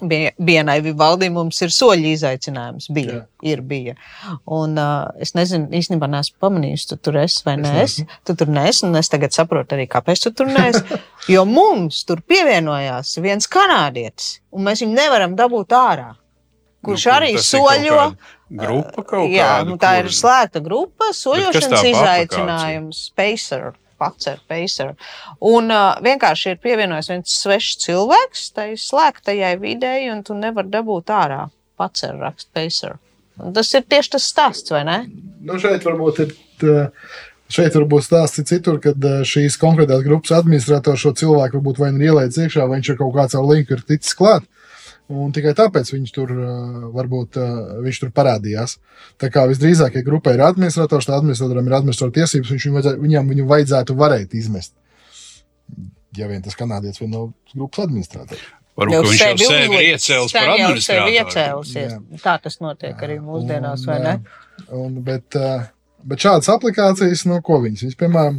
Vienai 0.00 0.76
valdībai 0.84 1.32
mums 1.34 1.58
ir 1.64 1.72
soļi 1.74 2.12
izaicinājums. 2.16 2.86
Bija, 2.94 3.14
Jā. 3.18 3.22
ir, 3.52 3.62
bija. 3.62 3.94
Un, 4.46 4.76
uh, 4.78 5.08
es 5.18 5.34
nezinu, 5.34 5.66
īstenībā 5.74 6.06
neesmu 6.12 6.36
pamanījis, 6.44 6.86
tu 6.92 6.96
tur 7.02 7.18
esi 7.24 7.42
vai 7.46 7.56
nē. 7.60 7.72
Es, 7.82 7.98
tu 8.24 8.36
tur 8.38 8.48
neesi, 8.52 8.84
un 8.86 8.96
es 9.00 9.08
tagad 9.10 9.34
saprotu 9.34 9.74
arī, 9.78 9.88
kāpēc 9.90 10.22
tu 10.26 10.32
tur 10.32 10.46
neesi. 10.52 10.84
Jo 11.28 11.42
mums 11.44 12.04
tur 12.08 12.22
pievienojās 12.24 13.16
viens 13.20 13.44
kanādietis, 13.52 14.38
un 14.54 14.64
mēs 14.64 14.80
viņu 14.80 14.94
nevaram 14.96 15.34
dabūt 15.36 15.74
ārā. 15.76 16.14
Kurš 16.86 17.04
Nu, 17.08 17.12
arī 17.16 17.28
ir 17.34 17.40
kaut 17.42 17.48
soļo. 17.50 17.96
kāda 17.98 18.62
Grupa 18.62 19.02
kaut 19.04 19.28
Jā, 19.28 19.48
kāda. 19.58 19.66
nu, 19.68 19.74
tā 19.82 19.90
ir 19.98 20.06
kur- 20.06 20.14
slēgta 20.16 20.62
grupa, 20.64 21.10
soļošanas 21.12 21.82
izaicinājums, 21.90 23.00
Pacer. 23.18 23.72
Pacer, 23.98 24.38
pacer. 24.48 24.92
Un 25.42 25.72
uh, 25.74 25.96
vienkārši 26.04 26.52
ir 26.54 26.60
pievienojis 26.62 27.08
viens 27.10 27.32
svešs 27.42 27.80
cilvēks 27.82 28.44
tai 28.54 28.68
slēgtajai 28.78 29.56
videi, 29.62 30.04
un 30.12 30.22
tu 30.22 30.36
nevari 30.38 30.70
dabūt 30.70 31.10
ārā. 31.10 31.48
Pacer, 31.78 32.14
raksta 32.22 32.50
Pacer. 32.54 32.94
Un 33.38 33.52
tas 33.54 33.70
ir 33.74 33.84
tieši 33.86 34.14
tas 34.16 34.28
stāsts, 34.32 34.70
vai 34.74 34.84
ne? 34.86 34.98
Nu, 35.46 35.58
šeit 35.62 35.84
varbūt 35.86 36.22
ir. 36.26 36.36
tā- 36.62 36.90
Šeit 37.48 37.72
varbūt 37.72 38.04
stāsts 38.04 38.42
ir 38.42 38.44
citur, 38.44 38.76
kad 38.76 39.00
ā, 39.08 39.22
šīs 39.24 39.54
konkrētās 39.56 40.02
grupas 40.04 40.34
administrators 40.36 41.00
šo 41.00 41.14
cilvēku 41.16 41.56
varbūt 41.56 41.78
vai 41.80 41.88
nu 41.96 42.04
ielaiž 42.04 42.36
iekšā, 42.44 42.66
vai 42.68 42.76
viņš 42.76 42.90
ar 42.92 42.98
kaut 42.98 43.14
kādu 43.14 43.32
savu 43.32 43.54
linku 43.54 43.72
ir 43.72 43.80
ticis 43.88 44.12
klāt. 44.18 44.44
Un 45.08 45.32
tikai 45.32 45.54
tāpēc 45.56 45.88
viņš 45.94 46.10
tur 46.12 46.34
varbūt 46.92 47.38
viņš 47.84 48.00
tur 48.02 48.10
parādījās. 48.12 48.76
Tā 49.20 49.30
kā 49.32 49.46
visdrīzāk, 49.48 49.96
ja 49.96 50.04
grupai 50.04 50.34
ir 50.36 50.44
administrators, 50.44 51.08
tad 51.08 51.22
administratoram 51.22 51.70
ir 51.70 51.76
administratora 51.78 52.16
tiesības, 52.18 52.50
viņš 52.52 52.66
viņu 52.66 52.76
vajadzētu, 52.76 53.02
viņam 53.06 53.32
viņu 53.32 53.46
vajadzētu 53.48 53.96
varēt 53.96 54.36
izmest. 54.36 54.74
Ja 56.18 56.28
vien 56.28 56.44
tas 56.44 56.58
kanādietis 56.58 57.00
vien 57.00 57.14
nav 57.14 57.30
grupas 57.54 57.86
administrators. 57.86 58.44
Varbūt 58.78 58.94
ka 58.94 59.08
viņš 59.08 59.22
jau 59.24 59.48
sevi 59.48 59.78
ir 59.80 59.88
iecēlis 59.94 60.36
par 60.36 60.44
jau 60.46 60.68
administratoru. 60.68 62.20
Tā 62.22 62.36
tas 62.44 62.60
notiek 62.62 63.04
arī 63.08 63.16
mūsdienās, 63.24 63.88
vai 63.88 63.98
ne? 64.04 64.14
Un, 64.68 64.84
un, 64.84 65.00
bet, 65.08 65.38
bet 66.04 66.26
šādas 66.26 66.52
aplikācijas, 66.52 67.24
no 67.30 67.40
ko 67.44 67.62
viņas? 67.64 67.86
Viņas, 67.86 67.98
piemēram, 68.04 68.36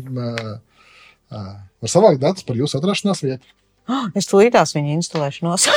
var 1.34 1.91
savākt 1.91 2.22
datus 2.22 2.45
par 2.47 2.61
jūsu 2.61 2.78
atrašanās 2.80 3.26
vietu. 3.26 3.55
Es 4.20 4.28
tulītās 4.30 4.76
viņu 4.78 4.98
instalēšanos. 5.00 5.68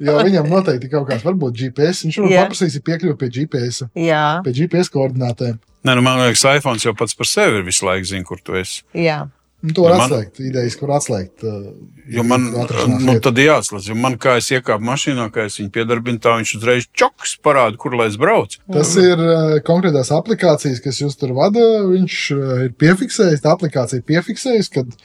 Jo 0.00 0.14
viņam 0.24 0.46
noteikti 0.48 0.88
kaut 0.92 1.08
kāds, 1.10 1.24
varbūt 1.26 1.56
GPS. 1.58 2.04
Viņš 2.06 2.16
jau 2.20 2.28
Jā. 2.30 2.44
paprasīs 2.46 2.78
piekļuvi 2.86 3.16
pie 3.20 3.28
GPS, 3.34 3.82
jā, 3.98 4.22
pie 4.46 4.52
GPS 4.56 4.88
koordinātēm. 4.94 5.58
Nē, 5.84 5.94
nu, 5.98 6.04
man 6.04 6.20
liekas, 6.22 6.44
iPhone 6.56 6.80
jau 6.80 6.94
pats 6.96 7.16
par 7.18 7.28
sevi 7.28 7.58
ir 7.60 7.66
visu 7.66 7.84
laiku 7.88 8.08
zina, 8.08 8.24
kur 8.28 8.40
tu 8.44 8.56
esi. 8.60 8.82
jā. 8.96 9.26
Un 9.60 9.74
to 9.76 9.82
var 9.84 9.92
Man- 9.98 10.06
atslēgt. 10.08 10.38
Idejas, 10.40 10.72
kur 10.80 10.88
atslēgt. 10.96 11.42
ā, 11.44 11.74
Jo 12.16 12.22
man 12.24 12.46
nu, 12.48 12.62
vietu. 12.64 13.18
tad 13.26 13.36
ir 13.42 13.50
jāatslēdz. 13.50 13.90
Jo 13.90 13.96
man, 14.00 14.14
kā 14.16 14.38
es 14.40 14.46
iekāpu 14.56 14.80
mašīnā, 14.88 15.26
kā 15.34 15.44
es 15.50 15.58
viņu 15.60 15.68
piedarbinu, 15.74 16.16
tā 16.24 16.32
viņš 16.38 16.52
uzreiz 16.56 16.86
čoks 16.96 17.34
parāda, 17.44 17.76
kur 17.76 17.92
lai 17.92 18.06
es 18.08 18.16
braucu. 18.16 18.56
Tas 18.72 18.94
ir 18.96 19.20
ā, 19.20 19.58
konkrētās 19.68 20.08
aplikācijas, 20.16 20.80
kas 20.80 21.02
jūs 21.02 21.18
tur 21.20 21.34
vada. 21.36 21.60
Viņš 21.90 22.16
ā, 22.38 22.56
ir 22.70 22.72
piefiksējis, 22.80 23.44
tā 23.44 23.52
aplikācija 23.52 24.00
ir 24.00 24.06
piefiksējusi, 24.08 24.72
kad 24.78 24.96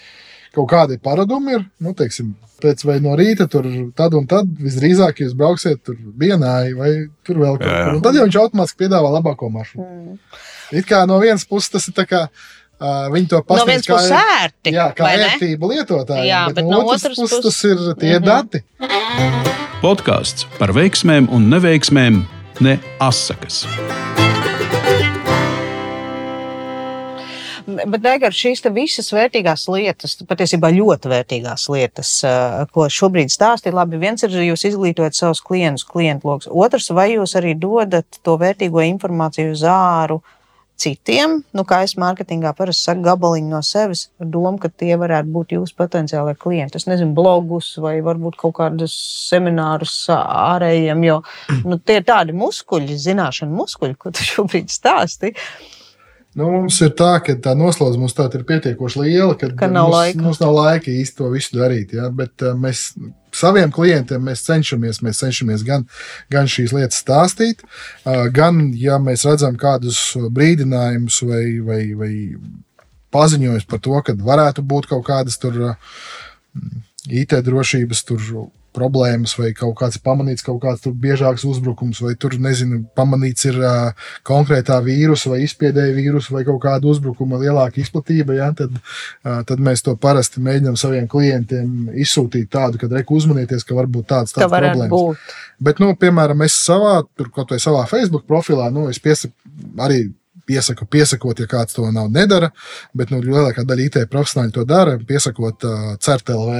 kaut 0.55 0.69
kādi 0.71 0.97
paradumi 1.03 1.53
ir. 1.59 1.63
Nu, 1.83 1.93
teiksim, 1.97 2.33
pēc 2.63 2.81
vai 2.87 2.97
no 3.03 3.13
rīta, 3.19 3.47
tur 3.51 3.67
tad 3.95 4.15
un 4.17 4.25
tad 4.31 4.47
visdrīzāk 4.63 5.21
jūs 5.25 5.35
brauksiet 5.37 5.83
tur 5.85 5.95
vienai 6.17 6.73
vai 6.77 6.91
tur 7.27 7.41
vēl 7.43 7.57
kaut 7.59 7.69
kur. 7.71 7.95
Un 7.97 8.03
tad 8.05 8.15
jau 8.17 8.25
viņš 8.27 8.39
automātiski 8.41 8.85
piedāvā 8.85 9.11
labāko 9.19 9.51
mašīnu. 9.53 9.85
Mm. 9.85 10.19
It 10.79 10.87
kā 10.89 11.03
no 11.07 11.19
vienas 11.21 11.45
puses 11.45 11.69
tas 11.75 11.87
ir 11.91 11.93
tā 11.99 12.07
kā. 12.09 12.27
Uh, 12.75 13.05
viņi 13.07 13.29
to 13.31 13.37
No 13.39 13.43
pasniedz 13.47 13.85
vienas 13.85 13.87
puses 13.87 14.11
ērti. 14.11 14.71
Jā, 14.75 14.89
kā 14.97 15.05
vai 15.05 15.13
ne? 15.15 15.27
ērtība 15.29 15.69
lietotājiem. 15.71 16.25
Jā, 16.27 16.41
bet 16.51 16.65
no 16.67 16.81
otras 16.83 17.05
puses 17.15 17.37
tas 17.39 17.45
puses- 17.45 17.63
ir 17.71 17.95
tie 18.01 18.19
Mhm. 18.19 18.25
dati. 18.25 18.63
Podkāsts 19.81 20.43
par 20.59 20.73
veiksmēm 20.75 21.29
un 21.31 21.47
neveiksmēm, 21.49 22.23
ne 22.59 22.79
asakas. 22.99 23.63
Bet 27.85 28.01
Daigar, 28.01 28.33
šīs 28.33 28.63
visas 28.73 29.11
vērtīgās 29.13 29.67
lietas, 29.69 30.15
patiesībā 30.25 30.71
ļoti 30.73 31.11
vērtīgās 31.11 31.67
lietas, 31.69 32.11
eh, 32.25 32.63
ko 32.73 32.87
šobrīd 32.89 33.29
stāstīt, 33.33 33.75
labi, 33.77 33.99
viens 34.01 34.23
ir 34.25 34.31
jūs 34.31 34.65
izglītojat 34.71 35.17
savus 35.17 35.41
klientus, 35.45 35.85
klientu 35.85 36.29
lokus. 36.29 36.49
Otrs, 36.49 36.89
vai 36.89 37.11
jūs 37.13 37.35
arī 37.37 37.53
dodat 37.59 38.19
to 38.23 38.37
vērtīgo 38.41 38.81
informāciju 38.85 39.51
uz 39.53 39.61
āru 39.69 40.21
citiem, 40.75 41.37
nu, 41.55 41.63
kā 41.63 41.83
es 41.85 41.95
mārketingā 41.99 42.51
parasti 42.57 42.89
saku, 42.89 43.05
gabaliņu 43.05 43.53
no 43.53 43.61
sevis, 43.63 44.09
ar 44.19 44.27
domu, 44.33 44.57
ka 44.59 44.69
tie 44.69 44.95
varētu 44.99 45.31
būt 45.31 45.55
jūsu 45.55 45.77
potenciālie 45.77 46.35
klienti. 46.35 46.81
Es 46.81 46.87
nezinu, 46.89 47.13
blogus 47.15 47.75
vai 47.81 47.99
varbūt 48.03 48.39
kaut 48.41 48.57
kādus 48.59 48.95
seminārus 49.29 49.95
ārējiem, 50.15 51.05
jo 51.07 51.21
nu, 51.69 51.79
tie 51.79 52.01
ir 52.01 52.09
tādi 52.09 52.35
muskuļi, 52.35 52.97
zināšanu 53.07 53.55
muskuļi, 53.61 53.95
ko 53.99 54.11
tu 54.15 54.27
šobrīd 54.33 54.73
stāsti. 54.73 55.35
Nu, 56.35 56.49
mums 56.51 56.77
ir 56.83 56.89
tā, 56.99 57.13
ka 57.23 57.37
tā 57.39 57.53
noslodze 57.55 57.99
mums 57.99 58.15
ir 58.19 58.41
pietiekoši 58.47 58.99
liela, 58.99 59.37
ka, 59.39 59.47
ka 59.55 59.69
nav 59.71 59.87
mums, 59.87 59.95
laika. 59.95 60.23
mums 60.25 60.41
nav 60.41 60.51
laika 60.51 60.91
īsti 60.91 61.21
to 61.21 61.29
visu 61.31 61.55
darīt. 61.55 61.93
Ja? 61.95 62.09
Bet 62.11 62.43
uh, 62.43 62.57
mēs 62.59 62.89
saviem 63.35 63.71
klientiem 63.71 64.19
mēs 64.23 64.43
cenšamies, 64.43 64.99
mēs 65.05 65.23
cenšamies 65.23 65.63
gan, 65.63 65.85
gan 66.31 66.51
šīs 66.51 66.75
lietas 66.75 66.99
stāstīt, 67.05 67.63
uh, 67.63 68.25
gan, 68.35 68.65
ja 68.75 68.99
mēs 68.99 69.23
redzam 69.29 69.55
kādus 69.59 70.01
brīdinājumus 70.35 71.21
vai, 71.23 71.45
vai, 71.63 71.79
vai 71.95 72.11
paziņojumus 73.15 73.69
par 73.71 73.83
to, 73.87 73.95
ka 74.03 74.17
varētu 74.19 74.65
būt 74.67 74.91
kaut 74.91 75.07
kādas 75.07 75.39
tur 75.39 75.61
uh, 75.71 75.97
IT 77.07 77.39
drošības 77.47 78.03
tur 78.11 78.27
problēmas, 78.75 79.35
vai 79.39 79.51
kaut 79.57 79.75
kāds 79.79 79.99
pamanīts, 80.03 80.45
kaut 80.45 80.59
kāds 80.63 80.85
biežāks 81.01 81.45
uzbrukums, 81.47 82.01
vai 82.03 82.13
tur, 82.19 82.35
nezinu, 82.41 82.81
pamanīts 82.97 83.47
ir 83.49 83.59
uh, 83.61 84.09
konkrētā 84.27 84.81
vīrusa 84.85 85.31
vai 85.33 85.41
izspiedēja 85.45 85.95
vīrusa 85.95 86.35
vai 86.35 86.43
kaut 86.47 86.61
kāda 86.65 86.89
uzbrukuma 86.91 87.39
lielāka 87.41 87.81
izplatība, 87.81 88.37
ja, 88.39 88.51
tad, 88.57 88.75
uh, 88.75 89.39
tad 89.47 89.63
mēs 89.63 89.85
to 89.85 89.95
parasti 90.01 90.43
mēģinām 90.43 90.77
saviem 90.79 91.07
klientiem 91.11 91.95
izsūtīt 92.05 92.51
tādu, 92.53 92.81
ka 92.81 92.91
reku 92.91 93.17
uzmanieties, 93.19 93.65
ka 93.67 93.77
varbūt 93.79 94.11
tāds, 94.11 94.35
tāds 94.35 94.51
problēmas. 94.51 94.91
Būt. 94.91 95.33
Bet, 95.65 95.81
nu, 95.83 95.93
piemēram, 95.99 96.43
es 96.45 96.59
savā, 96.59 96.99
tur 97.17 97.31
kaut 97.33 97.55
vai 97.55 97.61
savā 97.63 97.87
Facebook 97.89 98.27
profilā, 98.29 98.69
nu, 98.73 98.89
es 98.91 99.01
piesaku 99.01 99.33
arī 99.81 100.05
piesaku, 100.45 100.85
piesakot, 100.85 101.39
ja 101.41 101.49
kāds 101.49 101.75
to 101.75 101.87
nav 101.93 102.09
nedara, 102.13 102.51
bet 102.97 103.11
nu, 103.13 103.21
lielākā 103.23 103.65
daļa 103.65 103.85
IT 103.87 104.01
profesionāļu 104.11 104.53
to 104.59 104.65
dara, 104.69 104.97
piesakot 105.09 105.65
uh, 105.65 105.93
CERTLV 106.01 106.51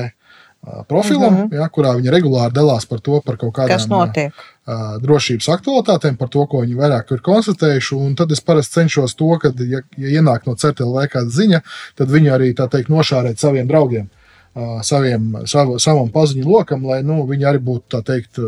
profilam, 0.88 1.34
mm 1.34 1.40
-hmm. 1.42 1.56
ja, 1.56 1.70
kurā 1.70 1.94
viņi 1.98 2.12
regulāri 2.12 2.54
dalās 2.54 2.86
par 2.86 3.00
to, 3.00 3.22
par 3.26 3.38
kaut 3.38 3.54
kādām 3.54 3.92
uh, 3.92 5.02
drošības 5.02 5.50
aktualitātēm, 5.50 6.18
par 6.18 6.30
to, 6.30 6.46
ko 6.46 6.62
viņi 6.62 6.76
vairāk 6.76 7.12
ir 7.12 7.22
konstatējuši. 7.22 8.16
Tad 8.18 8.32
es 8.32 8.42
parasti 8.42 8.80
cenšos 8.80 9.16
to, 9.16 9.38
ka, 9.40 9.52
ja, 9.60 9.82
ja 9.98 10.22
ienāk 10.22 10.46
no 10.46 10.56
CERTLV 10.56 11.08
kāda 11.08 11.30
ziņa, 11.30 11.62
tad 11.96 12.10
viņi 12.10 12.30
arī 12.30 12.54
tā 12.54 12.70
teikt 12.70 12.90
nošārēt 12.90 13.40
saviem 13.40 13.68
draugiem, 13.68 14.10
uh, 14.56 14.82
saviem, 14.82 15.38
savu, 15.46 15.80
savam 15.80 16.10
paziņu 16.10 16.50
lokam, 16.50 16.86
lai 16.86 17.04
nu, 17.04 17.26
viņi 17.28 17.46
arī 17.46 17.60
būtu 17.60 17.98
tā 17.98 18.02
teikt 18.04 18.40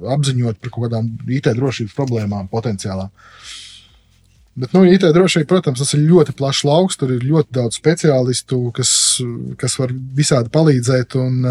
apziņot 0.00 0.60
par 0.60 0.70
kaut 0.70 0.86
kādām 0.86 1.10
IT 1.28 1.50
drošības 1.56 1.96
problēmām 1.96 2.48
potenciālām. 2.48 3.10
Bet, 4.58 4.72
nu, 4.74 4.82
IT 4.88 5.04
drošība, 5.14 5.46
protams, 5.48 5.80
tas 5.82 5.94
ir 5.94 6.06
ļoti 6.08 6.34
plašs 6.38 6.64
lauks. 6.66 6.98
Tur 7.00 7.14
ir 7.14 7.26
ļoti 7.26 7.54
daudz 7.54 7.78
speciālistu, 7.78 8.62
kas, 8.76 8.92
kas 9.60 9.76
var 9.78 9.94
visādi 9.94 10.50
palīdzēt. 10.52 11.16
Un, 11.20 11.44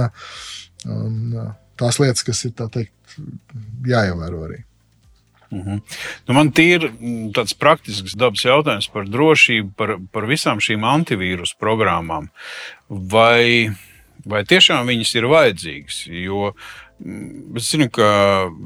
un 0.90 1.38
tās 1.80 2.02
lietas, 2.02 2.26
kas 2.28 2.44
ir 2.50 2.56
teikt, 2.60 3.16
jāievēro 3.88 4.44
arī. 4.50 4.64
Uh 5.50 5.66
-huh. 5.66 5.80
nu, 6.28 6.34
man 6.34 6.52
ir 6.62 6.92
tāds 7.34 7.56
praktisks 7.58 8.14
dabas 8.14 8.44
jautājums 8.46 8.88
par 8.94 9.08
drošību, 9.10 9.72
par, 9.76 9.98
par 10.12 10.28
visām 10.30 10.60
šīm 10.62 10.86
antivīrusu 10.86 11.58
programmām. 11.60 12.30
Vai, 12.90 13.72
vai 14.26 14.44
tiešām 14.44 14.86
viņas 14.86 15.16
ir 15.16 15.26
vajadzīgas? 15.26 16.06
Jo 16.06 16.54
Mm, 16.54 16.89
es 17.56 17.70
zinu, 17.72 17.88
ka 17.94 18.08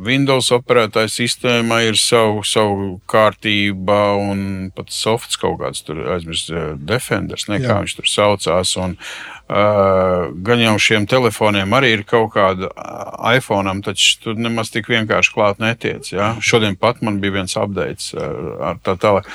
Windows 0.05 0.49
operētāja 0.55 1.11
sistēmā 1.11 1.83
ir 1.87 1.97
savu, 1.99 2.41
savu 2.47 2.87
kārtība 3.09 3.99
un 4.17 4.71
pat 4.73 4.89
softs 4.93 5.37
kaut 5.41 5.59
kāds 5.61 5.83
tur 5.85 6.01
aizmirst, 6.15 6.49
eh, 6.49 6.73
Defenders, 6.77 7.47
ne, 7.51 7.59
kā 7.61 7.81
viņš 7.83 7.95
tur 7.99 8.09
saucās. 8.09 8.73
Un, 8.81 8.97
uh, 8.97 10.31
gan 10.33 10.63
jau 10.63 10.73
šiem 10.81 11.05
telefoniem 11.09 11.75
arī 11.77 11.93
ir 11.97 12.03
kaut 12.09 12.33
kāda 12.33 12.71
iPhone, 13.35 13.75
taču 13.85 14.17
tur 14.23 14.35
nemaz 14.39 14.71
tik 14.73 14.89
vienkārši 14.89 15.33
klāt 15.35 15.61
netiec. 15.61 16.09
Ja? 16.11 16.33
Šodien 16.41 16.75
pat 16.79 17.01
man 17.01 17.21
bija 17.21 17.37
viens 17.37 17.55
updates 17.59 18.13
ar 18.15 18.81
tā 18.83 18.97
tālāk. 18.97 19.29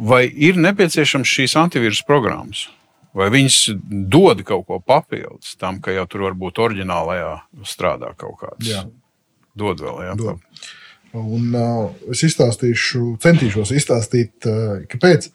Vai 0.00 0.24
ir 0.32 0.56
nepieciešams 0.56 1.28
šīs 1.28 1.58
antivīrus 1.60 2.00
programmas? 2.08 2.68
Vai 3.16 3.30
viņas 3.32 3.58
dod 4.12 4.42
kaut 4.46 4.66
ko 4.68 4.78
papildus 4.84 5.56
tam, 5.60 5.80
ka 5.82 5.94
jau 5.94 6.04
tur 6.10 6.26
varbūt 6.28 6.60
oriģinālajā 6.66 7.30
strādā 7.66 8.12
kaut 8.18 8.36
kāds? 8.42 8.68
Jā. 8.68 8.84
Dod 9.58 9.80
vēl, 9.82 10.02
jā. 10.06 10.14
Dod. 10.18 10.68
Un, 11.16 11.48
uh, 11.56 11.88
es 12.12 12.22
izstāstīšu, 12.28 13.16
centīšos 13.24 13.72
izstāstīt, 13.74 14.34
uh, 14.44 14.84
kāpēc. 14.92 15.30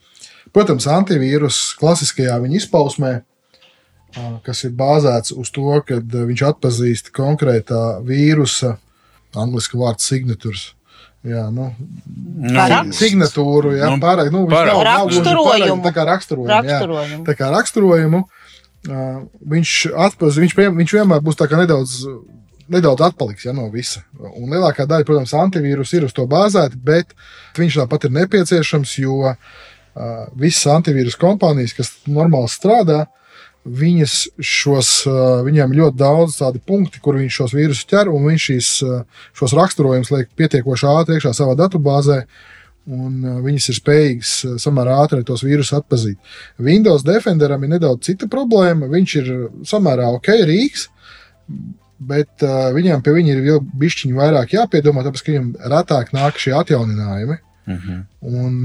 Protams, 0.53 0.86
antivīrus 0.91 1.74
klasiskajā 1.80 2.38
viņa 2.43 2.59
izpausmē, 2.59 3.13
uh, 3.17 4.38
kas 4.45 4.63
ir 4.67 4.76
bāzēts 4.78 5.34
uz 5.34 5.49
to, 5.51 5.74
ka 5.88 5.97
viņš 6.03 6.45
atpazīst 6.51 7.09
konkrētā 7.15 7.82
vīrusa, 8.05 8.78
angļuiski 9.34 9.82
vārds 9.82 10.07
signatūras 10.13 10.69
Jā, 11.24 11.45
nu, 11.55 11.69
nu, 12.43 12.91
signatūru, 12.91 13.78
jā, 13.78 13.88
nu, 13.93 13.99
pārāk, 14.03 14.28
nu, 14.34 14.43
pārāk, 14.51 14.74
nav, 14.74 14.82
raksturojumu. 14.89 15.45
Pārāk, 15.47 15.84
tā 15.86 15.93
kā 15.95 16.03
raksturojumu, 16.09 16.51
raksturojumu. 16.51 17.19
Jā, 17.21 17.28
tā 17.30 17.36
kā 17.39 17.51
raksturojumu 17.53 18.19
uh, 18.26 19.21
viņš, 19.53 19.76
atpaz, 20.09 20.39
viņš, 20.43 20.55
viņš 20.82 20.95
vienmēr 20.97 21.24
būs 21.24 21.39
nedaudz, 21.39 21.95
nedaudz 22.76 23.05
atpaliks 23.07 23.47
ja, 23.47 23.55
no 23.55 23.69
visa. 23.71 24.03
Un 24.19 24.51
lielākā 24.51 24.84
daļa, 24.89 25.07
protams, 25.07 25.36
antivīrus 25.45 25.95
ir 25.95 26.09
uz 26.09 26.15
to 26.17 26.28
bāzēta, 26.28 26.76
bet 26.76 27.15
viņš 27.55 27.80
tāpat 27.86 28.09
ir 28.09 28.15
nepieciešams, 28.19 28.97
jo 29.05 29.32
uh, 29.32 29.38
visas 30.36 30.67
antivīrus 30.76 31.15
kompānijas, 31.24 31.78
kas 31.80 31.95
normāli 32.03 32.51
strādā, 32.51 33.05
uh, 33.07 33.22
viņas 33.64 34.16
šos, 34.43 34.89
viņiem 35.45 35.76
ļoti 35.78 35.99
daudz 35.99 36.39
tādu 36.41 36.59
punktu, 36.68 36.99
kur 37.03 37.18
viņš 37.20 37.38
šos 37.39 37.53
vīrusus 37.55 37.88
ķer, 37.88 38.09
un 38.11 38.26
viņš 38.28 38.47
šīs, 38.49 38.72
šos 39.39 39.53
raksturojumus 39.59 40.11
liek 40.11 40.34
pietiekoši 40.39 40.89
ātri 40.89 41.20
iekšā 41.20 41.32
savā 41.38 41.55
datubāzē. 41.59 42.24
Un 42.84 43.22
viņas 43.45 43.70
ir 43.72 43.78
spējīgas 43.78 44.32
samērā 44.59 44.97
ātri 45.05 45.24
tos 45.24 45.45
vīrusus 45.45 45.78
atpazīt. 45.78 46.18
Windows 46.59 47.05
Defenderam 47.07 47.64
ir 47.64 47.78
nedaudz 47.78 48.09
cita 48.09 48.28
problēma. 48.28 48.89
Viņš 48.91 49.14
ir 49.22 49.30
samērā 49.70 50.09
ok, 50.18 50.28
rīks, 50.49 50.89
bet 52.03 52.43
viņam 52.76 53.05
pie 53.05 53.14
viņa 53.16 53.32
ir 53.38 53.39
vēl 53.45 53.61
bišķiņi 53.80 54.18
vairāk 54.18 54.57
jāpiedomā, 54.57 55.05
tāpēc 55.07 55.24
ka 55.24 55.32
viņam 55.32 55.47
retāk 55.72 56.11
nāk 56.11 56.43
šie 56.43 56.57
atjauninājumi. 56.59 57.39
Mhm. 57.72 58.03
Un, 58.43 58.59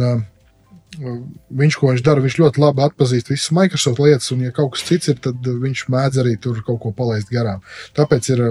viņš, 0.97 1.76
ko 1.78 1.93
viņš 1.93 2.05
dara, 2.05 2.22
viņš 2.24 2.39
ļoti 2.41 2.62
labi 2.62 2.84
atpazīst 2.86 3.30
visas 3.32 3.53
Microsoft 3.55 4.01
lietas, 4.03 4.30
un, 4.34 4.45
ja 4.47 4.55
kaut 4.55 4.74
kas 4.74 4.86
cits 4.89 5.12
ir, 5.12 5.18
tad 5.22 5.45
viņš 5.45 5.84
mēdz 5.93 6.22
arī 6.22 6.36
tur 6.41 6.61
kaut 6.66 6.80
ko 6.82 6.93
palaist 6.97 7.30
garām. 7.32 7.61
Tāpēc 7.97 8.30
ir 8.34 8.45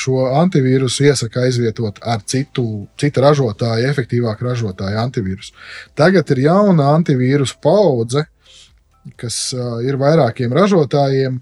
šo 0.00 0.26
antivīrusu 0.40 1.06
iesaka 1.08 1.46
aizvietot 1.46 2.00
ar 2.02 2.22
citu, 2.28 2.86
citu 3.00 3.24
ražotāju, 3.24 3.88
efektīvāku 3.90 4.46
ražotāju 4.46 5.00
antivīrusu. 5.00 5.54
Tagad 5.98 6.30
ir 6.34 6.44
jauna 6.46 6.92
antivīrusu 6.98 7.58
paudze, 7.64 8.26
kas 9.20 9.50
ir 9.84 9.98
vairākiem 10.00 10.54
ražotājiem. 10.54 11.40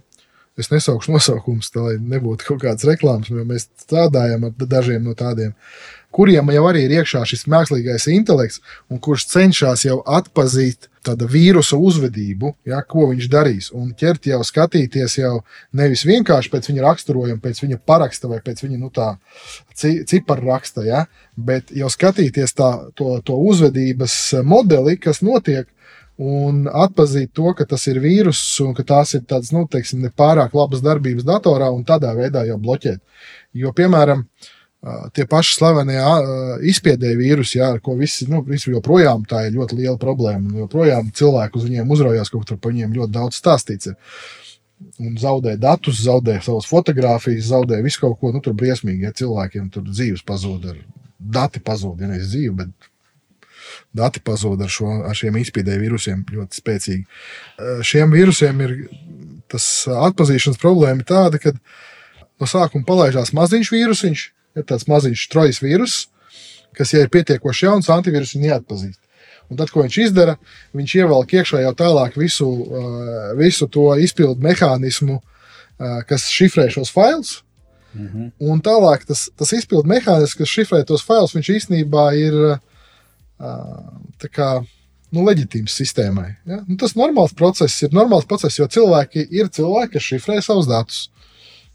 Es 0.61 0.69
nesaukšu 0.69 1.15
nosaukumus, 1.15 1.71
lai 1.79 1.95
nebūtu 1.97 2.45
kaut 2.45 2.61
kādas 2.61 2.85
reklāmas, 2.85 3.31
jo 3.33 3.41
mēs 3.49 3.71
strādājam 3.81 4.51
ar 4.51 4.67
dažiem 4.69 5.01
no 5.01 5.15
tādiem. 5.17 5.55
Uh, 5.57 6.02
kuriem 6.13 6.53
jau 6.53 6.65
arī 6.69 6.87
ir 6.87 6.97
iekšā 7.01 7.25
šis 7.29 7.47
mākslīgais 7.51 8.09
intelekts, 8.13 8.61
un 8.93 9.01
kurš 9.03 9.27
cenšas 9.33 9.87
jau 9.87 10.01
atpazīt 10.19 10.89
tādu 11.03 11.27
vīrusu 11.31 11.79
uzvedību, 11.83 12.53
ja, 12.69 12.83
ko 12.87 13.09
viņš 13.11 13.29
darīs. 13.33 13.71
Un 13.75 13.91
ķert 13.99 14.29
jau 14.31 14.39
skatīties 14.47 15.19
jau 15.19 15.35
nevis 15.79 16.05
vienkārši 16.07 16.53
pēc 16.53 16.71
viņa 16.71 16.85
raksturojuma, 16.87 17.43
pēc 17.43 17.63
viņa 17.65 17.81
paraksta 17.87 18.31
vai 18.31 18.39
pēc 18.45 18.63
viņa 18.63 18.79
nu, 18.79 18.93
ciparu 20.13 20.49
raksta, 20.53 20.87
ja, 20.87 21.05
bet 21.37 21.75
jau 21.75 21.91
skatīties 21.91 22.55
tā, 22.55 22.71
to, 22.95 23.17
to 23.27 23.39
uzvedības 23.51 24.19
modeli, 24.47 24.99
kas 25.01 25.25
notiek. 25.27 25.69
Un 26.23 26.67
atzīt 26.69 27.33
to, 27.35 27.51
ka 27.57 27.65
tas 27.67 27.87
ir 27.89 27.97
vīruss 27.99 28.61
un 28.63 28.77
ka 28.77 28.85
tās 28.87 29.15
ir 29.17 29.25
tādas, 29.27 29.49
nu, 29.51 29.65
teiksim, 29.67 30.05
nepārāk 30.05 30.53
labas 30.55 30.85
darbības 30.85 31.25
datorā, 31.27 31.71
un 31.73 31.87
tādā 31.89 32.13
veidā 32.15 32.45
jau 32.47 32.59
bloķēt. 32.63 33.01
Jo, 33.59 33.73
piemēram, 33.75 34.21
uh, 34.21 34.51
tie 35.15 35.27
paši 35.31 35.55
slavenie 35.57 35.99
izspiedēji 36.67 37.19
vīrusi, 37.21 37.59
jā, 37.61 37.71
ar 37.77 37.83
ko 37.85 37.95
visi, 37.99 38.27
nu, 38.31 38.43
visi 38.47 38.73
joprojām 38.73 39.23
tā 39.31 39.45
ir 39.47 39.57
ļoti 39.57 39.79
liela 39.79 39.99
problēma. 40.01 40.57
Joprojām 40.65 41.13
cilvēki 41.15 41.59
uz 41.59 41.67
viņiem 41.69 41.93
uzraujās, 41.95 42.31
kaut 42.33 42.49
kur 42.49 42.59
par 42.59 42.75
viņiem 42.75 42.97
ļoti 42.99 43.15
daudz 43.15 43.39
stāstīts. 43.39 43.93
Un 44.99 45.15
zaudē 45.23 45.55
datus, 45.63 46.01
zaudē 46.03 46.41
savas 46.43 46.67
fotogrāfijas, 46.67 47.53
zaudē 47.53 47.79
visu 47.85 48.03
kaut 48.03 48.19
ko. 48.19 48.33
Nu, 48.35 48.43
tur 48.43 48.57
briesmīgi, 48.59 49.07
ja 49.07 49.15
cilvēkiem 49.15 49.71
tur 49.71 49.87
dzīves 49.87 50.27
pazūd, 50.27 50.73
dati 51.23 51.63
pazūd, 51.63 52.03
ja 52.03 52.11
nevis 52.11 52.33
dzīve, 52.33 52.65
bet 52.65 52.91
dati 53.95 54.19
pazūd 54.25 54.67
ar, 54.67 54.73
šo, 54.73 54.91
ar 55.07 55.15
šiem 55.15 55.39
izspiedēju 55.39 55.85
vīrusiem 55.85 56.27
ļoti 56.35 56.59
spēcīgi. 56.59 57.07
Šiem 57.87 58.19
vīrusiem 58.19 58.67
ir 58.67 58.77
tas 59.53 59.87
atpazīšanas 59.87 60.59
problēma 60.59 61.07
tāda, 61.07 61.39
ka 61.39 61.55
no 61.55 62.51
sākuma 62.51 62.89
palaižās 62.89 63.31
maziņš 63.37 63.71
vīrusiņš, 63.71 64.31
ir 64.57 64.67
tāds 64.69 64.89
maziņš 64.91 65.29
trojas 65.33 65.63
vīrus. 65.63 66.07
kas, 66.77 66.93
ja 66.95 67.03
ir 67.05 67.11
pietiekoši 67.13 67.67
jauns, 67.67 67.91
antivīrus 67.93 68.35
neatpazīst. 68.41 69.01
Un 69.53 69.59
tad, 69.61 69.69
ko 69.69 69.83
viņš 69.85 69.99
izdara, 70.07 70.39
viņš 70.77 70.95
ievelk 71.03 71.35
iekšā 71.37 71.61
jau 71.61 71.73
tālāk 71.77 72.17
visu, 72.17 72.49
uh, 72.49 73.33
visu 73.37 73.69
to 73.69 73.91
izpildu 74.01 74.41
mehānismu, 74.41 75.19
uh, 75.21 75.99
kas 76.09 76.31
šifrē 76.33 76.71
šos 76.73 76.93
failus. 76.95 77.43
Mm 77.93 78.07
-hmm. 78.09 78.31
Un 78.49 78.63
tālāk 78.65 79.05
tas, 79.05 79.29
tas 79.37 79.53
izpildu 79.53 79.89
mehānisms, 79.89 80.39
kas 80.39 80.49
šifrē 80.49 80.85
tos 80.89 81.05
failus, 81.05 81.35
viņš 81.37 81.51
īstenībā 81.57 82.07
ir 82.17 82.35
uh, 82.49 84.29
kā, 84.33 84.65
nu, 85.13 85.25
leģitīms 85.29 85.77
sistēmai. 85.77 86.37
Ja? 86.47 86.63
Nu, 86.67 86.77
tas 86.77 86.97
normāls 86.97 87.37
process 87.37 87.83
ir 87.83 87.93
normāls 87.93 88.25
process, 88.25 88.59
jo 88.59 88.67
cilvēki 88.67 89.27
ir 89.31 89.49
cilvēki, 89.49 89.93
kas 89.93 90.03
šifrē 90.03 90.41
savus 90.41 90.67
datus. 90.67 91.11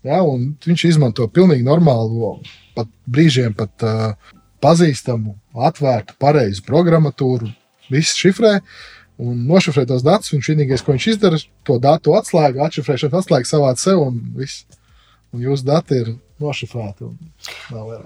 Ja? 0.03 0.23
Viņš 0.65 0.88
izmanto 0.88 1.28
pilnīgi 1.28 1.63
normālu, 1.63 2.41
pat 2.78 2.91
brīžiem 3.09 3.55
pat 3.57 3.86
uh, 3.86 4.36
pazīstamu, 4.63 5.36
atvērtu, 5.67 6.15
pareizu 6.21 6.63
programmatūru, 6.67 7.49
viss 7.91 8.17
šifrē. 8.17 8.57
Un 9.17 9.47
nošifrē 9.49 9.88
tos 9.89 10.03
datus. 10.05 10.30
Viņš 10.30 10.51
vienīgais, 10.51 10.84
ko 10.86 10.93
viņš 10.93 11.07
izdara, 11.15 11.39
to 11.65 11.80
datu 11.82 12.13
atslēgu, 12.13 12.61
atšifrēšanas 12.67 13.23
atslēgu 13.23 13.49
savāc 13.49 13.82
sev 13.82 14.03
un 14.03 14.19
viss. 14.38 14.67
Un 15.34 15.41
jūsu 15.43 15.65
dati 15.65 15.97
ir 16.03 16.11
nošifrēti. 16.41 17.09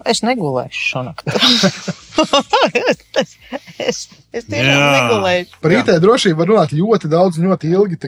Es 0.09 0.23
negulēšu 0.23 0.85
šonakt. 0.87 1.27
es, 2.91 3.35
es, 3.77 3.99
es 4.31 4.47
tiešām 4.47 4.81
negulēšu. 4.95 5.59
Par 5.61 5.75
IT 5.75 5.91
drošību 6.01 6.39
var 6.39 6.51
runāt 6.53 6.73
ļoti 6.75 7.11
daudz, 7.11 7.41
ļoti 7.43 7.75
ilgi. 7.75 7.99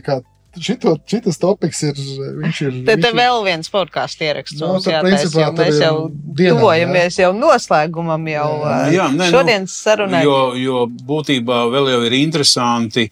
Šito, 0.62 0.98
šitas 1.10 1.40
topiks 1.42 1.80
ir. 1.88 2.00
ir 2.46 2.76
te, 2.86 2.94
te 2.94 3.10
ir, 3.10 3.16
vēl 3.18 3.40
viens 3.48 3.72
podkāstu 3.74 4.28
ieraksts. 4.28 4.60
No, 4.62 4.76
mums 4.76 4.86
jātais, 4.86 5.24
jo 5.34 5.48
mēs 5.58 5.80
jau 5.82 5.96
dienā, 6.14 6.54
tuvojamies 6.54 7.18
jā. 7.18 7.26
jau 7.26 7.32
noslēgumam, 7.38 8.28
jau 8.30 8.50
jā, 8.62 8.76
jā, 8.94 9.08
ne, 9.16 9.30
šodienas 9.34 9.72
nu, 9.72 9.78
sarunai. 9.80 10.22
Jo, 10.28 10.38
jo 10.60 10.84
būtībā 11.10 11.64
vēl 11.74 11.90
jau 11.96 12.04
ir 12.06 12.18
interesanti, 12.20 13.08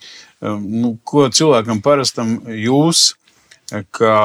um, 0.46 0.62
nu, 0.84 0.94
ko 1.02 1.26
cilvēkam 1.34 1.82
parastam 1.82 2.38
jūs 2.54 3.08
kā 3.96 4.16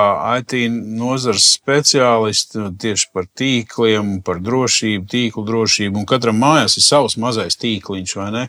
IT 0.41 0.57
nozares 0.99 1.47
speciālisti 1.55 2.67
tieši 2.83 3.11
par 3.15 3.29
tīkliem, 3.39 4.17
par 4.27 4.41
drošību, 4.45 5.07
tīklu 5.13 5.45
drošību, 5.47 6.03
un 6.03 6.09
katram 6.09 6.41
mājās 6.43 6.77
ir 6.77 6.85
savs 6.85 7.17
mazais 7.23 7.57
tīkliņš, 7.63 8.17
vai 8.19 8.33
ne? 8.35 8.49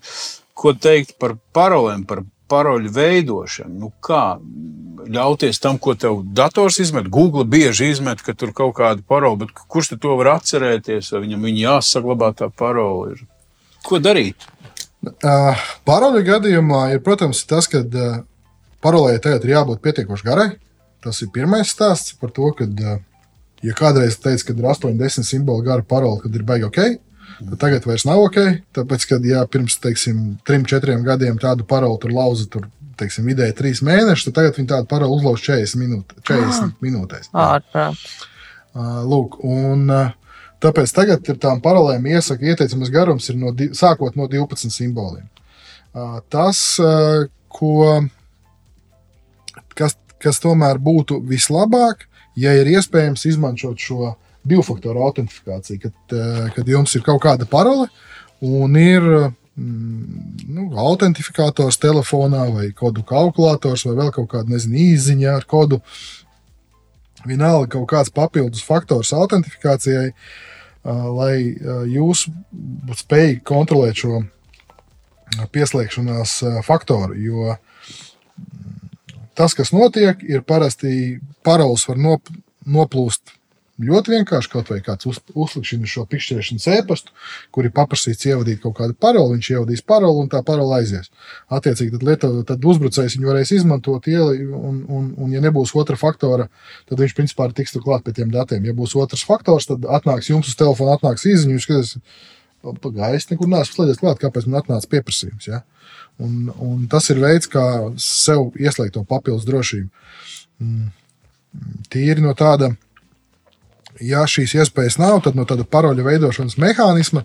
Ko 0.58 0.74
teikt 0.74 1.16
par 1.22 1.36
parolēm, 1.54 2.04
par 2.10 2.24
paroļu 2.50 2.92
veidošanu. 2.96 3.78
Nu, 3.82 3.92
kā 4.04 4.38
ļauties 5.08 5.62
tam, 5.64 5.80
ko 5.80 5.96
tev 5.96 6.22
dators 6.36 6.80
izmet? 6.84 7.10
Google 7.14 7.46
bieži 7.48 7.92
izmet, 7.94 8.22
ka 8.26 8.36
tur 8.38 8.54
kaut 8.56 8.76
kāda 8.80 9.04
parole, 9.08 9.40
bet 9.44 9.54
kurš 9.56 9.96
to 9.96 10.18
var 10.20 10.36
atcerēties? 10.38 11.12
Vai 11.14 11.24
viņam 11.26 11.48
viņa 11.48 11.64
jāsaglabā 11.64 12.32
tā 12.38 12.50
parole? 12.52 13.18
Ko 13.88 14.02
darīt? 14.04 14.48
Uh, 15.08 15.68
Paroļu 15.88 16.24
gadījumā 16.26 16.88
ir, 16.96 17.04
protams, 17.06 17.44
tas, 17.48 17.70
ka 17.72 17.84
uh, 17.86 18.22
parolē 18.84 19.20
tagad 19.24 19.46
ir 19.46 19.54
jābūt 19.54 19.84
pietiekoši 19.86 20.26
garai. 20.26 20.48
Tas 21.06 21.22
ir 21.22 21.32
pirmais 21.32 21.70
stāsts 21.72 22.18
par 22.20 22.34
to, 22.36 22.50
ka, 22.58 22.66
uh, 22.66 22.98
ja 23.64 23.76
kādreiz 23.78 24.18
teica, 24.20 24.50
ka 24.50 24.56
ir 24.58 24.72
80 24.74 25.28
simbolu 25.28 25.64
gara 25.66 25.86
parole, 25.86 26.20
tad 26.26 26.36
ir 26.36 26.46
baigi 26.48 26.68
ok, 26.68 26.82
tad 27.38 27.58
tagad 27.62 27.86
vairs 27.90 28.06
nav 28.08 28.24
ok. 28.28 28.40
Tāpēc, 28.78 29.06
kad 29.12 29.26
jā, 29.28 29.44
pirms 29.52 29.78
teiksim, 29.84 30.38
trim, 30.48 30.66
četriem 30.70 31.04
gadiem 31.06 31.40
tādu 31.42 31.68
paroli 31.68 32.00
tur 32.04 32.14
lauza, 32.16 32.48
tur 32.52 32.68
teiksim, 32.98 33.28
vidēji 33.30 33.56
trīs 33.58 33.84
mēnešus, 33.86 34.30
tad 34.30 34.40
tagad 34.40 34.58
viņi 34.58 34.72
tādu 34.74 34.90
paroli 34.90 35.20
uzlauž 35.20 35.44
40, 35.46 35.80
minūte, 35.82 36.18
40 36.28 36.66
ah. 36.66 36.74
minūtēs. 36.84 37.32
Ārprāt. 37.38 38.04
Lūk, 38.78 39.40
un 39.46 39.88
tāpēc 40.62 40.94
tagad 40.94 41.32
ir 41.32 41.40
tām 41.42 41.62
parolēm 41.64 42.06
iesaka 42.14 42.46
ieteicamais 42.46 42.92
garums 42.94 43.30
ir 43.32 43.40
no, 43.40 43.54
sākot 43.78 44.18
no 44.18 44.28
12 44.30 44.74
simboliem. 44.74 45.26
Tas, 46.34 46.62
ko, 47.54 47.74
kas, 49.78 49.98
kas 50.22 50.42
tomēr 50.44 50.82
būtu 50.82 51.20
vislabāk, 51.26 52.06
ja 52.38 52.54
ir 52.58 52.70
iespējams 52.76 53.26
izmantot 53.30 53.82
šo 53.82 54.14
divu 54.48 54.64
faktoru 54.66 55.04
autentifikācija, 55.08 55.80
kad, 55.82 55.96
eh, 56.12 56.48
kad 56.56 56.68
jums 56.68 56.96
ir 56.96 57.04
kaut 57.06 57.22
kāda 57.24 57.48
parole 57.50 57.88
un 58.42 58.76
ir 58.80 59.04
mm, 59.04 60.46
nu, 60.48 60.70
autentifikators 60.78 61.80
telefonā 61.82 62.48
vai 62.54 62.70
kodu 62.78 63.04
kalkulators 63.08 63.86
vai 63.88 63.98
vēl 64.02 64.14
kaut 64.16 64.30
kāda 64.34 64.54
nezinu, 64.54 64.80
īziņa 64.94 65.36
ar 65.36 65.48
kodu. 65.50 65.82
Vienalga 67.28 67.74
kaut 67.76 67.88
kāds 67.92 68.14
papildus 68.14 68.64
faktors 68.64 69.14
autentifikācijai, 69.18 70.12
eh, 70.12 71.06
lai 71.20 71.36
eh, 71.52 71.86
jūs 71.98 72.28
spējīgi 73.04 73.44
kontrolēt 73.48 74.04
šo 74.04 74.24
pieslēgšanās 75.52 76.40
faktoru. 76.64 77.18
Jo 77.20 77.56
mm, 77.58 78.94
tas, 79.36 79.54
kas 79.58 79.74
notiek, 79.76 80.22
ir 80.24 80.46
parasti 80.48 81.20
paroles 81.44 81.84
var 81.90 82.00
nop, 82.00 82.32
noplūst 82.66 83.37
Ļoti 83.78 84.14
vienkārši 84.16 84.50
kaut 84.50 84.72
vai 84.72 84.80
kāds 84.82 85.06
uz, 85.06 85.20
uzlikšana 85.38 85.90
šo 85.90 86.08
pikšķēšanas 86.10 86.64
ēpastu, 86.80 87.12
kuri 87.54 87.70
paprasīs 87.74 88.24
ievadīt 88.26 88.64
kaut 88.64 88.74
kādu 88.80 88.96
paroli, 88.98 89.36
viņš 89.36 89.50
ievadīs 89.54 89.84
paroli 89.86 90.24
un 90.24 90.32
tā 90.32 90.42
paroli 90.46 90.80
aizies. 90.80 91.12
Attiecīgi, 91.54 91.94
tad, 91.94 92.06
lieto, 92.08 92.32
tad 92.48 92.66
uzbrucējs 92.66 93.20
viņu 93.20 93.30
varēs 93.30 93.54
izmantot, 93.60 94.10
ieli, 94.10 94.48
un, 94.50 94.80
un, 94.90 95.12
un, 95.14 95.36
ja 95.36 95.44
nebūs 95.46 95.76
otra 95.78 95.98
faktora, 96.00 96.48
tad 96.90 97.04
viņš 97.04 97.14
principā 97.20 97.52
tiks 97.54 97.78
klāt 97.78 98.08
pie 98.08 98.16
tiem 98.18 98.34
datiem. 98.34 98.66
Ja 98.66 98.74
būs 98.74 98.98
otrs 98.98 99.28
faktors, 99.28 99.70
tad 99.70 99.86
atnāks 99.86 100.32
jums 100.32 100.50
uz 100.50 100.58
telefona, 100.58 100.98
atnāks 100.98 101.28
īziņa, 101.30 101.60
jūs 101.60 101.70
skatāties, 101.70 101.94
pagaidzi, 102.82 103.30
nekur 103.36 103.50
neesmu 103.52 103.76
slēdzies 103.76 104.02
klāt, 104.02 104.18
kāpēc 104.22 104.48
man 104.50 104.64
atnāca 104.64 104.90
pieprasījums. 104.90 105.48
Ja? 105.48 105.62
Un, 106.18 106.50
un 106.58 106.88
tas 106.90 107.12
ir 107.14 107.22
veids, 107.22 107.50
kā 107.52 107.64
sev 108.02 108.58
ieslēgt 108.58 108.96
to 108.98 109.06
papildus 109.08 109.46
drošību. 109.48 110.10
Mm. 110.66 110.90
Tīri 111.94 112.26
no 112.26 112.34
tāda 112.38 112.74
ja 114.02 114.26
šīs 114.30 114.58
iespējas 114.62 115.00
nav, 115.02 115.22
tad 115.26 115.38
no 115.38 115.46
tāda 115.50 115.66
paroļu 115.68 116.06
veidošanas 116.06 116.58
mehānisma 116.62 117.24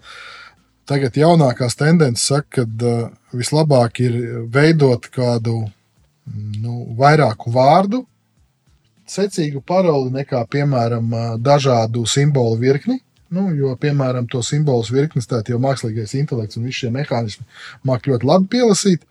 tagad 0.88 1.16
jaunākās 1.16 1.76
tendences 1.78 2.26
saka, 2.32 2.62
ka 2.62 2.66
uh, 2.66 3.10
vislabāk 3.36 4.02
ir 4.02 4.16
veidot 4.52 5.06
kādu 5.12 5.62
nu, 6.62 6.74
vairāku 6.98 7.52
vārdu 7.54 8.04
secīgu 9.12 9.62
paroli 9.66 10.12
nekā, 10.14 10.42
piemēram, 10.50 11.10
dažādu 11.42 12.04
simbolu 12.08 12.58
virkni. 12.60 13.00
Nu, 13.32 13.46
jo, 13.56 13.72
piemēram, 13.80 14.26
to 14.28 14.42
simbolu 14.44 14.84
virknes 14.92 15.28
tā 15.28 15.40
jau 15.48 15.60
mākslīgais 15.62 16.12
intelekts 16.18 16.58
un 16.58 16.66
visi 16.68 16.82
šie 16.82 16.90
mehānismi 16.92 17.46
māk 17.88 18.08
ļoti 18.08 18.28
labi 18.28 18.50
pielasīt. 18.52 19.06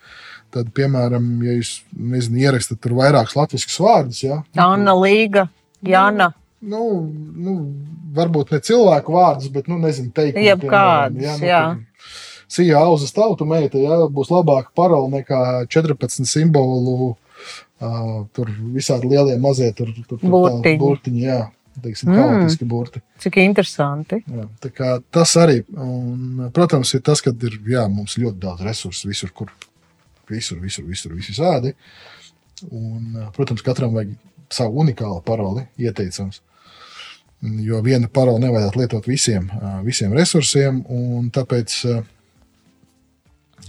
Tad, 0.54 0.70
piemēram, 0.76 1.26
ja 1.46 1.56
jūs 1.56 1.80
nezinu, 1.96 2.42
ierakstat 2.44 2.82
tur 2.84 2.98
vairākus 3.00 3.38
latviešu 3.38 3.86
vārdus, 3.86 4.20
ja, 4.26 4.42
Anna 4.60 4.94
Līga, 5.00 5.48
Jana. 5.88 6.34
Nu, 6.34 6.41
nu, 6.62 6.82
nu, 7.46 7.56
varbūt 8.16 8.54
ne 8.54 8.60
cilvēku 8.64 9.16
vārdus, 9.16 9.50
bet, 9.54 9.70
nu, 9.72 9.80
nezinu, 9.82 10.12
teikt, 10.16 10.40
jebkādas. 10.42 11.24
Ja, 11.24 11.38
nu, 11.40 11.48
jā. 11.48 11.62
Sija 12.52 12.82
auzas 12.84 13.14
tautu 13.16 13.48
meita, 13.48 13.80
ja 13.80 14.02
būs 14.12 14.32
labāka 14.34 14.74
parola 14.76 15.08
nekā 15.12 15.42
14 15.72 16.28
simbolu. 16.28 17.16
Uh, 17.82 18.28
tur 18.38 18.52
visādi 18.76 19.10
lielie, 19.10 19.34
mazie 19.42 19.72
tur, 19.74 19.88
tur, 20.06 20.20
tur 20.20 20.30
burtiņi. 20.30 20.78
burtiņi 20.78 21.24
jā, 21.24 21.38
teiksim, 21.82 22.12
mm. 22.14 22.68
burti. 22.70 23.02
Cik 23.24 23.40
interesanti. 23.42 24.20
Jā, 24.30 24.92
tas 25.10 25.34
arī, 25.42 25.64
un, 25.74 26.44
protams, 26.54 26.92
ir 26.94 27.02
tas, 27.08 27.24
ka 27.26 27.34
ir 27.34 27.58
jā, 27.72 27.88
mums 27.90 28.20
ļoti 28.22 28.38
daudz 28.44 28.62
resursu 28.68 29.10
visur, 29.10 29.32
kur 29.34 29.50
visur, 30.30 30.62
visur, 30.62 30.86
visur, 30.86 31.16
visur 31.18 31.40
sādi. 31.40 31.74
Un, 32.70 33.18
protams, 33.34 33.66
katram 33.66 33.98
vajag 33.98 34.14
savu 34.54 34.84
unikālu 34.86 35.24
paroli, 35.26 35.66
ieteicams 35.82 36.44
jo 37.42 37.82
viena 37.86 38.10
parole 38.12 38.42
nevajadzētu 38.44 38.82
lietot 38.82 39.08
visiem, 39.10 39.48
visiem 39.86 40.14
resursiem. 40.14 40.82
Tāpēc 41.34 41.78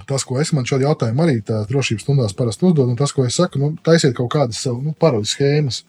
tas, 0.09 0.25
ko 0.27 0.41
es 0.43 0.53
man 0.57 0.67
šādi 0.69 0.87
jautājumu 0.87 1.25
arī 1.25 1.41
tās 1.47 1.69
drošības 1.71 2.05
stundās 2.05 2.37
parasti 2.37 2.67
uzdod, 2.69 2.91
un 2.93 2.99
tas, 2.99 3.15
ko 3.15 3.25
es 3.27 3.39
saku, 3.39 3.61
nu, 3.63 3.73
taisiet 3.85 4.17
kaut 4.19 4.33
kādas 4.35 4.61
savu 4.65 4.83
nu, 4.85 4.95
paroļu 4.99 5.29
schēmas, 5.29 5.83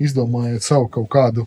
izdomājiet 0.00 0.66
savu 0.66 0.90
kaut 0.92 1.08
kādu 1.12 1.46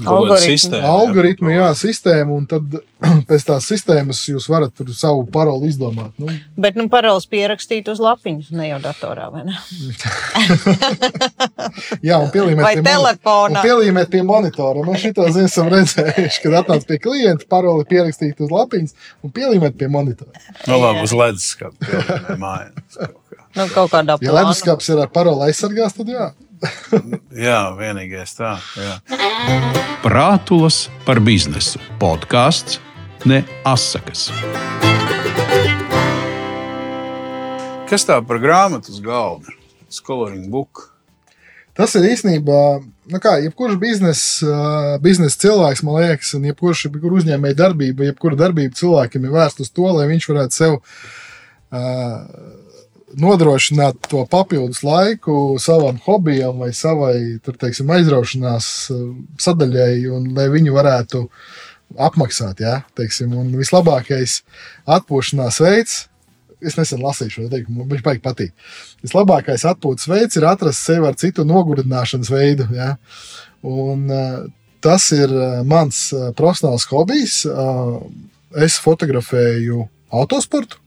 Algoritmu. 0.00 0.78
Algoritmu, 0.88 1.50
jā, 1.52 1.66
sistēmu, 1.76 2.36
un 2.40 2.46
tad 2.48 2.76
pēc 3.28 3.44
tās 3.44 3.66
sistēmas 3.68 4.22
jūs 4.30 4.46
varat 4.50 4.72
tur 4.76 4.88
savu 4.96 5.26
paroli 5.32 5.68
izdomāt. 5.68 6.14
Nu. 6.20 6.32
Bet 6.60 6.78
nu, 6.80 6.86
paroles 6.92 7.26
pierakstīt 7.30 7.90
uz 7.92 8.00
lapiņas, 8.02 8.50
ne 8.56 8.70
jau 8.70 8.80
datorā, 8.82 9.28
vai 9.34 9.44
ne? 9.50 9.56
jā, 12.08 12.18
un 12.18 12.30
pielīmēt 12.32 12.64
vai 12.64 12.74
pie 12.78 12.86
telefonā. 12.88 13.64
Pielīmēt 13.66 14.12
pie 14.12 14.22
monitora. 14.26 14.84
Mēs 14.88 15.04
šito 15.04 15.26
zinu, 15.28 15.50
esam 15.50 15.68
redzējuši, 15.72 16.44
kad 16.46 16.60
atnāc 16.62 16.86
pie 16.88 16.98
klienta, 17.02 17.48
paroli 17.52 17.86
pierakstīt 17.90 18.40
uz 18.42 18.52
lapiņas 18.52 18.96
un 19.22 19.34
pielīmēt 19.36 19.76
pie 19.76 19.90
monitora. 19.92 20.32
No 20.66 20.78
nu, 20.78 20.86
labi, 20.86 21.04
uz 21.04 21.16
leduskapa 21.16 22.38
mājās. 22.40 23.02
Nu, 23.52 23.68
kaut 23.74 23.92
kādā. 23.92 24.16
Ja 24.24 24.32
leduskaps 24.40 24.88
ir 24.88 25.04
ar 25.04 25.12
paroli 25.12 25.50
aizsargās, 25.50 25.92
tad 25.98 26.08
jā 26.08 26.32
jā, 27.46 27.58
vienīgais 27.78 28.36
tā. 28.38 28.54
Jā. 28.78 28.94
Prātulas 30.02 30.86
par 31.06 31.20
biznesu 31.22 31.80
podkāsts 32.02 32.80
ne 33.28 33.42
asakas. 33.68 34.28
Kas 37.90 38.06
tā 38.08 38.16
par 38.24 38.40
grāmatu 38.42 38.94
uz 38.94 39.02
galda? 39.04 39.52
Coloring 40.06 40.48
book. 40.48 40.88
Tas 41.76 41.92
ir 41.96 42.06
īstenībā, 42.08 42.60
nu 43.12 43.18
kā, 43.20 43.34
jebkurš 43.44 43.76
biznesa 43.80 44.96
biznes 45.04 45.36
cilvēks, 45.40 45.82
man 45.84 46.00
liekas, 46.00 46.32
un 46.36 46.46
jebkurš 46.48 46.86
jebkur 46.86 47.18
uzņēmēja 47.20 47.58
darbība, 47.58 48.08
jebkura 48.08 48.38
darbība 48.40 48.76
cilvēkam 48.76 49.28
ir 49.28 49.34
vērsta 49.36 49.64
uz 49.64 49.70
to, 49.72 49.86
lai 49.96 50.08
viņš 50.10 50.28
varētu 50.28 50.56
sev 50.56 50.78
uh, 50.78 52.24
nodrošināt 53.18 54.08
to 54.08 54.24
papildus 54.30 54.82
laiku 54.86 55.58
savam 55.62 55.98
hobijam 56.04 56.62
vai 56.62 56.70
savai 56.76 57.16
tur, 57.44 57.58
teiksim, 57.60 57.90
aizraušanās 57.92 58.68
sadaļai, 59.42 60.06
un 60.12 60.30
lai 60.36 60.48
viņu 60.52 60.76
varētu 60.76 61.26
apmaksāt. 62.00 62.62
Ja, 62.64 62.80
teiksim, 62.96 63.34
un 63.36 63.52
vislabākais 63.58 64.40
atpūšanās 64.98 65.60
veids 65.64 66.00
Es 66.62 66.76
nesen 66.78 67.02
lasīju 67.02 67.34
šo 67.34 67.44
teikumu, 67.50 67.82
man 67.82 67.90
viņš 67.90 68.02
baigi 68.06 68.22
patīk. 68.22 68.52
Vislabākais 69.02 69.64
atpūtas 69.66 70.06
veids 70.10 70.38
ir 70.38 70.46
atrast 70.46 70.86
sevi 70.86 71.08
ar 71.08 71.16
citu 71.18 71.44
nogurdināšanas 71.48 72.30
veidu. 72.30 72.68
Ja? 72.76 72.92
Un, 73.66 74.04
uh, 74.06 74.44
tas 74.82 75.08
ir 75.14 75.32
mans 75.68 76.04
uh, 76.14 76.30
profesionāls 76.38 76.86
hobijs. 76.90 77.40
Es 78.52 78.78
fotografēju 78.84 79.86
autosportu. 80.12 80.81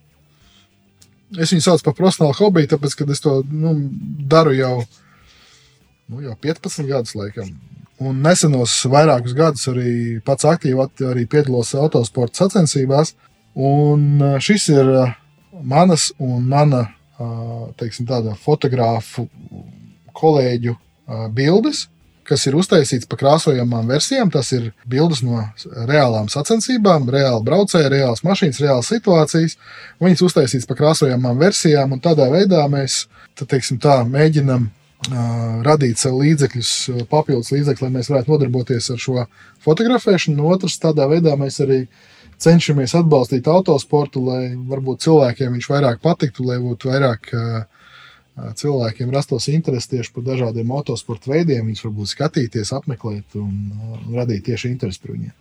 Es 1.33 1.51
viņu 1.51 1.63
saucu 1.65 1.87
par 1.87 1.95
profesionālu 1.97 2.37
hobiju, 2.37 2.69
tāpēc, 2.75 2.93
ka 2.99 3.07
es 3.11 3.23
to 3.23 3.39
nu, 3.49 3.73
daru 4.29 4.53
jau, 4.53 4.75
nu, 6.11 6.21
jau 6.21 6.35
15 6.45 6.85
gadus. 6.89 7.15
Laikam. 7.17 7.49
Un 8.05 8.19
nesenos 8.21 8.73
vairākus 8.91 9.33
gadus 9.37 9.69
arī 9.71 10.19
pats 10.25 10.45
aktīvi 10.45 11.25
piedalos 11.31 11.73
autosporta 11.79 12.43
sacensībās. 12.43 13.15
Un 13.55 14.19
šis 14.43 14.67
ir 14.73 14.91
manas 15.63 16.09
un 16.19 16.43
mana 16.51 16.89
teiksim, 17.79 18.07
fotogrāfu 18.43 19.29
kolēģu 20.15 20.75
bildes, 21.35 21.85
kas 22.27 22.45
ir 22.49 22.57
uztaisīts 22.59 23.09
pa 23.09 23.17
krāsojamām 23.19 23.89
versijām. 23.91 24.31
Tas 24.33 24.51
ir 24.55 24.71
bildes 24.89 25.21
no 25.25 25.43
reālām 25.89 26.29
sacensībām, 26.31 27.09
reāli 27.13 27.43
braucēji, 27.47 27.91
reāls 27.93 28.23
mašīnas, 28.25 28.61
reāls 28.63 28.89
situācijas. 28.93 29.57
Viņas 30.03 30.25
uztaisīts 30.29 30.69
pa 30.69 30.77
krāsojamām 30.79 31.39
versijām, 31.41 31.93
un 31.95 32.03
tādā 32.03 32.29
veidā 32.33 32.65
mēs 32.71 33.05
teiksim, 33.41 33.77
tā, 33.83 33.99
mēģinam 34.07 34.67
uh, 34.69 35.61
radīt 35.67 36.01
sev 36.01 36.17
līdzekļus, 36.21 36.73
papildus 37.11 37.53
līdzekļus, 37.55 37.85
lai 37.85 37.93
mēs 37.99 38.11
varētu 38.11 38.33
nodarboties 38.33 38.91
ar 38.93 39.01
šo 39.01 39.29
fotografēšanu. 39.65 40.39
No 40.39 40.53
otras, 40.55 40.79
tādā 40.81 41.09
veidā 41.11 41.35
mēs 41.39 41.61
arī 41.65 41.83
uh, 41.85 42.03
cenšamies 42.41 42.95
atbalstīt 42.99 43.47
autosportu, 43.51 44.23
lai 44.25 44.43
varbūt 44.69 45.05
cilvēkiem 45.05 45.55
viņš 45.55 45.69
vairāk 45.71 46.01
patiktu, 46.03 46.45
lai 46.49 46.59
būtu 46.63 46.91
vairāk 46.91 47.31
cilvēkiem 48.35 49.11
rastos 49.15 49.47
interesi 49.51 49.93
tieši 49.95 50.11
par 50.15 50.25
dažādiem 50.27 50.71
autosporta 50.75 51.31
veidiem. 51.31 51.67
Viņus 51.69 51.85
varbūt 51.87 52.11
skatīties, 52.11 52.73
apmeklēt 52.75 53.37
un 53.39 54.15
radīt 54.15 54.45
tieši 54.49 54.71
interesi 54.73 55.01
par 55.03 55.15
viņiem. 55.15 55.35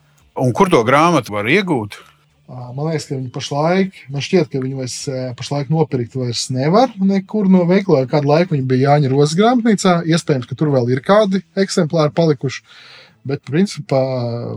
Un 0.45 0.53
kur 0.55 0.71
to 0.71 0.83
grāmatu 0.87 1.35
var 1.35 1.49
iegūt? 1.51 1.99
Man 2.45 2.91
liekas, 2.91 3.07
ka 3.09 3.17
viņi 3.17 3.31
pašlaik, 3.33 3.95
man 4.13 4.23
šķiet, 4.25 4.51
ka 4.53 4.61
viņi 4.61 4.77
vairs 4.77 4.97
pašlaik 5.39 5.71
nopirkt 5.73 6.17
vairs 6.19 6.51
nevar 6.53 6.93
nekur 7.01 7.49
no 7.49 7.63
veikala. 7.69 8.05
Kādu 8.11 8.29
laiku 8.29 8.53
viņi 8.53 8.67
bija 8.69 8.93
Jāņa 8.93 9.13
Rozes 9.15 9.39
grāmatnīcā. 9.39 9.95
Iespējams, 10.13 10.51
ka 10.51 10.59
tur 10.59 10.75
vēl 10.75 10.93
ir 10.93 11.01
kādi 11.07 11.41
eksemplāri 11.57 12.13
palikuši. 12.15 12.61
Bet, 13.25 13.41
principā, 13.49 14.03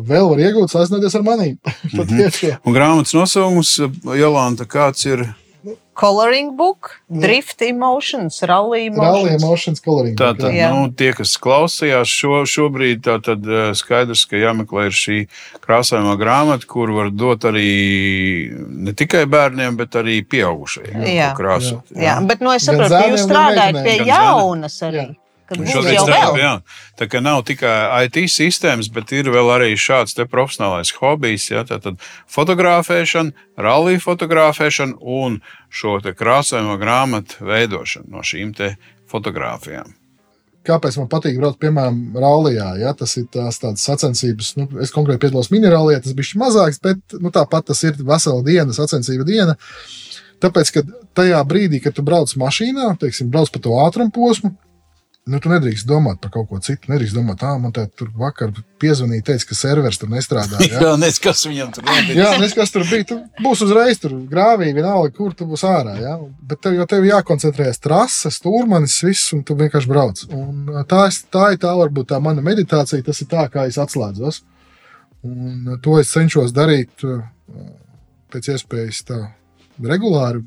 vēl 0.04 0.28
var 0.28 0.42
iegūt 0.44 0.74
sazināties 0.74 1.16
ar 1.16 1.24
maniem. 1.24 1.56
Mm 1.94 2.04
-hmm. 2.04 2.58
Un 2.68 2.76
grāmatas 2.76 3.16
nosaukums, 3.16 3.78
Jolanta, 4.20 4.68
kāds 4.68 5.08
ir? 5.08 5.24
Coloring 5.98 6.52
book, 6.56 6.92
drift 7.10 7.62
emotions, 7.66 8.44
rally 8.46 8.86
emotions. 8.86 9.26
Rally 9.26 9.34
emotions 9.34 9.80
coloring 9.82 10.14
book. 10.14 10.38
Tātad, 10.38 10.54
jā. 10.54 10.70
nu, 10.70 10.92
tie, 10.94 11.10
kas 11.18 11.34
klausījās 11.42 12.12
šo, 12.14 12.44
šobrīd, 12.46 13.02
tātad 13.08 13.50
skaidrs, 13.80 14.28
ka 14.30 14.38
jāmeklē 14.38 14.88
ir 14.92 14.98
šī 15.00 15.20
krāsājumā 15.64 16.14
grāmata, 16.22 16.70
kur 16.70 16.94
var 16.94 17.10
dot 17.10 17.50
arī 17.50 17.68
ne 18.54 18.94
tikai 18.94 19.26
bērniem, 19.26 19.80
bet 19.82 19.98
arī 19.98 20.20
pieaugušajiem. 20.22 21.08
Jā, 21.18 21.32
krāsot, 21.38 21.90
jā. 21.96 22.12
jā. 22.12 22.18
bet 22.30 22.46
nu, 22.46 22.54
es 22.54 22.70
saprotu, 22.70 22.94
ka 22.94 23.08
jūs 23.10 23.26
strādājat 23.26 23.82
pie 23.82 23.98
jaunas 24.06 24.84
arī. 24.86 25.08
Jā. 25.10 25.27
Šobrīd 25.48 26.02
strādā, 26.02 26.40
jā. 26.42 26.54
Tā 27.00 27.08
kā 27.08 27.22
nav 27.24 27.44
tikai 27.48 28.06
IT 28.08 28.20
sistēmas, 28.34 28.90
bet 28.92 29.14
ir 29.16 29.30
vēl 29.32 29.52
arī 29.54 29.70
šāds 29.80 30.18
profesionālais 30.28 30.92
hobijs. 31.00 31.48
Jā, 31.54 31.64
tātad 31.70 32.02
fotografēšana, 32.32 33.48
rallija 33.64 34.04
fotografēšana 34.04 35.00
un 35.00 35.40
šo 35.72 36.00
krāsojamo 36.04 36.76
grāmatu 36.82 37.48
veidošana 37.48 38.12
no 38.12 38.26
šīm 38.28 38.52
fotografijām. 39.08 39.96
Kāpēc 40.68 40.98
man 41.00 41.08
patīk 41.08 41.38
braukt, 41.40 41.62
piemēram, 41.62 42.00
rallijā? 42.20 42.74
Ja? 42.82 42.92
Tas 42.98 43.16
ir 43.20 43.30
tās 43.32 43.62
tādas 43.62 43.86
sacensības. 43.88 44.52
Nu, 44.60 44.68
es 44.84 44.92
konkrēti 44.92 45.24
piedalos 45.24 45.48
minerālijā, 45.54 46.02
tas 46.04 46.16
bija 46.18 46.42
mazāks, 46.42 46.82
bet 46.84 47.16
nu, 47.22 47.32
tāpat 47.32 47.70
tas 47.72 47.86
ir 47.88 47.96
vesela 48.04 48.44
diena, 48.44 48.76
sacensība 48.76 49.24
diena. 49.28 49.56
Tāpēc, 50.44 50.74
ka 50.76 50.84
tajā 51.18 51.40
brīdī, 51.48 51.80
kad 51.82 51.96
tu 51.98 52.04
brauc 52.06 52.34
mašīnā, 52.38 52.92
teiksim, 53.00 53.32
brauc 53.34 53.50
pa 53.54 53.64
to 53.64 53.78
ātrumu 53.86 54.12
posmu, 54.14 54.52
Nu, 55.28 55.42
tu 55.44 55.50
nedrīkst 55.52 55.88
domāt 55.88 56.22
par 56.24 56.32
kaut 56.32 56.48
ko 56.48 56.58
citu. 56.64 56.88
Nedrīkst 56.88 57.16
domāt, 57.18 57.42
ah, 57.44 57.58
man 57.60 57.74
te 57.76 57.84
tur 58.00 58.08
vakar 58.16 58.54
piezvanīja, 58.80 59.26
teica, 59.28 59.50
ka 59.50 59.58
serveris 59.60 60.00
tur 60.00 60.12
nestrādā. 60.12 60.62
Ja? 60.64 60.80
jā, 60.86 60.94
nes 61.02 61.20
kas 61.24 61.44
viņam 61.50 61.74
tur 61.76 61.84
bija. 61.88 62.16
jā, 62.16 62.30
nes 62.40 62.56
kas 62.56 62.72
tur 62.72 62.86
bija. 62.88 63.08
Tu 63.10 63.18
būsi 63.44 63.68
uzreiz 63.68 64.00
tur 64.00 64.16
grāvī, 64.32 64.70
vienalga, 64.78 65.12
kur 65.18 65.36
tu 65.36 65.50
būsi 65.50 65.68
ārā. 65.68 65.98
Ja? 66.00 66.16
Bet 66.48 66.64
tev 66.64 66.78
jau 66.80 66.88
tev 66.88 67.08
jākoncentrējas 67.10 67.84
trases, 67.84 68.40
stūrmanis, 68.40 68.96
viss, 69.04 69.34
un 69.36 69.44
tu 69.48 69.58
vienkārši 69.60 69.92
brauc. 69.92 70.24
Un 70.32 70.72
tā, 70.88 71.04
tā 71.36 71.52
ir 71.58 71.62
tā, 71.66 71.76
varbūt 71.84 72.14
tā 72.14 72.22
mana 72.24 72.46
meditācija, 72.46 73.04
tas 73.04 73.20
ir 73.24 73.32
tā, 73.36 73.50
kā 73.52 73.68
es 73.68 73.82
atslēdzos. 73.84 74.42
Un 75.28 75.76
to 75.84 76.00
es 76.00 76.16
cenšos 76.16 76.56
darīt 76.56 77.04
pēc 78.32 78.54
iespējas 78.56 79.04
tā 79.12 79.26
regulāri, 79.84 80.46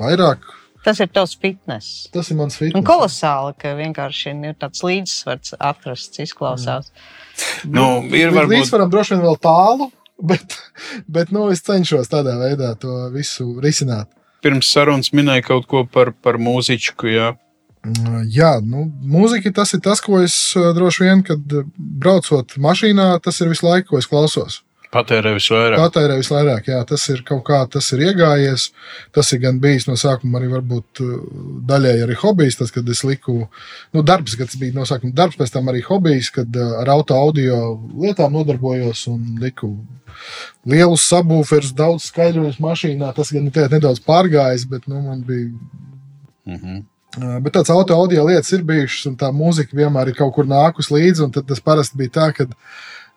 vairāk 0.00 0.44
Tas 0.84 1.00
ir 1.02 1.10
tavs 1.12 1.34
fitness. 1.36 2.06
Tas 2.14 2.30
ir 2.32 2.38
mans 2.38 2.56
fitness. 2.56 2.78
Un 2.78 2.86
kolosāli, 2.86 3.52
ka 3.60 3.74
vienkārši 3.76 4.32
ir 4.48 4.54
tāds 4.60 4.80
līdzsvars 4.86 5.56
atrasts, 5.58 6.22
izklausās. 6.24 6.88
Mm. 7.66 7.74
Nu, 7.76 7.86
ir 8.16 8.32
varbūt... 8.32 8.54
Līdzsvaram 8.56 8.92
droši 8.92 9.16
vien 9.16 9.26
vēl 9.26 9.36
tālu, 9.44 9.90
bet, 10.32 10.56
bet 11.08 11.34
nu, 11.36 11.50
es 11.52 11.60
cenšos 11.66 12.08
tādā 12.12 12.38
veidā 12.40 12.72
to 12.80 13.10
visu 13.12 13.52
risināt. 13.60 14.08
Pirms 14.40 14.72
sarunas 14.72 15.12
minēja 15.12 15.44
kaut 15.50 15.68
ko 15.68 15.84
par, 15.84 16.14
par 16.16 16.40
mūziķu. 16.40 16.96
Jā. 17.12 17.34
Mm, 17.84 18.24
jā, 18.32 18.54
nu, 18.64 18.86
mūzika 19.08 19.52
tas 19.56 19.72
ir 19.76 19.84
tas, 19.84 20.00
ko 20.04 20.22
es 20.24 20.34
droši 20.56 21.04
vien, 21.06 21.22
kad 21.24 21.60
braucot 21.76 22.56
mašīnā, 22.60 23.12
tas 23.24 23.40
ir 23.40 23.52
visu 23.52 23.68
laiku, 23.68 23.92
ko 23.92 24.00
es 24.00 24.08
klausos. 24.08 24.62
Patērē 24.90 25.36
visvairāk. 25.36 25.78
Patērē 25.78 26.16
visvairāk, 26.18 26.68
jā, 26.72 26.80
tas 26.88 27.04
ir 27.12 27.20
kaut 27.26 27.44
kā, 27.46 27.60
tas 27.70 27.92
ir 27.94 28.00
iegājies. 28.08 28.64
Tas 29.14 29.28
ir 29.30 29.38
gan 29.44 29.60
bijis 29.62 29.86
no 29.86 29.94
sākuma 30.00 30.40
arī 30.40 30.48
varbūt 30.50 31.02
uh, 31.04 31.12
daļēji 31.70 32.04
arī 32.06 32.16
hobijs, 32.18 32.58
tas, 32.58 32.72
kad 32.74 32.88
es 32.90 33.04
liku, 33.06 33.36
nu, 33.94 34.02
darbs, 34.02 34.34
kad 34.38 34.50
tas 34.50 34.58
bija 34.58 34.74
no 34.74 34.88
sākuma 34.88 35.14
darbs, 35.14 35.38
pēc 35.38 35.54
tam 35.54 35.70
arī 35.70 35.84
hobijs, 35.86 36.32
kad 36.34 36.58
uh, 36.58 36.74
ar 36.82 36.90
auto 36.96 37.14
audio 37.14 37.60
lietām 38.02 38.34
nodarbojos 38.34 39.06
un 39.12 39.38
liku 39.38 39.76
lielus 40.66 41.06
sabūferus, 41.06 41.70
daudz 41.78 42.10
skaidrojumus 42.10 42.58
mašīnā. 42.58 43.14
Tas 43.14 43.30
gan 43.36 43.46
ir 43.46 43.74
nedaudz 43.76 44.02
pārgājis, 44.02 44.66
bet, 44.70 44.90
nu, 44.90 45.04
man 45.06 45.22
bija. 45.26 45.52
Mm 46.50 46.58
-hmm. 46.58 46.86
Bet 47.42 47.54
tāds 47.54 47.70
auto 47.74 47.94
audio 47.94 48.24
lietas 48.26 48.52
ir 48.54 48.62
bijušas, 48.62 49.06
un 49.06 49.16
tā 49.18 49.30
mūzika 49.34 49.74
vienmēr 49.74 50.08
ir 50.08 50.14
kaut 50.14 50.34
kur 50.34 50.46
nākus 50.46 50.92
līdzi. 50.94 51.32
Tad 51.34 51.46
tas 51.46 51.60
parasti 51.60 51.98
bija 51.98 52.10
tā, 52.10 52.32
ka 52.32 52.46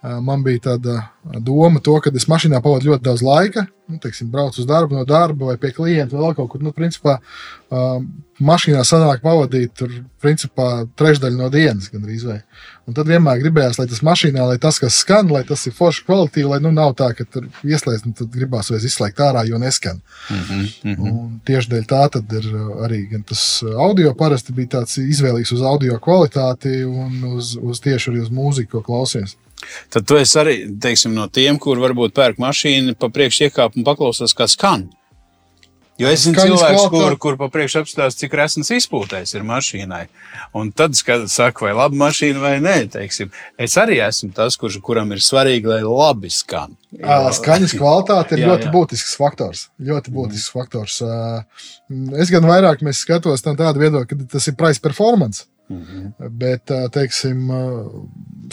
man 0.03 0.43
bija 0.43 0.59
tāda 0.67 0.97
doma, 1.39 1.79
to, 1.79 1.95
ka 2.03 2.11
es 2.15 2.27
mašīnā 2.27 2.59
pavadu 2.63 2.91
ļoti 2.91 3.05
daudz 3.05 3.23
laika. 3.23 3.67
Nu, 3.87 3.97
teiksim, 4.03 4.29
braucu 4.31 4.61
uz 4.61 4.67
darbu, 4.67 4.95
no 4.95 5.03
darba 5.07 5.51
vai 5.51 5.57
pie 5.59 5.73
klienta 5.75 6.15
vai 6.19 6.31
kaut 6.35 6.49
kur. 6.51 6.61
Nu, 6.63 6.71
principā, 6.75 7.17
uh, 7.19 8.03
mašīnā 8.43 8.81
sanāk 8.87 9.21
pavadīt 9.23 9.73
tur, 9.79 9.91
principā, 10.23 10.85
trešdaļu 10.99 11.39
no 11.39 11.49
dienas 11.51 11.89
gandrīz. 11.91 12.23
Vai. 12.27 12.37
Un 12.87 12.95
tad 12.95 13.11
vienmēr 13.11 13.41
gribējās, 13.43 13.79
lai 13.79 13.87
tas 13.91 14.01
mašīnā, 14.03 14.47
lai 14.47 14.57
tas, 14.63 14.79
kas 14.81 15.01
skan, 15.03 15.31
lai 15.31 15.43
tas 15.47 15.63
ir 15.67 15.75
forši 15.75 16.05
kvalitīvi, 16.07 16.47
lai 16.51 16.59
nu 16.63 16.71
nav 16.75 16.95
tā, 16.99 17.11
ka 17.15 17.27
tur 17.27 17.47
ieslēdz, 17.63 18.07
nu, 18.07 18.15
tad 18.19 18.31
gribās 18.33 18.71
vairs 18.71 18.87
izslēgt 18.87 19.23
ārā, 19.23 19.45
jo 19.47 19.59
neskan. 19.61 20.01
Mm 20.29 20.41
-hmm, 20.41 20.65
mm 20.83 20.95
-hmm. 20.95 21.11
Un 21.11 21.39
tieši 21.45 21.71
dēļ 21.75 21.85
tā 21.91 22.03
tad 22.17 22.33
ir 22.39 22.49
arī 22.87 23.23
tas 23.27 23.63
audio 23.77 24.13
parasti 24.13 24.53
bija 24.53 24.79
tāds 24.79 24.97
izvēlīgs 24.97 25.53
uz 25.53 25.61
audio 25.61 25.99
kvalitāti 25.99 26.83
un 26.83 27.23
uz, 27.35 27.55
uz 27.61 27.79
tieši 27.79 28.11
arī 28.11 28.21
uz 28.21 28.29
mūziku, 28.29 28.71
ko 28.71 28.81
klausies. 28.81 29.37
Tad 29.93 30.07
tu 30.09 30.17
esi 30.19 30.39
arī 30.41 30.57
teiksim, 30.81 31.13
no 31.17 31.29
tiem, 31.31 31.59
kur 31.61 31.81
varbūt 31.83 32.15
pērk 32.17 32.41
mašīnu, 32.43 32.97
pa 32.99 33.11
priekšu 33.13 33.47
iekāp 33.49 33.79
un 33.79 33.87
paklausās, 33.87 34.35
kā 34.37 34.49
skan. 34.51 34.89
Jo 36.01 36.09
es 36.09 36.23
zinu, 36.25 36.33
cilvēks, 36.41 36.87
kur, 36.89 37.15
kur 37.21 37.35
pa 37.37 37.47
priekšu 37.53 37.83
apstāsta, 37.83 38.23
cik 38.23 38.33
resns 38.39 38.71
izpūtējs 38.73 39.35
ir 39.37 39.43
mašīnai. 39.45 40.07
Un 40.57 40.71
tad 40.73 40.97
skatos, 40.97 41.35
saka, 41.37 41.67
vai 41.67 41.75
laba 41.77 41.93
mašīna 41.99 42.41
vai 42.41 42.55
nē. 42.65 42.73
Teiksim. 42.95 43.29
Es 43.61 43.77
arī 43.77 43.99
esmu 44.01 44.31
tas, 44.33 44.57
kurš, 44.57 44.79
kuram 44.81 45.13
ir 45.13 45.21
svarīgi, 45.21 45.69
lai 45.69 45.83
labi 45.85 46.33
skan. 46.33 46.73
Ā, 46.97 47.19
Skaņas 47.37 47.77
kvalitāte 47.77 48.33
ir 48.33 48.41
Jā, 48.43 48.49
ļoti 48.49 48.69
jā. 48.71 48.73
būtisks 48.73 49.13
faktors. 49.21 49.67
Ļoti 49.85 50.15
būtisks 50.17 50.49
faktors. 50.55 50.97
Ā, 51.05 51.45
Es 52.17 52.33
gan 52.33 52.49
vairāk 52.49 52.81
mēs 52.81 53.03
skatos 53.05 53.45
no 53.45 53.53
tāda 53.59 53.77
viedokļa, 53.77 54.07
ka 54.09 54.31
tas 54.33 54.49
ir 54.49 54.57
price 54.57 54.81
performance. 54.81 55.45
Bet, 55.69 56.71
ā, 56.73 56.87
teiksim, 56.93 57.45
ā, 57.49 57.59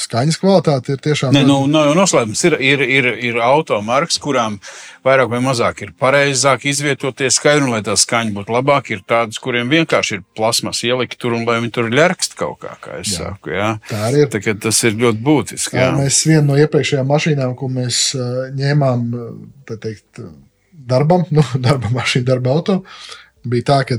skaņas 0.00 0.38
kvalitāte 0.40 0.94
ir 0.94 1.00
tiešām. 1.02 1.34
Nē, 1.34 1.42
nu, 1.48 1.56
no, 1.70 1.82
noslēpums 1.96 2.42
ir, 2.46 2.56
ir, 2.62 2.84
ir, 2.84 3.08
ir 3.30 3.40
automarks, 3.44 4.20
kurām 4.22 4.58
vairāk 5.06 5.30
vai 5.32 5.40
mazāk 5.44 5.82
ir 5.84 5.92
pareizāk 6.00 6.68
izvietoties 6.70 7.40
skaņu, 7.40 7.66
un 7.66 7.74
lai 7.74 7.82
tā 7.86 7.96
skaņa 7.98 8.34
būtu 8.36 8.54
labāka. 8.54 8.94
Ir 8.94 9.02
tādas, 9.08 9.40
kuriem 9.42 9.72
vienkārši 9.72 10.18
ir 10.18 10.24
plasmas 10.38 10.84
ielikt 10.86 11.18
tur 11.20 11.34
un 11.36 11.46
lai 11.48 11.58
viņi 11.60 11.74
tur 11.76 11.90
ļerkst 11.92 12.38
kaut 12.38 12.60
kā, 12.64 12.76
kā 12.84 13.00
es 13.00 13.14
Jā. 13.14 13.32
saku. 13.32 13.54
Jā. 13.56 13.72
Tā 13.90 14.04
arī 14.08 14.24
ir. 14.24 14.30
Tā, 14.32 14.54
tas 14.68 14.82
ir 14.86 15.00
ļoti 15.00 15.24
būtiski. 15.26 15.80
Jā. 15.80 15.90
Mēs 15.98 16.22
vienu 16.28 16.46
no 16.52 16.60
iepriekšējām 16.62 17.10
mašīnām, 17.10 17.56
ko 17.58 17.72
mēs 17.74 18.04
ņēmām 18.60 19.10
tā 19.68 19.80
teikt, 19.82 20.22
darbam, 20.90 21.26
nu, 21.36 21.44
darba 21.58 21.92
mašīna, 21.98 22.28
darba 22.32 22.54
auto, 22.54 22.80
bija 23.44 23.72
tā, 23.72 23.82
ka 23.88 23.98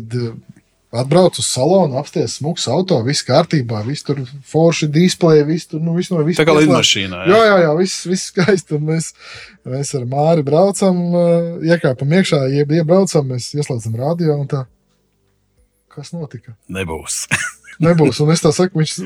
atbrauc 0.91 1.37
uz 1.39 1.47
salonu, 1.47 1.95
apsties 1.99 2.35
smūgs 2.39 2.67
auto, 2.71 2.97
viss 3.05 3.23
kārtībā, 3.27 3.79
viss 3.87 4.03
tur 4.07 4.19
forši 4.47 4.89
displeja, 4.91 5.45
viss 5.47 5.69
tur 5.71 5.83
nu, 5.83 5.95
viss 5.95 6.11
no 6.11 6.19
viss. 6.27 6.39
Tā 6.39 6.45
kā 6.47 6.55
lidmašīnā. 6.57 7.23
Jā, 7.31 7.39
jā, 7.47 7.55
jā 7.63 7.71
viss, 7.79 8.03
viss 8.09 8.31
skaisti. 8.33 8.79
Mēs, 8.91 9.11
mēs 9.67 9.93
ar 9.97 10.05
Māri 10.11 10.43
braucam, 10.47 10.99
iekāpam 11.63 12.17
iekšā, 12.19 12.43
jeb 12.57 12.75
iebraucam, 12.81 13.31
mēs 13.31 13.53
ieslēdzam 13.55 13.95
radio 14.01 14.35
un 14.41 14.51
tā. 14.51 14.65
Kas 15.91 16.13
notika? 16.15 16.55
Nebūs. 16.71 17.23
Nebūs. 17.83 18.21
Un 18.23 18.35
es 18.35 18.43
tā 18.43 18.51
saku, 18.55 18.83
viņš. 18.83 18.99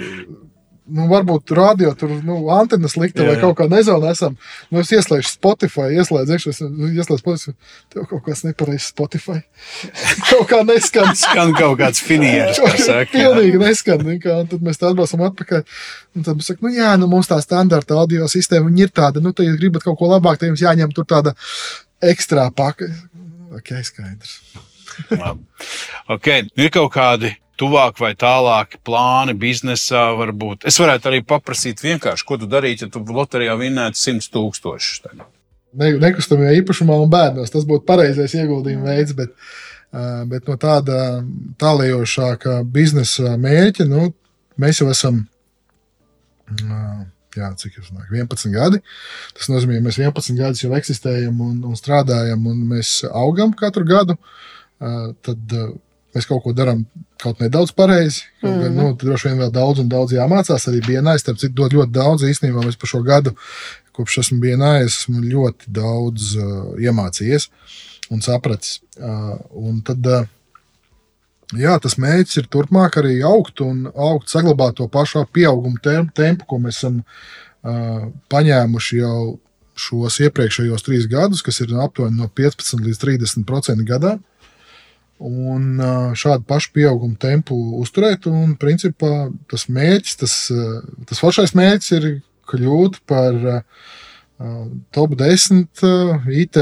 Nu, 0.85 1.07
varbūt 1.09 1.49
radio 1.57 1.95
tur 1.97 2.11
nu, 2.21 2.35
antenas 2.53 2.93
likta 2.99 3.23
Jā, 3.23 3.29
vai 3.29 3.35
jā. 3.35 3.41
kaut 3.41 3.55
kā 3.57 3.65
nezinu. 3.71 4.05
Esam. 4.05 4.35
Nu, 4.69 4.83
es 4.83 4.91
ieslēdzu 4.93 5.31
Spotify, 5.31 5.87
ieslēdzu 5.97 6.35
iekšā, 6.35 6.53
nu, 6.69 6.89
ieslēdzu 6.91 7.21
Spotify. 7.23 7.53
Tev 7.93 8.05
kaut 8.11 8.21
kas 8.27 8.43
nepareizs 8.45 8.91
Spotify. 8.91 9.39
kaut 10.29 10.45
kā 10.51 10.59
neskan. 10.67 11.09
Skan 11.23 11.55
kaut 11.57 11.79
kāds 11.79 12.03
finieris, 12.05 12.59
saka. 12.85 13.09
Pilnīgi 13.15 13.61
neskan. 13.61 14.03
kā, 14.21 14.35
un 14.43 14.51
Tad 14.51 14.65
mēs 14.65 14.81
tā 14.81 14.91
atbraucam 14.91 15.25
atpakaļ. 15.31 15.63
Un 16.15 16.27
tad 16.27 16.37
mēs 16.37 16.51
sakām, 16.51 16.69
nu 16.69 16.77
jā, 16.77 16.91
nu 17.01 17.09
mums 17.09 17.31
tā 17.31 17.39
standarta 17.41 17.97
audio 17.97 18.29
sistēma 18.29 18.69
ir 18.77 18.93
tāda, 18.93 19.23
nu, 19.23 19.33
tad, 19.33 19.49
ja 19.49 19.55
gribat 19.57 19.87
kaut 19.87 19.97
ko 19.99 20.11
labāk, 20.11 20.37
tad 20.37 20.51
jums 20.51 20.61
jāņem 20.61 20.93
tur 20.93 21.07
tāda 21.09 21.33
ekstra 22.13 22.51
paka. 22.53 22.91
Ok, 23.57 23.73
skaidrs. 23.87 24.37
Labi. 25.09 25.41
Okay. 26.15 26.45
Ir 26.59 26.69
kaut 26.71 26.93
kādi 26.93 27.33
tuvāk 27.59 28.01
vai 28.01 28.11
tālāk 28.19 28.79
plāni 28.85 29.35
biznesā, 29.39 30.07
varbūt. 30.19 30.67
Es 30.69 30.79
varētu 30.81 31.11
arī 31.11 31.21
paprasīt 31.27 31.83
vienkārši, 31.83 32.27
ko 32.27 32.39
tu 32.41 32.49
darītu, 32.51 32.87
ja 32.87 32.93
tu 32.93 33.03
loterijā 33.15 33.55
vinnētu 33.59 34.01
100 34.01 34.31
tūkstošus. 34.33 35.01
ne, 35.79 35.91
nekustamajā 36.01 36.55
īpašumā 36.61 36.97
un 37.03 37.11
bērnos. 37.11 37.53
Tas 37.53 37.67
būtu 37.67 37.85
pareizais 37.87 38.35
ieguldījuma 38.37 38.93
veids, 38.93 39.15
bet, 39.17 39.33
bet 40.31 40.47
no 40.49 40.57
tāda 40.61 40.99
tālējošāka 41.61 42.61
biznesa 42.71 43.35
mērķa, 43.41 43.87
nu, 43.89 44.09
mēs 44.61 44.81
jau 44.81 44.89
esam. 44.93 45.25
Jā, 47.35 47.49
cik 47.59 47.79
jau 47.79 47.83
sanāk, 47.83 48.11
11 48.15 48.53
gadi. 48.53 48.79
Tas 49.35 49.49
nozīmē, 49.51 49.81
ka 49.81 49.87
mēs 49.89 49.97
11 49.99 50.37
gadus 50.39 50.61
jau 50.63 50.71
eksistējam 50.77 51.41
un, 51.43 51.57
un 51.67 51.75
strādājam, 51.75 52.45
un 52.47 52.61
mēs 52.69 53.01
augam 53.11 53.51
katru 53.59 53.83
gadu. 53.89 54.15
Tad 54.79 55.57
mēs 56.15 56.27
kaut 56.29 56.43
ko 56.45 56.53
darām 56.55 56.85
kaut 57.21 57.41
nedaudz 57.43 57.73
pareizi. 57.75 58.25
Kaut 58.41 58.53
mm. 58.53 58.61
gan, 58.63 58.77
nu, 58.77 58.91
droši 58.99 59.29
vien 59.29 59.41
vēl 59.43 59.51
daudz 59.55 59.81
un 59.83 59.89
daudz 59.91 60.15
jāmācās. 60.15 60.67
Arī 60.71 60.99
nāc, 61.03 61.23
starp 61.23 61.41
citu, 61.41 61.55
dod 61.59 61.75
ļoti 61.75 61.95
daudz 61.95 62.27
īstenībā. 62.27 62.63
Mēs 62.65 62.79
par 62.79 62.91
šo 62.91 63.01
gadu, 63.05 63.35
kopš 63.95 64.21
esmu 64.23 64.39
bijis, 64.43 65.01
esmu 65.01 65.23
ļoti 65.23 65.71
daudz 65.75 66.33
uh, 66.39 66.73
iemācījies 66.81 67.49
un 68.13 68.23
sapratis. 68.25 68.79
Uh, 68.99 69.37
un 69.55 69.79
tad, 69.85 70.05
uh, 70.07 70.27
jā, 71.57 71.77
tas 71.81 71.97
mērķis 72.01 72.43
ir 72.43 72.51
turpmāk 72.51 72.99
arī 73.01 73.17
augt 73.27 73.63
un 73.65 73.87
augt, 73.93 74.29
saglabāt 74.31 74.77
to 74.79 74.89
pašu 74.91 75.25
pieauguma 75.33 75.81
tem- 75.83 76.11
tempu, 76.15 76.47
ko 76.49 76.61
mēs 76.61 76.83
esam 76.83 77.01
uh, 77.01 78.05
paņēmuši 78.31 79.01
jau 79.01 79.17
šos 79.75 80.21
iepriekšējos 80.23 80.85
trīs 80.85 81.07
gadus, 81.11 81.43
kas 81.43 81.59
ir 81.63 81.73
aptuveni 81.83 82.21
no 82.21 82.29
15 82.31 82.79
līdz 82.85 83.01
30% 83.01 83.83
gadā. 83.87 84.15
Un 85.23 85.79
šādu 86.19 86.43
pašu 86.43 86.73
pieauguma 86.75 87.15
tempu 87.15 87.55
uzturēt, 87.79 88.27
un 88.27 88.57
principā 88.59 89.29
tas 89.51 89.69
mērķis, 89.71 90.17
tas, 90.19 90.33
tas 91.07 91.21
foršais 91.23 91.55
mērķis 91.55 91.93
ir 91.95 92.09
kļūt 92.51 92.99
par 93.07 93.63
top 94.91 95.15
10 95.15 95.85
ā, 95.87 96.19
IT 96.43 96.59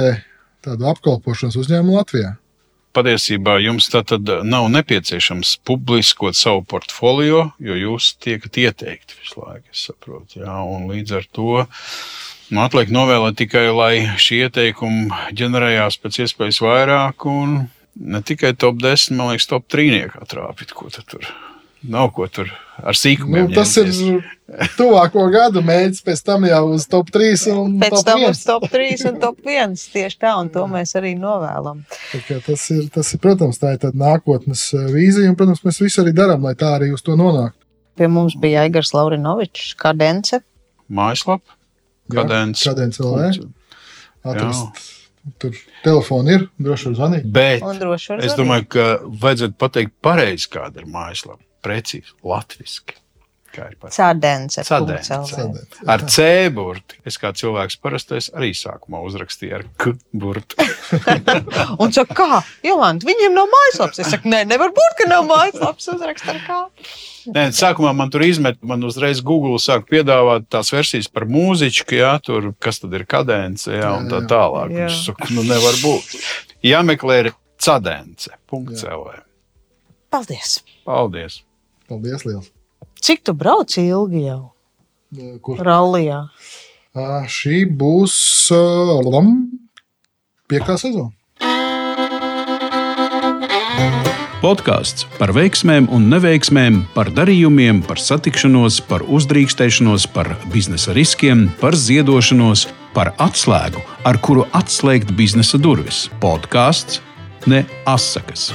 apkalpošanas 0.69 1.57
uzņēmumu 1.59 1.97
Latvijā. 1.97 2.35
Patiesībā 2.93 3.55
jums 3.57 3.87
tā 3.89 4.03
tad 4.05 4.29
nav 4.45 4.67
nepieciešams 4.69 5.55
publiskot 5.65 6.37
savu 6.37 6.61
portfolio, 6.69 7.47
jo 7.57 7.73
jūs 7.73 8.11
tiekat 8.21 8.59
ieteikti 8.61 9.17
visu 9.17 9.41
laiku. 9.41 9.65
es 9.73 9.87
saprotu, 9.89 10.43
Jā, 10.43 10.59
un 10.61 10.85
līdz 10.91 11.15
ar 11.17 11.25
to 11.33 11.63
nu, 12.53 12.61
atliek 12.61 12.93
novēlēt 12.93 13.39
tikai, 13.41 13.65
lai 13.73 13.93
šie 14.21 14.43
ieteikumi 14.45 15.09
ģenerējās 15.33 15.97
pēc 16.03 16.21
iespējas 16.21 16.61
vairāk. 16.61 17.25
Un 17.25 17.63
ne 17.95 18.21
tikai 18.21 18.53
top 18.57 18.79
10, 18.81 19.15
man 19.17 19.33
liekas, 19.33 19.47
top 19.49 19.67
3 19.69 20.07
atrāpīt, 20.21 20.73
ko 20.73 20.89
tu 20.93 21.03
tur 21.07 21.27
nav 21.83 22.13
ko 22.15 22.27
tur 22.31 22.47
ar 22.79 22.93
Nu, 22.93 22.95
sīkumiem. 22.95 23.49
tas 23.53 23.73
ir 23.77 23.89
ņemties. 23.91 24.69
tuvāko 24.77 25.25
gadu 25.33 25.59
mērķis, 25.67 25.99
pēc 26.05 26.21
tam 26.23 26.45
jau 26.47 26.61
uz 26.73 26.85
top 26.87 27.09
3 27.11 27.43
un 27.51 27.73
Pēc 27.81 27.91
top 27.97 28.05
tam 28.07 28.21
1. 28.23 28.29
uz 28.31 28.43
top 28.47 28.63
3 28.71 29.03
un 29.09 29.17
top 29.19 29.41
1. 29.43 29.75
Tieši 29.91 30.17
tā, 30.21 30.31
un 30.39 30.47
to 30.53 30.63
mēs 30.71 30.95
arī 30.95 31.11
novēlam. 31.19 31.83
Tas 32.47 32.69
ir, 32.71 32.87
tas 32.93 33.11
ir, 33.13 33.19
protams, 33.19 33.59
tā 33.59 33.73
ir 33.75 33.81
tāda 33.83 33.99
nākotnes 33.99 34.63
ā, 34.79 34.85
vīzija, 34.95 35.27
un, 35.29 35.35
protams, 35.35 35.59
mēs 35.67 35.81
visu 35.83 36.01
arī 36.05 36.15
darām, 36.15 36.41
lai 36.47 36.55
tā 36.55 36.71
arī 36.77 36.93
uz 36.95 37.03
to 37.03 37.17
nonāktu. 37.19 37.59
Pie 37.99 38.07
mums 38.07 38.33
bija 38.39 38.63
Aigars 38.63 38.93
Laurinovičs, 38.95 39.75
Kadence. 39.77 40.39
Mājaslapa, 40.89 41.51
Jā, 42.11 42.21
kadence. 42.23 42.63
Kadence 42.63 43.03
LV. 43.03 43.43
Atrast. 44.23 44.89
Tur 45.39 45.55
telefoni 45.85 46.33
ir, 46.35 46.49
droši 46.59 46.89
vien 46.89 46.97
zvanīt. 46.97 47.27
Bet 47.35 47.63
es 48.19 48.35
domāju, 48.35 48.67
ka 48.75 48.87
vajadzētu 49.23 49.55
pateikt 49.59 49.95
pareizi, 50.03 50.49
kāda 50.51 50.83
ir 50.83 50.89
mājaslapa. 50.91 51.43
Precīzi, 51.63 52.11
latviešu. 52.27 53.02
LV. 53.53 55.29
Cadence. 55.29 55.85
Ar 55.93 56.03
C 56.09 56.25
burtu. 56.53 56.97
Es 57.07 57.19
kā 57.21 57.33
cilvēks 57.37 57.77
parastais 57.83 58.29
arī 58.33 58.51
sākumā 58.57 59.01
uzrakstīju 59.05 59.57
ar 59.59 59.65
K 59.79 59.93
burtu. 60.11 60.57
Un 61.83 61.93
saka, 61.95 62.17
kā? 62.17 62.41
Jolanta, 62.65 63.07
viņiem 63.09 63.35
nav 63.35 63.49
mājaslapas. 63.51 64.01
Es 64.03 64.11
saku, 64.13 64.31
nē, 64.33 64.43
nevar 64.49 64.73
būt, 64.75 64.95
ka 64.99 65.09
nav 65.09 65.27
mājaslapas. 65.29 65.89
Uzrakst 65.93 66.29
ar 66.33 66.39
kā. 66.47 66.59
Nē, 67.33 67.45
sākumā 67.55 67.93
man 67.95 68.11
tur 68.11 68.25
izmet, 68.25 68.57
man 68.67 68.83
uzreiz 68.83 69.21
Google 69.23 69.59
sāk 69.63 69.85
piedāvāt 69.91 70.49
tās 70.51 70.73
versijas 70.73 71.07
par 71.11 71.23
mūziķu, 71.29 71.85
jā, 71.95 72.17
tur, 72.23 72.49
kas 72.63 72.81
tad 72.83 72.95
ir 72.97 73.05
kadence, 73.07 73.71
jā, 73.71 73.93
un 73.95 74.09
tā 74.11 74.19
tālāk. 74.27 74.73
Jā. 74.75 74.89
Es 74.89 75.05
saku, 75.07 75.29
nu 75.37 75.45
nevar 75.47 75.77
būt. 75.83 76.17
Jāmeklē 76.67 77.21
ir 77.21 77.31
cadence.cl. 77.63 79.07
Paldies! 80.11 80.59
Paldies! 80.83 81.39
Paldies, 81.87 82.27
liels. 82.27 82.51
Cik 83.03 83.19
tu 83.27 83.33
brauc 83.35 83.73
ilgi 83.75 84.21
jau 84.23 84.53
Kur? 85.43 85.59
rallijā? 85.59 86.21
Ā, 86.95 87.25
Šī 87.27 87.65
būs 87.67 88.15
ā, 88.55 88.61
lam, 89.03 89.33
piektā 90.47 90.77
sezona. 90.79 91.11
Podkāsts 94.39 95.03
par 95.17 95.33
veiksmēm 95.35 95.89
un 95.91 96.07
neveiksmēm, 96.11 96.81
par 96.95 97.11
darījumiem, 97.15 97.81
par 97.83 97.99
satikšanos, 97.99 98.79
par 98.87 99.03
uzdrīkstēšanos, 99.03 100.07
par 100.15 100.33
biznesa 100.55 100.95
riskiem, 100.95 101.49
par 101.59 101.75
ziedošanos, 101.75 102.69
par 102.95 103.11
atslēgu, 103.23 103.83
ar 104.07 104.19
kuru 104.23 104.47
atslēgt 104.55 105.11
biznesa 105.15 105.59
durvis. 105.59 106.05
Podkāsts 106.23 106.99
ne 107.51 107.65
asakas. 107.87 108.51